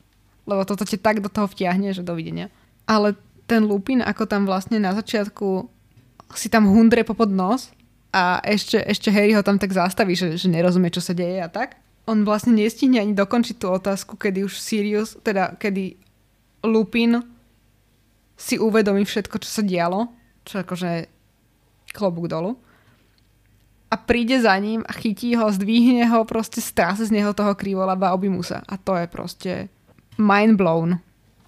lebo 0.44 0.62
toto 0.64 0.84
ti 0.84 1.00
tak 1.00 1.20
do 1.24 1.28
toho 1.32 1.48
vtiahne, 1.48 1.92
že 1.96 2.04
dovidenia. 2.04 2.52
Ale 2.84 3.16
ten 3.48 3.64
Lupin, 3.64 4.00
ako 4.00 4.24
tam 4.28 4.44
vlastne 4.44 4.80
na 4.80 4.92
začiatku 4.96 5.68
si 6.36 6.48
tam 6.48 6.68
hundre 6.68 7.04
popod 7.04 7.28
nos 7.28 7.72
a 8.12 8.40
ešte, 8.44 8.80
ešte 8.80 9.12
Harry 9.12 9.36
ho 9.36 9.44
tam 9.44 9.60
tak 9.60 9.72
zastaví, 9.72 10.16
že, 10.16 10.36
že 10.36 10.48
nerozumie, 10.48 10.92
čo 10.92 11.04
sa 11.04 11.12
deje 11.12 11.40
a 11.40 11.48
tak. 11.48 11.76
On 12.04 12.20
vlastne 12.24 12.52
nestihne 12.52 13.00
ani 13.00 13.16
dokončiť 13.16 13.56
tú 13.56 13.72
otázku, 13.72 14.20
kedy 14.20 14.44
už 14.44 14.60
Sirius, 14.60 15.16
teda 15.24 15.56
kedy 15.56 15.96
Lupin 16.64 17.24
si 18.36 18.60
uvedomí 18.60 19.04
všetko, 19.08 19.40
čo 19.40 19.48
sa 19.48 19.62
dialo, 19.64 20.12
čo 20.44 20.60
akože 20.60 21.08
klobúk 21.94 22.28
dolu 22.28 22.60
a 23.94 23.96
príde 23.96 24.42
za 24.42 24.58
ním 24.58 24.82
a 24.82 24.90
chytí 24.90 25.38
ho, 25.38 25.46
zdvihne 25.46 26.10
ho, 26.10 26.26
proste 26.26 26.58
stráse 26.58 27.06
z 27.06 27.14
neho 27.14 27.30
toho 27.30 27.54
krivolaba 27.54 28.10
a 28.10 28.16
objímu 28.18 28.42
sa. 28.42 28.66
A 28.66 28.74
to 28.74 28.98
je 28.98 29.06
proste 29.06 29.52
mind 30.16 30.56
blown. 30.56 31.00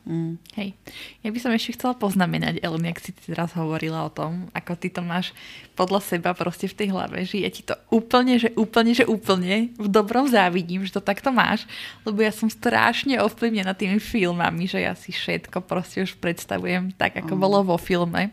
Mm. 0.07 0.39
Hej, 0.55 0.79
ja 1.27 1.35
by 1.35 1.39
som 1.43 1.51
ešte 1.51 1.75
chcela 1.75 1.99
poznamenať, 1.99 2.63
Ellen, 2.63 2.87
jak 2.87 3.03
si 3.03 3.11
ty 3.11 3.35
teraz 3.35 3.51
hovorila 3.59 4.07
o 4.07 4.15
tom, 4.15 4.47
ako 4.55 4.79
ty 4.79 4.87
to 4.87 5.03
máš 5.03 5.35
podľa 5.75 5.99
seba 5.99 6.31
proste 6.31 6.71
v 6.71 6.79
tej 6.79 6.89
hlave, 6.95 7.27
že 7.27 7.43
ja 7.43 7.51
ti 7.51 7.67
to 7.67 7.75
úplne, 7.91 8.39
že 8.39 8.55
úplne, 8.55 8.95
že 8.95 9.03
úplne 9.03 9.75
v 9.75 9.89
dobrom 9.91 10.31
závidím, 10.31 10.87
že 10.87 10.95
to 10.95 11.03
takto 11.03 11.35
máš, 11.35 11.67
lebo 12.07 12.23
ja 12.23 12.31
som 12.31 12.47
strašne 12.47 13.19
ovplyvnená 13.19 13.75
tými 13.75 13.99
filmami, 13.99 14.71
že 14.71 14.87
ja 14.87 14.95
si 14.95 15.11
všetko 15.11 15.67
proste 15.67 16.07
už 16.07 16.15
predstavujem 16.23 16.95
tak, 16.95 17.19
ako 17.19 17.35
mm. 17.35 17.41
bolo 17.43 17.67
vo 17.67 17.75
filme. 17.75 18.31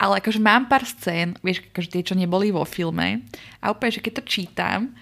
Ale 0.00 0.24
akože 0.24 0.40
mám 0.40 0.64
pár 0.64 0.88
scén, 0.88 1.36
vieš, 1.44 1.60
akože 1.72 1.92
tie, 1.92 2.04
čo 2.04 2.16
neboli 2.16 2.48
vo 2.52 2.64
filme. 2.64 3.20
A 3.60 3.68
úplne, 3.68 3.92
že 3.92 4.00
keď 4.00 4.12
to 4.20 4.28
čítam, 4.28 4.96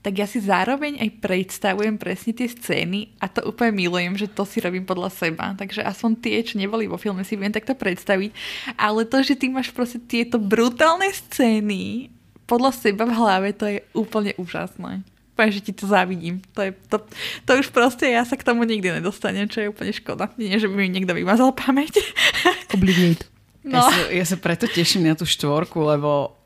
tak 0.00 0.16
ja 0.16 0.24
si 0.24 0.40
zároveň 0.40 0.96
aj 0.96 1.20
predstavujem 1.20 2.00
presne 2.00 2.32
tie 2.32 2.48
scény 2.48 3.20
a 3.20 3.28
to 3.28 3.44
úplne 3.44 3.76
milujem, 3.76 4.16
že 4.16 4.32
to 4.32 4.48
si 4.48 4.56
robím 4.64 4.88
podľa 4.88 5.12
seba. 5.12 5.52
Takže 5.52 5.84
aspoň 5.84 6.10
tie, 6.24 6.40
čo 6.40 6.56
neboli 6.56 6.88
vo 6.88 6.96
filme, 6.96 7.20
si 7.20 7.36
viem 7.36 7.52
takto 7.52 7.76
predstaviť. 7.76 8.32
Ale 8.80 9.04
to, 9.04 9.20
že 9.20 9.36
ty 9.36 9.52
máš 9.52 9.68
proste 9.76 10.00
tieto 10.00 10.40
brutálne 10.40 11.12
scény 11.12 12.08
podľa 12.48 12.72
seba 12.72 13.04
v 13.04 13.12
hlave, 13.12 13.48
to 13.52 13.68
je 13.68 13.78
úplne 13.92 14.32
úžasné. 14.40 15.04
Úplne, 15.36 15.50
že 15.52 15.60
ti 15.68 15.72
to 15.76 15.84
závidím. 15.84 16.40
To, 16.56 16.64
je, 16.64 16.72
to, 16.88 16.96
to 17.44 17.50
už 17.60 17.68
proste 17.68 18.08
ja 18.08 18.24
sa 18.24 18.40
k 18.40 18.42
tomu 18.42 18.64
nikdy 18.64 19.04
nedostanem, 19.04 19.52
čo 19.52 19.60
je 19.60 19.70
úplne 19.70 19.92
škoda. 19.92 20.32
Nie, 20.40 20.56
že 20.56 20.66
by 20.66 20.80
mi 20.80 20.88
niekto 20.88 21.12
vymazal 21.12 21.52
pamäť. 21.52 22.00
Obliviate. 22.72 23.28
No. 23.60 23.84
Ja, 23.84 23.92
sa, 23.92 24.02
ja 24.08 24.24
sa 24.24 24.36
preto 24.40 24.64
teším 24.64 25.04
na 25.04 25.12
tú 25.12 25.28
štvorku, 25.28 25.84
lebo 25.84 26.39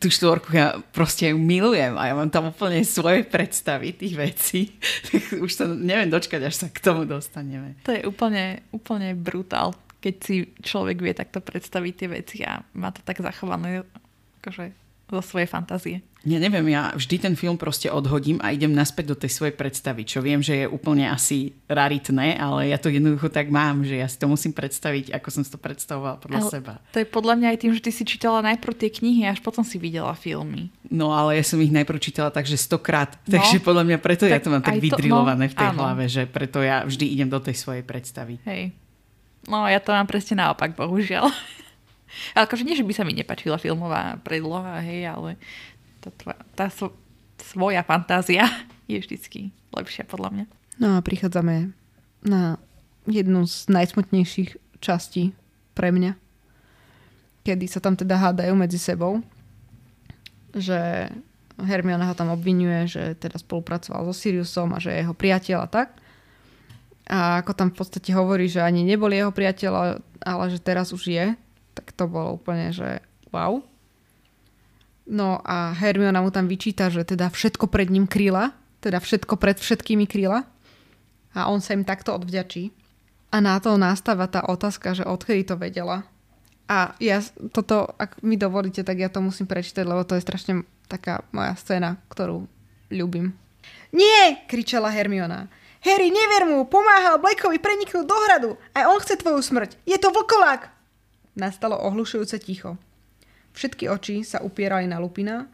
tú 0.00 0.08
štvorku 0.08 0.56
ja 0.56 0.80
proste 0.92 1.28
ju 1.32 1.36
milujem 1.36 1.96
a 2.00 2.08
ja 2.08 2.14
mám 2.16 2.32
tam 2.32 2.48
úplne 2.48 2.80
svoje 2.80 3.28
predstavy 3.28 3.92
tých 3.92 4.14
vecí. 4.16 4.60
Už 5.44 5.52
sa 5.52 5.64
neviem 5.68 6.08
dočkať, 6.08 6.40
až 6.48 6.54
sa 6.64 6.68
k 6.72 6.80
tomu 6.80 7.04
dostaneme. 7.04 7.76
To 7.84 7.92
je 7.92 8.08
úplne, 8.08 8.64
úplne 8.72 9.12
brutál, 9.12 9.76
keď 10.00 10.14
si 10.24 10.48
človek 10.64 10.96
vie 11.04 11.12
takto 11.12 11.44
predstaviť 11.44 11.92
tie 11.94 12.08
veci 12.08 12.38
a 12.42 12.64
má 12.72 12.88
to 12.88 13.04
tak 13.04 13.20
zachované 13.20 13.84
akože 14.40 14.72
zo 15.12 15.22
svojej 15.22 15.48
fantázie. 15.48 15.96
Ja 16.22 16.38
neviem, 16.38 16.70
ja 16.70 16.94
vždy 16.94 17.16
ten 17.18 17.34
film 17.34 17.58
proste 17.58 17.90
odhodím 17.90 18.38
a 18.38 18.54
idem 18.54 18.70
naspäť 18.70 19.10
do 19.10 19.16
tej 19.18 19.34
svojej 19.34 19.54
predstavy, 19.58 20.06
čo 20.06 20.22
viem, 20.22 20.38
že 20.38 20.64
je 20.64 20.66
úplne 20.70 21.10
asi 21.10 21.50
raritné, 21.66 22.38
ale 22.38 22.70
ja 22.70 22.78
to 22.78 22.94
jednoducho 22.94 23.26
tak 23.26 23.50
mám, 23.50 23.82
že 23.82 23.98
ja 23.98 24.06
si 24.06 24.22
to 24.22 24.30
musím 24.30 24.54
predstaviť, 24.54 25.10
ako 25.10 25.28
som 25.34 25.42
si 25.42 25.50
to 25.50 25.58
predstavovala 25.58 26.22
podľa 26.22 26.40
ale 26.46 26.50
seba. 26.54 26.72
To 26.94 27.02
je 27.02 27.08
podľa 27.10 27.34
mňa 27.42 27.48
aj 27.50 27.58
tým, 27.58 27.72
že 27.74 27.82
ty 27.82 27.90
si 27.90 28.06
čítala 28.06 28.38
najprv 28.46 28.74
tie 28.78 28.90
knihy, 28.94 29.26
až 29.26 29.42
potom 29.42 29.66
si 29.66 29.82
videla 29.82 30.14
filmy. 30.14 30.70
No 30.86 31.10
ale 31.10 31.42
ja 31.42 31.44
som 31.44 31.58
ich 31.58 31.74
najprv 31.74 31.98
čítala 31.98 32.30
takže 32.30 32.54
stokrát, 32.54 33.18
no, 33.26 33.34
takže 33.34 33.58
podľa 33.58 33.82
mňa 33.90 33.98
preto 33.98 34.30
tak 34.30 34.32
ja 34.38 34.38
to 34.38 34.54
mám 34.54 34.62
tak 34.62 34.78
vydrilované 34.78 35.50
no, 35.50 35.52
v 35.52 35.58
tej 35.58 35.68
áno. 35.74 35.78
hlave, 35.82 36.04
že 36.06 36.22
preto 36.30 36.62
ja 36.62 36.86
vždy 36.86 37.18
idem 37.18 37.26
do 37.26 37.42
tej 37.42 37.58
svojej 37.58 37.82
predstavy. 37.82 38.38
Hej. 38.46 38.70
No 39.50 39.66
ja 39.66 39.82
to 39.82 39.90
mám 39.90 40.06
presne 40.06 40.38
naopak, 40.38 40.78
bohužiaľ. 40.78 41.26
Ale 42.36 42.44
akože 42.44 42.68
nie, 42.68 42.76
že 42.76 42.84
by 42.84 42.92
sa 42.92 43.04
mi 43.08 43.16
nepačila 43.16 43.56
filmová 43.56 44.20
predloha, 44.20 44.84
hej, 44.84 45.08
ale 45.08 45.40
tá, 46.02 46.34
tá 46.58 46.66
svo, 46.72 46.90
svoja 47.38 47.86
fantázia 47.86 48.48
je 48.90 48.98
vždycky 48.98 49.54
lepšia 49.70 50.02
podľa 50.08 50.30
mňa. 50.34 50.44
No 50.82 50.98
a 50.98 51.04
prichádzame 51.04 51.70
na 52.26 52.58
jednu 53.06 53.46
z 53.46 53.70
najsmutnejších 53.70 54.82
častí 54.82 55.34
pre 55.74 55.94
mňa, 55.94 56.18
kedy 57.46 57.66
sa 57.66 57.82
tam 57.82 57.94
teda 57.98 58.18
hádajú 58.18 58.54
medzi 58.54 58.78
sebou, 58.78 59.22
že 60.54 61.10
Hermiona 61.58 62.08
ho 62.10 62.16
tam 62.16 62.32
obvinuje, 62.32 62.88
že 62.88 63.02
teda 63.18 63.38
spolupracoval 63.38 64.08
so 64.10 64.14
Siriusom 64.14 64.74
a 64.74 64.82
že 64.82 64.90
je 64.92 65.00
jeho 65.04 65.14
priateľ 65.14 65.58
a 65.64 65.68
tak. 65.68 65.88
A 67.10 67.42
ako 67.42 67.52
tam 67.52 67.68
v 67.74 67.76
podstate 67.82 68.10
hovorí, 68.14 68.46
že 68.46 68.62
ani 68.62 68.86
nebol 68.86 69.10
jeho 69.10 69.34
priateľ, 69.34 70.00
ale 70.22 70.44
že 70.48 70.62
teraz 70.62 70.94
už 70.94 71.12
je, 71.12 71.26
tak 71.74 71.92
to 71.92 72.06
bolo 72.06 72.38
úplne, 72.38 72.70
že 72.70 73.02
wow. 73.34 73.60
No 75.06 75.42
a 75.42 75.74
Hermiona 75.74 76.22
mu 76.22 76.30
tam 76.30 76.46
vyčíta, 76.46 76.86
že 76.86 77.02
teda 77.02 77.26
všetko 77.28 77.66
pred 77.66 77.90
ním 77.90 78.06
kryla, 78.06 78.54
teda 78.78 79.02
všetko 79.02 79.34
pred 79.34 79.58
všetkými 79.58 80.06
kryla 80.06 80.46
a 81.34 81.48
on 81.50 81.58
sa 81.58 81.74
im 81.74 81.82
takto 81.82 82.14
odvďačí. 82.14 82.70
A 83.32 83.40
na 83.40 83.56
to 83.58 83.80
nastáva 83.80 84.28
tá 84.28 84.44
otázka, 84.44 84.92
že 84.92 85.08
odkedy 85.08 85.48
to 85.48 85.56
vedela. 85.56 86.04
A 86.68 86.94
ja 87.00 87.24
toto, 87.50 87.88
ak 87.96 88.20
mi 88.20 88.36
dovolíte, 88.36 88.84
tak 88.84 89.00
ja 89.00 89.08
to 89.08 89.24
musím 89.24 89.48
prečítať, 89.48 89.82
lebo 89.82 90.04
to 90.04 90.14
je 90.16 90.24
strašne 90.24 90.62
taká 90.86 91.24
moja 91.32 91.56
scéna, 91.56 91.96
ktorú 92.12 92.44
ľúbim. 92.92 93.32
Nie! 93.92 94.44
kričala 94.46 94.92
Hermiona. 94.92 95.48
Harry, 95.82 96.14
never 96.14 96.46
mu, 96.46 96.62
pomáhal 96.68 97.18
Blackovi 97.18 97.58
preniknúť 97.58 98.06
do 98.06 98.16
hradu. 98.28 98.50
Aj 98.70 98.86
on 98.86 99.02
chce 99.02 99.18
tvoju 99.18 99.42
smrť. 99.42 99.82
Je 99.82 99.98
to 99.98 100.14
vlkolák! 100.14 100.70
Nastalo 101.34 101.74
ohlušujúce 101.80 102.38
ticho. 102.38 102.78
Všetky 103.52 103.88
oči 103.88 104.24
sa 104.24 104.40
upierali 104.40 104.88
na 104.88 104.96
Lupina, 104.96 105.48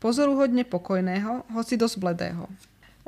pozoruhodne 0.00 0.64
pokojného, 0.64 1.46
hoci 1.52 1.76
dosť 1.76 1.96
bledého. 2.00 2.44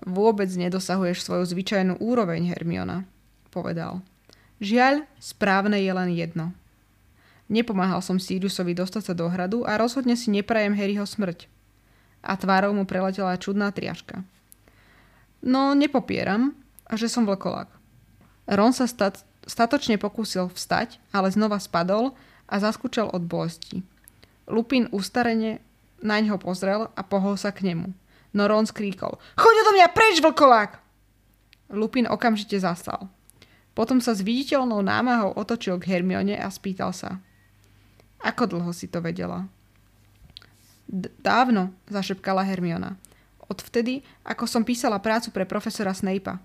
Vôbec 0.05 0.51
nedosahuješ 0.53 1.25
svoju 1.25 1.45
zvyčajnú 1.49 1.99
úroveň, 1.99 2.53
Hermiona, 2.53 3.09
povedal. 3.49 4.05
Žiaľ, 4.61 5.07
správne 5.19 5.81
je 5.81 5.93
len 5.93 6.11
jedno. 6.15 6.55
Nepomáhal 7.51 8.01
som 8.01 8.17
Siriusovi 8.17 8.73
dostať 8.73 9.13
sa 9.13 9.15
do 9.15 9.29
hradu 9.29 9.69
a 9.69 9.77
rozhodne 9.77 10.17
si 10.17 10.33
neprajem 10.33 10.73
Harryho 10.73 11.05
smrť. 11.05 11.47
A 12.25 12.41
tvárou 12.41 12.73
mu 12.73 12.89
preletela 12.89 13.37
čudná 13.37 13.69
triažka. 13.69 14.25
No, 15.45 15.77
nepopieram, 15.77 16.57
že 16.97 17.13
som 17.13 17.29
vlkolák. 17.29 17.69
Ron 18.49 18.73
sa 18.73 18.89
stat- 18.89 19.29
statočne 19.45 20.01
pokúsil 20.01 20.49
vstať, 20.49 20.97
ale 21.13 21.29
znova 21.29 21.61
spadol 21.61 22.17
a 22.49 22.57
zaskúčal 22.61 23.13
od 23.13 23.29
bolesti. 23.29 23.85
Lupin 24.45 24.89
ustarene 24.93 25.65
na 26.05 26.21
ňo 26.21 26.37
pozrel 26.37 26.93
a 26.93 27.03
pohol 27.05 27.41
sa 27.41 27.55
k 27.55 27.65
nemu. 27.65 27.89
No 28.35 28.51
Ron 28.51 28.69
skríkol. 28.69 29.17
Choď 29.39 29.57
do 29.65 29.73
mňa 29.79 29.89
preč, 29.95 30.19
vlkolák! 30.21 30.83
Lupin 31.73 32.05
okamžite 32.05 32.61
zastal. 32.61 33.09
Potom 33.73 33.99
sa 33.99 34.15
s 34.15 34.23
viditeľnou 34.23 34.85
námahou 34.85 35.35
otočil 35.35 35.81
k 35.83 35.97
Hermione 35.97 36.39
a 36.39 36.47
spýtal 36.53 36.95
sa. 36.95 37.19
Ako 38.23 38.47
dlho 38.47 38.71
si 38.71 38.87
to 38.87 39.03
vedela? 39.03 39.49
Dávno, 41.25 41.73
zašepkala 41.89 42.45
Hermiona. 42.45 43.01
Odvtedy, 43.49 44.05
ako 44.25 44.45
som 44.49 44.63
písala 44.63 45.01
prácu 45.01 45.33
pre 45.33 45.45
profesora 45.45 45.93
Snape'a. 45.93 46.41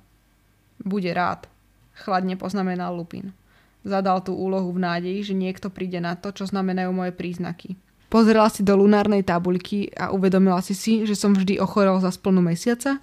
Bude 0.80 1.12
rád, 1.12 1.47
chladne 1.95 2.39
poznamenal 2.39 2.95
Lupin. 2.95 3.36
Zadal 3.84 4.20
tú 4.24 4.36
úlohu 4.36 4.72
v 4.76 4.84
nádeji, 4.84 5.32
že 5.32 5.36
niekto 5.36 5.72
príde 5.72 6.04
na 6.04 6.16
to, 6.16 6.36
čo 6.36 6.47
znamenajú 6.47 6.91
moje 6.91 7.16
príznaky. 7.16 7.80
Pozrela 8.10 8.49
si 8.49 8.66
do 8.66 8.74
lunárnej 8.74 9.22
tabuľky 9.22 9.93
a 9.93 10.10
uvedomila 10.10 10.60
si 10.66 10.74
si, 10.74 11.05
že 11.05 11.14
som 11.14 11.38
vždy 11.38 11.62
ochorel 11.62 12.01
za 12.01 12.10
splnú 12.10 12.41
mesiaca? 12.41 12.97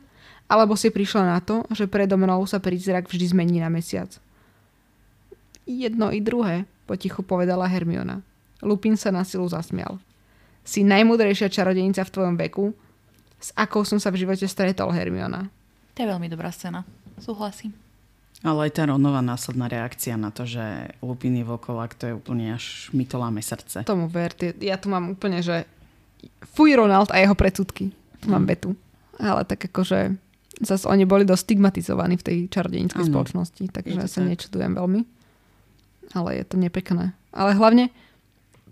Alebo 0.51 0.75
si 0.75 0.91
prišla 0.91 1.23
na 1.23 1.39
to, 1.39 1.63
že 1.71 1.87
predo 1.87 2.19
mnou 2.19 2.43
sa 2.47 2.59
prízrak 2.59 3.07
vždy 3.07 3.31
zmení 3.31 3.63
na 3.63 3.71
mesiac? 3.71 4.11
Jedno 5.67 6.11
i 6.11 6.19
druhé, 6.19 6.67
potichu 6.91 7.23
povedala 7.23 7.71
Hermiona. 7.71 8.23
Lupin 8.63 8.99
sa 8.99 9.15
na 9.15 9.23
silu 9.23 9.47
zasmial. 9.47 9.99
Si 10.67 10.83
najmudrejšia 10.83 11.51
čarodenica 11.51 12.03
v 12.03 12.15
tvojom 12.15 12.35
veku, 12.39 12.75
s 13.39 13.55
akou 13.55 13.87
som 13.87 14.03
sa 14.03 14.11
v 14.11 14.27
živote 14.27 14.47
stretol, 14.51 14.91
Hermiona. 14.91 15.47
To 15.95 15.99
je 16.03 16.11
veľmi 16.11 16.27
dobrá 16.27 16.51
scéna. 16.51 16.83
Súhlasím. 17.23 17.86
Ale 18.47 18.71
aj 18.71 18.79
tá 18.79 18.87
Ronová 18.87 19.19
následná 19.27 19.67
reakcia 19.67 20.15
na 20.15 20.31
to, 20.31 20.47
že 20.47 20.95
Lupin 21.03 21.35
je 21.35 21.43
vokolak, 21.43 21.99
to 21.99 22.07
je 22.07 22.15
úplne 22.15 22.55
až 22.55 22.95
mi 22.95 23.03
to 23.03 23.19
láme 23.19 23.43
srdce. 23.43 23.83
Tomu 23.83 24.07
ver, 24.07 24.39
ja 24.63 24.79
tu 24.79 24.87
mám 24.87 25.11
úplne, 25.11 25.43
že 25.43 25.67
fuj 26.55 26.79
Ronald 26.79 27.11
a 27.11 27.19
jeho 27.19 27.35
predsudky. 27.35 27.91
Tu 28.23 28.27
mám 28.31 28.47
betu. 28.47 28.79
Ale 29.19 29.43
tak 29.43 29.67
akože 29.67 30.15
zase 30.63 30.87
oni 30.87 31.05
boli 31.05 31.27
dosť 31.27 31.43
stigmatizovaní 31.43 32.15
v 32.17 32.25
tej 32.25 32.37
čarodenickej 32.49 33.11
spoločnosti, 33.11 33.65
takže 33.75 34.07
sa 34.07 34.23
tak. 34.23 34.31
nečudujem 34.31 34.73
veľmi. 34.79 35.01
Ale 36.15 36.39
je 36.39 36.45
to 36.47 36.57
nepekné. 36.57 37.19
Ale 37.35 37.51
hlavne 37.59 37.91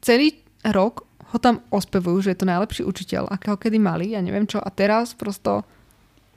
celý 0.01 0.39
rok 0.63 1.03
ho 1.35 1.39
tam 1.43 1.67
ospevujú, 1.75 2.31
že 2.31 2.31
je 2.33 2.39
to 2.39 2.47
najlepší 2.47 2.83
učiteľ, 2.87 3.27
akého 3.27 3.59
kedy 3.59 3.83
mali, 3.83 4.15
ja 4.15 4.23
neviem 4.23 4.47
čo. 4.47 4.63
A 4.63 4.71
teraz 4.71 5.19
prosto 5.19 5.67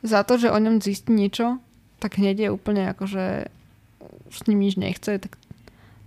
za 0.02 0.26
to, 0.26 0.42
že 0.42 0.50
o 0.50 0.58
ňom 0.58 0.82
zistí 0.82 1.14
niečo, 1.14 1.62
tak 1.98 2.22
hneď 2.22 2.48
je 2.48 2.50
úplne 2.54 2.90
ako, 2.94 3.10
že 3.10 3.26
s 4.30 4.46
ním 4.46 4.64
nič 4.64 4.76
nechce, 4.78 5.18
tak 5.18 5.40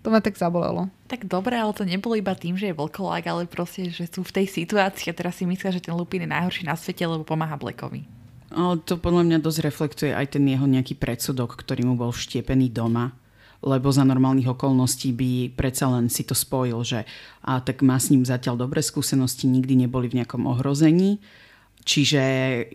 To 0.00 0.08
ma 0.08 0.24
tak 0.24 0.40
zabolelo. 0.40 0.88
Tak 1.12 1.28
dobre, 1.28 1.60
ale 1.60 1.76
to 1.76 1.84
nebolo 1.84 2.16
iba 2.16 2.32
tým, 2.32 2.56
že 2.56 2.72
je 2.72 2.78
vlkolák, 2.78 3.20
ale 3.28 3.44
proste, 3.44 3.92
že 3.92 4.08
sú 4.08 4.24
v 4.24 4.32
tej 4.32 4.46
situácii 4.48 5.12
a 5.12 5.16
teraz 5.16 5.36
si 5.36 5.44
myslia, 5.44 5.76
že 5.76 5.84
ten 5.84 5.92
Lupin 5.92 6.24
je 6.24 6.30
najhorší 6.32 6.64
na 6.64 6.72
svete, 6.72 7.04
lebo 7.04 7.20
pomáha 7.20 7.60
Blackovi. 7.60 8.08
Ale 8.48 8.80
to 8.80 8.96
podľa 8.96 9.28
mňa 9.28 9.38
dosť 9.44 9.60
reflektuje 9.60 10.10
aj 10.16 10.40
ten 10.40 10.44
jeho 10.48 10.64
nejaký 10.64 10.96
predsudok, 10.96 11.52
ktorý 11.52 11.84
mu 11.84 12.00
bol 12.00 12.16
vštiepený 12.16 12.72
doma 12.72 13.12
lebo 13.60 13.92
za 13.92 14.08
normálnych 14.08 14.48
okolností 14.48 15.12
by 15.12 15.32
predsa 15.52 15.92
len 15.92 16.08
si 16.08 16.24
to 16.24 16.32
spojil, 16.32 16.80
že 16.80 17.04
a 17.44 17.60
tak 17.60 17.84
má 17.84 18.00
s 18.00 18.08
ním 18.08 18.24
zatiaľ 18.24 18.56
dobré 18.56 18.80
skúsenosti, 18.80 19.44
nikdy 19.44 19.84
neboli 19.84 20.08
v 20.08 20.24
nejakom 20.24 20.48
ohrození, 20.48 21.20
čiže 21.84 22.22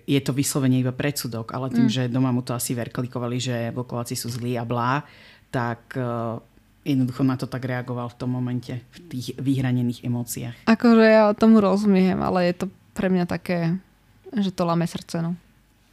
je 0.06 0.20
to 0.22 0.32
vyslovene 0.34 0.82
iba 0.82 0.94
predsudok, 0.94 1.54
ale 1.54 1.72
tým, 1.72 1.88
mm. 1.88 1.94
že 1.94 2.04
doma 2.12 2.34
mu 2.34 2.42
to 2.42 2.58
asi 2.58 2.74
verklikovali, 2.74 3.38
že 3.38 3.56
vlkováci 3.74 4.18
sú 4.18 4.30
zlí 4.30 4.58
a 4.58 4.66
blá, 4.66 5.06
tak 5.54 5.96
uh, 5.96 6.42
jednoducho 6.86 7.24
na 7.26 7.36
to 7.36 7.50
tak 7.50 7.66
reagoval 7.66 8.12
v 8.14 8.20
tom 8.20 8.30
momente, 8.34 8.82
v 8.94 9.00
tých 9.10 9.34
vyhranených 9.42 10.06
emóciách. 10.06 10.70
Akože 10.70 11.06
ja 11.06 11.34
tomu 11.34 11.62
rozumiem, 11.62 12.22
ale 12.22 12.54
je 12.54 12.66
to 12.66 12.66
pre 12.94 13.10
mňa 13.10 13.26
také, 13.26 13.78
že 14.32 14.54
to 14.54 14.64
lame 14.64 14.86
srdce, 14.86 15.22
no. 15.26 15.34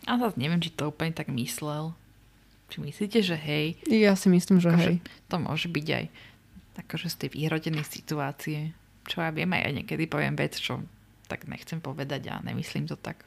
A 0.04 0.18
zase 0.18 0.36
neviem, 0.36 0.58
či 0.58 0.74
to 0.74 0.90
úplne 0.90 1.14
tak 1.14 1.30
myslel. 1.30 1.94
Či 2.68 2.82
myslíte, 2.82 3.18
že 3.22 3.36
hej? 3.38 3.78
Ja 3.86 4.18
si 4.18 4.26
myslím, 4.28 4.58
že 4.58 4.74
akože 4.74 4.90
hej. 4.90 4.96
To 5.30 5.36
môže 5.38 5.68
byť 5.70 5.86
aj 5.92 6.04
akože 6.72 7.08
z 7.12 7.16
tej 7.20 7.28
vyhrodenej 7.36 7.84
situácie. 7.84 8.72
Čo 9.04 9.22
ja 9.22 9.30
viem, 9.30 9.50
aj 9.52 9.62
ja 9.68 9.70
niekedy 9.76 10.08
poviem 10.08 10.34
vec, 10.34 10.56
čo 10.56 10.80
tak 11.32 11.48
nechcem 11.48 11.80
povedať 11.80 12.28
a 12.28 12.44
nemyslím 12.44 12.84
to 12.84 13.00
tak 13.00 13.24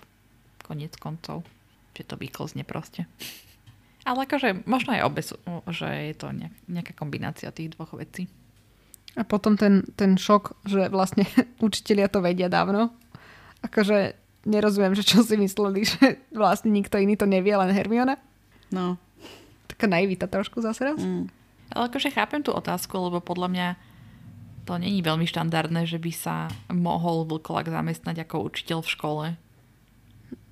konec 0.62 0.94
koncov. 1.02 1.42
Že 1.98 2.06
to 2.06 2.16
vyklzne 2.22 2.62
proste. 2.62 3.10
Ale 4.06 4.30
akože 4.30 4.70
možno 4.70 4.94
aj 4.94 5.02
obe 5.02 5.26
že 5.74 5.90
je 6.14 6.14
to 6.14 6.30
nejaká 6.70 6.94
kombinácia 6.94 7.50
tých 7.50 7.74
dvoch 7.74 7.98
vecí. 7.98 8.30
A 9.18 9.26
potom 9.26 9.58
ten, 9.58 9.82
ten 9.98 10.14
šok, 10.14 10.62
že 10.70 10.94
vlastne 10.94 11.26
učitelia 11.66 12.06
to 12.06 12.22
vedia 12.22 12.46
dávno. 12.46 12.94
Akože 13.66 14.14
nerozumiem, 14.46 14.94
že 14.94 15.02
čo 15.02 15.26
si 15.26 15.34
mysleli, 15.42 15.82
že 15.90 16.22
vlastne 16.30 16.70
nikto 16.70 17.02
iný 17.02 17.18
to 17.18 17.26
nevie, 17.26 17.58
len 17.58 17.74
Hermiona. 17.74 18.22
No, 18.70 19.02
taká 19.66 19.90
naivita 19.90 20.30
trošku 20.30 20.62
zase 20.62 20.94
raz. 20.94 21.02
Mm. 21.02 21.26
Ale 21.74 21.90
akože 21.90 22.14
chápem 22.14 22.46
tú 22.46 22.54
otázku, 22.54 22.94
lebo 22.94 23.18
podľa 23.26 23.50
mňa 23.50 23.68
to 24.66 24.78
není 24.82 25.06
veľmi 25.06 25.30
štandardné, 25.30 25.86
že 25.86 26.02
by 26.02 26.12
sa 26.12 26.50
mohol 26.74 27.26
vlkolak 27.30 27.70
zamestnať 27.70 28.26
ako 28.26 28.50
učiteľ 28.50 28.82
v 28.82 28.92
škole. 28.92 29.26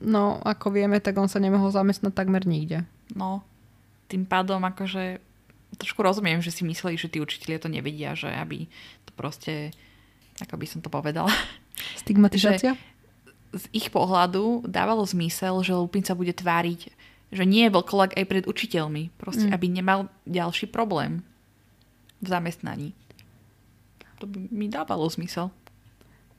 No, 0.03 0.37
ako 0.45 0.69
vieme, 0.69 1.01
tak 1.01 1.17
on 1.17 1.27
sa 1.27 1.41
nemohol 1.41 1.73
zamestnať 1.73 2.13
takmer 2.13 2.45
nikde. 2.45 2.85
No, 3.17 3.41
tým 4.07 4.29
pádom 4.29 4.61
akože 4.61 5.17
trošku 5.81 6.05
rozumiem, 6.05 6.39
že 6.39 6.53
si 6.53 6.61
mysleli, 6.61 6.95
že 6.95 7.09
tí 7.09 7.17
učitelia 7.17 7.57
to 7.57 7.71
nevedia, 7.71 8.13
že 8.13 8.29
aby 8.29 8.69
to 9.09 9.11
proste, 9.17 9.73
ako 10.37 10.55
by 10.61 10.65
som 10.69 10.79
to 10.85 10.93
povedala. 10.93 11.33
Stigmatizácia? 12.01 12.77
z 13.53 13.69
ich 13.69 13.93
pohľadu 13.93 14.65
dávalo 14.65 15.05
zmysel, 15.05 15.61
že 15.61 15.77
Lupin 15.77 16.01
sa 16.01 16.17
bude 16.17 16.33
tváriť 16.33 16.89
že 17.33 17.49
nie 17.49 17.65
je 17.67 17.73
vlkolak 17.73 18.13
aj 18.13 18.25
pred 18.29 18.43
učiteľmi. 18.45 19.09
Proste, 19.17 19.49
mm. 19.49 19.53
aby 19.57 19.65
nemal 19.67 19.99
ďalší 20.29 20.69
problém 20.69 21.25
v 22.21 22.27
zamestnaní. 22.29 22.93
To 24.23 24.31
by 24.31 24.39
mi 24.55 24.71
dávalo 24.71 25.03
zmysel. 25.11 25.51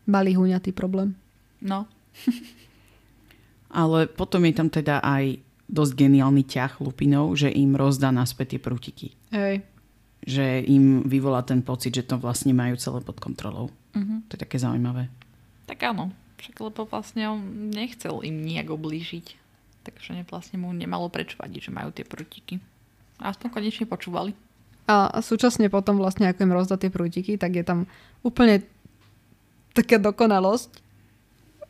Malý 0.08 0.40
huňatý 0.40 0.72
problém. 0.72 1.12
No. 1.60 1.84
Ale 3.68 4.08
potom 4.08 4.40
je 4.48 4.56
tam 4.56 4.72
teda 4.72 5.04
aj 5.04 5.44
dosť 5.68 5.92
geniálny 5.92 6.48
ťah 6.48 6.80
Lupinov, 6.80 7.36
že 7.36 7.52
im 7.52 7.76
rozdá 7.76 8.08
naspäť 8.08 8.56
tie 8.56 8.60
prútiky. 8.64 9.12
Hej. 9.36 9.60
Že 10.24 10.64
im 10.64 11.04
vyvolá 11.04 11.44
ten 11.44 11.60
pocit, 11.60 11.92
že 11.92 12.08
to 12.08 12.16
vlastne 12.16 12.56
majú 12.56 12.72
celé 12.80 13.04
pod 13.04 13.20
kontrolou. 13.20 13.68
Uh-huh. 13.92 14.24
To 14.32 14.32
je 14.32 14.40
také 14.40 14.56
zaujímavé. 14.56 15.12
Tak 15.68 15.84
áno. 15.84 16.08
Však 16.40 16.64
lebo 16.64 16.88
vlastne 16.88 17.28
on 17.28 17.68
nechcel 17.68 18.24
im 18.24 18.40
nejak 18.48 18.72
oblížiť. 18.72 19.36
Takže 19.84 20.24
vlastne 20.32 20.56
mu 20.56 20.72
nemalo 20.72 21.12
preč 21.12 21.36
vadiť, 21.36 21.68
že 21.68 21.76
majú 21.76 21.92
tie 21.92 22.08
prútiky. 22.08 22.64
A 23.20 23.28
aspoň 23.28 23.48
konečne 23.52 23.84
počúvali. 23.84 24.32
A 24.84 25.24
súčasne 25.24 25.72
potom 25.72 25.96
vlastne, 25.96 26.28
ako 26.28 26.44
im 26.44 26.56
rozdá 26.56 26.76
tie 26.76 26.92
prútiky, 26.92 27.40
tak 27.40 27.56
je 27.56 27.64
tam 27.64 27.88
úplne 28.20 28.60
taká 29.72 29.96
dokonalosť, 29.96 30.70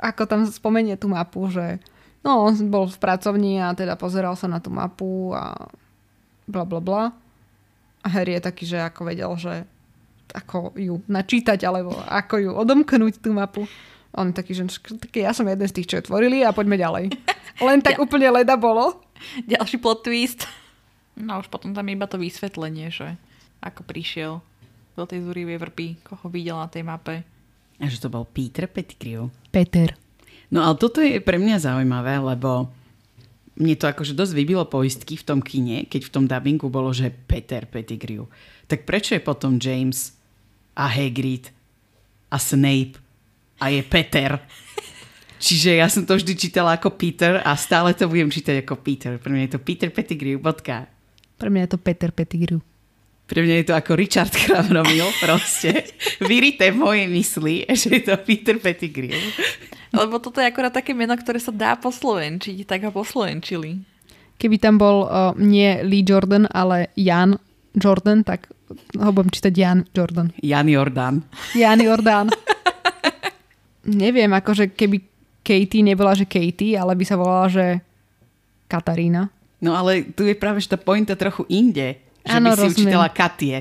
ako 0.03 0.23
tam 0.27 0.41
spomenie 0.51 0.99
tú 0.99 1.07
mapu, 1.07 1.47
že 1.47 1.79
no, 2.27 2.51
on 2.51 2.55
bol 2.69 2.91
v 2.91 2.99
pracovni 2.99 3.63
a 3.63 3.71
teda 3.73 3.95
pozeral 3.95 4.35
sa 4.35 4.51
na 4.51 4.59
tú 4.59 4.75
mapu 4.75 5.31
a 5.31 5.71
bla 6.51 6.67
bla 6.67 6.83
bla. 6.83 7.03
A 8.05 8.07
Harry 8.13 8.37
je 8.37 8.43
taký, 8.45 8.65
že 8.69 8.83
ako 8.83 9.01
vedel, 9.09 9.33
že 9.39 9.65
ako 10.35 10.75
ju 10.75 11.01
načítať, 11.07 11.63
alebo 11.65 11.95
ako 11.95 12.35
ju 12.43 12.51
odomknúť 12.53 13.23
tú 13.23 13.31
mapu. 13.33 13.65
On 14.15 14.31
taký, 14.35 14.59
že 14.59 14.67
taký, 14.99 15.23
ja 15.23 15.31
som 15.31 15.47
jeden 15.47 15.67
z 15.67 15.75
tých, 15.75 15.89
čo 15.89 15.99
ju 15.99 16.11
tvorili 16.11 16.43
a 16.43 16.55
poďme 16.55 16.79
ďalej. 16.79 17.05
Len 17.67 17.79
tak 17.81 18.03
úplne 18.03 18.31
leda 18.35 18.59
bolo. 18.59 19.01
Ďalší 19.47 19.79
plot 19.79 20.03
twist. 20.03 20.45
No 21.15 21.39
už 21.39 21.47
potom 21.47 21.71
tam 21.71 21.87
iba 21.87 22.11
to 22.11 22.19
vysvetlenie, 22.19 22.91
že 22.91 23.15
ako 23.63 23.87
prišiel 23.87 24.43
do 24.95 25.05
tej 25.07 25.27
zúrivej 25.27 25.59
vrpy, 25.59 25.87
koho 26.03 26.27
videl 26.31 26.59
na 26.59 26.71
tej 26.71 26.87
mape. 26.87 27.23
A 27.79 27.91
že 27.91 27.99
to 27.99 28.11
bol 28.11 28.27
Peter 28.27 28.71
Pettigrew. 28.71 29.31
Peter. 29.51 29.99
No 30.55 30.63
ale 30.63 30.79
toto 30.79 31.03
je 31.03 31.19
pre 31.19 31.39
mňa 31.39 31.59
zaujímavé, 31.59 32.23
lebo 32.23 32.71
mne 33.59 33.75
to 33.79 33.87
akože 33.87 34.19
dosť 34.19 34.35
vybilo 34.35 34.67
poistky 34.67 35.15
v 35.15 35.27
tom 35.27 35.41
kine, 35.43 35.87
keď 35.87 36.11
v 36.11 36.13
tom 36.15 36.25
dubbingu 36.27 36.71
bolo, 36.71 36.91
že 36.91 37.11
Peter 37.11 37.67
Pettigrew. 37.67 38.27
Tak 38.67 38.87
prečo 38.87 39.15
je 39.15 39.23
potom 39.23 39.59
James 39.59 40.15
a 40.75 40.91
Hagrid 40.91 41.51
a 42.31 42.37
Snape 42.39 42.99
a 43.63 43.71
je 43.71 43.83
Peter. 43.87 44.43
Čiže 45.39 45.79
ja 45.79 45.87
som 45.91 46.07
to 46.07 46.17
vždy 46.17 46.35
čítala 46.39 46.79
ako 46.79 46.95
Peter 46.95 47.43
a 47.43 47.55
stále 47.59 47.93
to 47.95 48.11
budem 48.11 48.31
čítať 48.31 48.63
ako 48.65 48.81
Peter. 48.81 49.19
Pre 49.19 49.31
mňa 49.31 49.51
je 49.51 49.53
to 49.59 49.61
Peter 49.63 49.91
Pettigrew, 49.91 50.39
bodka. 50.39 50.94
Pre 51.45 51.53
mňa 51.53 51.69
je 51.69 51.73
to 51.77 51.81
Peter 51.85 52.09
Pettigrew. 52.09 52.65
Pre 53.29 53.41
mňa 53.45 53.57
je 53.61 53.67
to 53.69 53.77
ako 53.77 54.01
Richard 54.01 54.33
Kravnomil 54.33 55.05
proste. 55.21 55.93
Vyrité 56.25 56.73
v 56.73 56.81
mojej 56.81 57.05
mysli, 57.13 57.69
že 57.69 58.01
je 58.01 58.03
to 58.09 58.17
Peter 58.25 58.57
Pettigrew. 58.57 59.13
Lebo 59.93 60.17
toto 60.25 60.41
je 60.41 60.49
akorát 60.49 60.73
také 60.73 60.97
meno, 60.97 61.13
ktoré 61.13 61.37
sa 61.37 61.53
dá 61.53 61.77
poslovenčiť, 61.77 62.65
tak 62.65 62.89
ho 62.89 62.91
poslovenčili. 62.97 63.85
Keby 64.41 64.57
tam 64.57 64.81
bol 64.81 65.05
uh, 65.05 65.37
nie 65.37 65.85
Lee 65.85 66.01
Jordan, 66.01 66.49
ale 66.49 66.89
Jan 66.97 67.37
Jordan, 67.77 68.25
tak 68.25 68.49
ho 68.97 69.11
budem 69.13 69.29
čítať 69.29 69.53
Jan 69.53 69.85
Jordan. 69.93 70.33
Jan 70.41 70.73
Jordan. 70.73 71.21
Jan 71.53 71.85
Jordan 71.85 72.33
neviem, 73.85 74.33
akože 74.33 74.73
keby 74.73 75.05
Katie 75.45 75.85
nebola, 75.85 76.17
že 76.17 76.25
Katie, 76.25 76.73
ale 76.73 76.97
by 76.97 77.05
sa 77.05 77.21
volala, 77.21 77.47
že 77.53 77.85
Katarína. 78.65 79.29
No 79.65 79.73
ale 79.73 80.05
tu 80.13 80.29
je 80.29 80.37
práve 80.37 80.61
že 80.61 80.69
tá 80.69 80.77
pointa 80.77 81.17
trochu 81.17 81.49
inde. 81.49 81.97
Že 82.29 82.37
ano, 82.37 82.53
by 82.53 82.53
si 82.53 82.61
rozumiem. 82.61 82.77
učiteľa 82.77 83.09
Katie. 83.17 83.59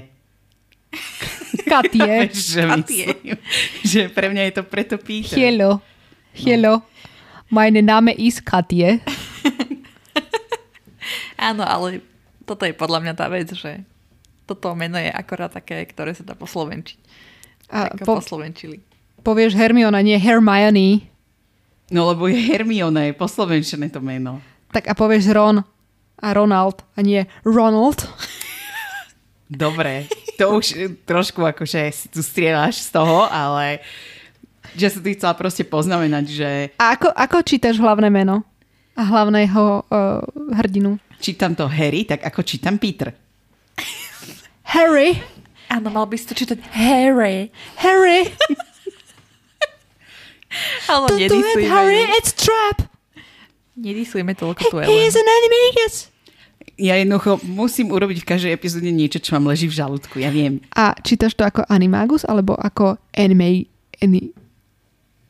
Katie. 1.64 2.16
že, 2.52 2.62
myslím, 2.68 3.40
že 3.88 4.02
pre 4.12 4.28
mňa 4.28 4.52
je 4.52 4.54
to 4.60 4.64
preto 4.68 5.00
Peter. 5.00 5.40
Hello. 5.40 5.80
Hello. 6.36 6.84
No. 6.84 6.92
Meine 7.48 7.80
Name 7.80 8.12
is 8.20 8.44
Katie. 8.44 9.00
Áno, 11.48 11.64
ale 11.64 12.04
toto 12.44 12.68
je 12.68 12.76
podľa 12.76 13.00
mňa 13.00 13.14
tá 13.16 13.32
vec, 13.32 13.56
že 13.56 13.88
toto 14.44 14.76
meno 14.76 15.00
je 15.00 15.08
akorát 15.08 15.56
také, 15.56 15.88
ktoré 15.88 16.12
sa 16.12 16.28
dá 16.28 16.36
poslovenčiť. 16.36 17.00
A 17.72 17.96
po, 17.96 18.20
poslovenčili 18.20 18.84
povieš 19.24 19.56
Hermiona, 19.56 20.04
nie 20.04 20.20
Hermione. 20.20 21.08
No 21.90 22.12
lebo 22.12 22.28
je 22.28 22.36
Hermione, 22.36 23.10
je 23.10 23.14
poslovenčené 23.16 23.88
to 23.90 24.04
meno. 24.04 24.44
Tak 24.76 24.92
a 24.92 24.94
povieš 24.94 25.32
Ron 25.32 25.64
a 26.24 26.32
Ronald 26.32 26.88
a 26.96 27.04
nie 27.04 27.28
Ronald. 27.44 28.08
Dobre, 29.52 30.08
to 30.40 30.56
už 30.56 30.96
trošku 31.04 31.44
akože 31.44 31.92
si 31.92 32.08
tu 32.08 32.24
strieľaš 32.24 32.88
z 32.88 32.90
toho, 32.96 33.28
ale 33.28 33.84
že 34.74 34.90
sa 34.90 35.00
ty 35.04 35.14
chcela 35.14 35.36
proste 35.38 35.68
poznamenať, 35.68 36.26
že... 36.32 36.50
A 36.82 36.98
ako, 36.98 37.12
ako 37.14 37.38
čítaš 37.46 37.78
hlavné 37.78 38.10
meno? 38.10 38.42
A 38.98 39.04
hlavného 39.06 39.86
uh, 39.86 40.24
hrdinu? 40.58 40.98
Čítam 41.22 41.54
to 41.54 41.70
Harry, 41.70 42.08
tak 42.08 42.26
ako 42.26 42.42
čítam 42.42 42.80
Peter. 42.82 43.14
Harry. 44.74 45.22
Áno, 45.70 45.90
mal 45.94 46.06
by 46.10 46.16
si 46.18 46.26
to 46.26 46.34
čítať 46.34 46.58
Harry. 46.74 47.54
Harry. 47.78 48.30
Ale 50.86 51.06
Don't 51.10 51.30
do 51.30 51.42
it, 51.42 51.66
Harry, 51.66 52.06
it's 52.18 52.34
trap. 52.34 52.86
Nedisujeme 53.74 54.38
toľko 54.38 54.70
tu 54.70 54.78
He 54.86 55.10
is 55.10 55.18
an 55.18 55.26
enemy, 55.26 55.64
yes. 55.82 56.13
Ja 56.74 56.98
jednoducho 56.98 57.38
musím 57.46 57.94
urobiť 57.94 58.26
v 58.26 58.30
každej 58.34 58.52
epizóde 58.54 58.90
niečo, 58.90 59.22
čo 59.22 59.38
vám 59.38 59.46
leží 59.46 59.70
v 59.70 59.78
žalúdku, 59.78 60.18
ja 60.18 60.34
viem. 60.34 60.58
A 60.74 60.98
čítaš 61.06 61.38
to 61.38 61.46
ako 61.46 61.62
Animagus, 61.70 62.26
alebo 62.26 62.58
ako 62.58 62.98
anime... 63.14 63.70
Any... 64.02 64.34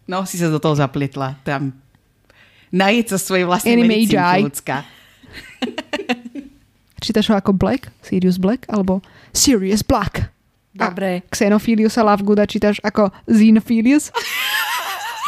No, 0.08 0.24
si 0.24 0.40
sa 0.40 0.48
do 0.48 0.58
toho 0.58 0.74
zaplietla. 0.74 1.36
Tam 1.44 1.76
najeď 2.74 3.06
sa 3.14 3.18
svojej 3.22 3.46
vlastnej 3.46 3.78
medicínky 3.78 4.50
ľudská. 4.50 4.82
čítaš 7.06 7.30
ho 7.30 7.38
ako 7.38 7.54
Black? 7.54 7.94
Sirius 8.02 8.42
Black? 8.42 8.66
Alebo 8.72 9.04
Sirius 9.36 9.86
Black? 9.86 10.34
Dobre. 10.74 11.22
Xenophilius 11.30 12.02
a 12.02 12.08
Lovegooda 12.08 12.50
čítaš 12.50 12.82
ako 12.82 13.14
Xenophilius. 13.30 14.10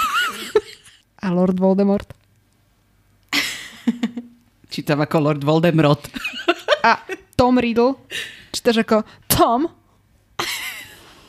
a 1.26 1.30
Lord 1.30 1.61
Voldemort. 1.61 2.09
Čítam 4.76 4.99
ako 4.99 5.23
Lord 5.23 5.43
Voldemort. 5.47 6.03
A 6.84 6.99
Tom 7.39 7.55
Riddle 7.55 7.95
čítaš 8.51 8.84
ako 8.84 9.07
Tom. 9.32 9.71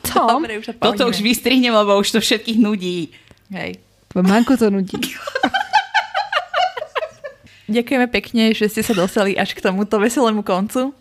Tom. 0.03 0.43
Dobre, 0.43 0.59
už 0.59 0.67
sa 0.67 0.73
Toto 0.75 1.07
už 1.07 1.23
vystrihnem, 1.23 1.71
lebo 1.71 1.95
už 1.95 2.11
to 2.11 2.19
všetkých 2.19 2.59
nudí. 2.59 3.15
Hej. 3.47 3.79
Manko 4.11 4.59
to 4.59 4.67
nudí. 4.67 4.99
Ďakujeme 7.71 8.07
pekne, 8.11 8.51
že 8.51 8.67
ste 8.67 8.83
sa 8.83 8.91
dostali 8.91 9.39
až 9.39 9.55
k 9.55 9.63
tomuto 9.63 9.95
veselému 9.95 10.43
koncu. 10.43 10.91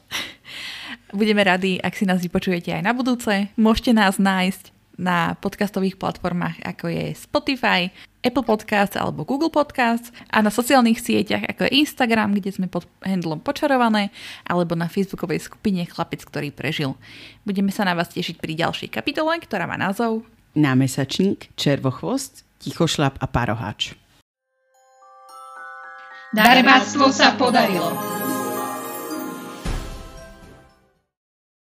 Budeme 1.11 1.43
radi, 1.43 1.83
ak 1.83 1.99
si 1.99 2.07
nás 2.07 2.23
vypočujete 2.23 2.71
aj 2.71 2.83
na 2.87 2.95
budúce. 2.95 3.51
Môžete 3.59 3.91
nás 3.91 4.23
nájsť 4.23 4.76
na 4.97 5.37
podcastových 5.39 6.01
platformách, 6.01 6.65
ako 6.65 6.89
je 6.89 7.13
Spotify, 7.13 7.93
Apple 8.25 8.43
Podcast 8.43 8.99
alebo 8.99 9.23
Google 9.23 9.53
Podcast 9.53 10.11
a 10.33 10.43
na 10.43 10.51
sociálnych 10.51 10.99
sieťach, 10.99 11.47
ako 11.47 11.69
je 11.69 11.79
Instagram, 11.85 12.35
kde 12.35 12.51
sme 12.51 12.67
pod 12.67 12.89
handlom 13.05 13.39
počarované, 13.39 14.11
alebo 14.43 14.75
na 14.75 14.91
facebookovej 14.91 15.47
skupine 15.47 15.87
Chlapec, 15.87 16.27
ktorý 16.27 16.51
prežil. 16.51 16.99
Budeme 17.47 17.71
sa 17.71 17.87
na 17.87 17.95
vás 17.95 18.11
tešiť 18.11 18.43
pri 18.43 18.59
ďalšej 18.67 18.91
kapitole, 18.91 19.39
ktorá 19.39 19.71
má 19.71 19.79
názov 19.79 20.27
Námesačník, 20.57 21.53
červochvost, 21.55 22.43
tichošlap 22.65 23.21
a 23.21 23.29
parohač. 23.29 23.93
Darebáctvo 26.33 27.13
sa 27.13 27.37
podarilo. 27.37 28.26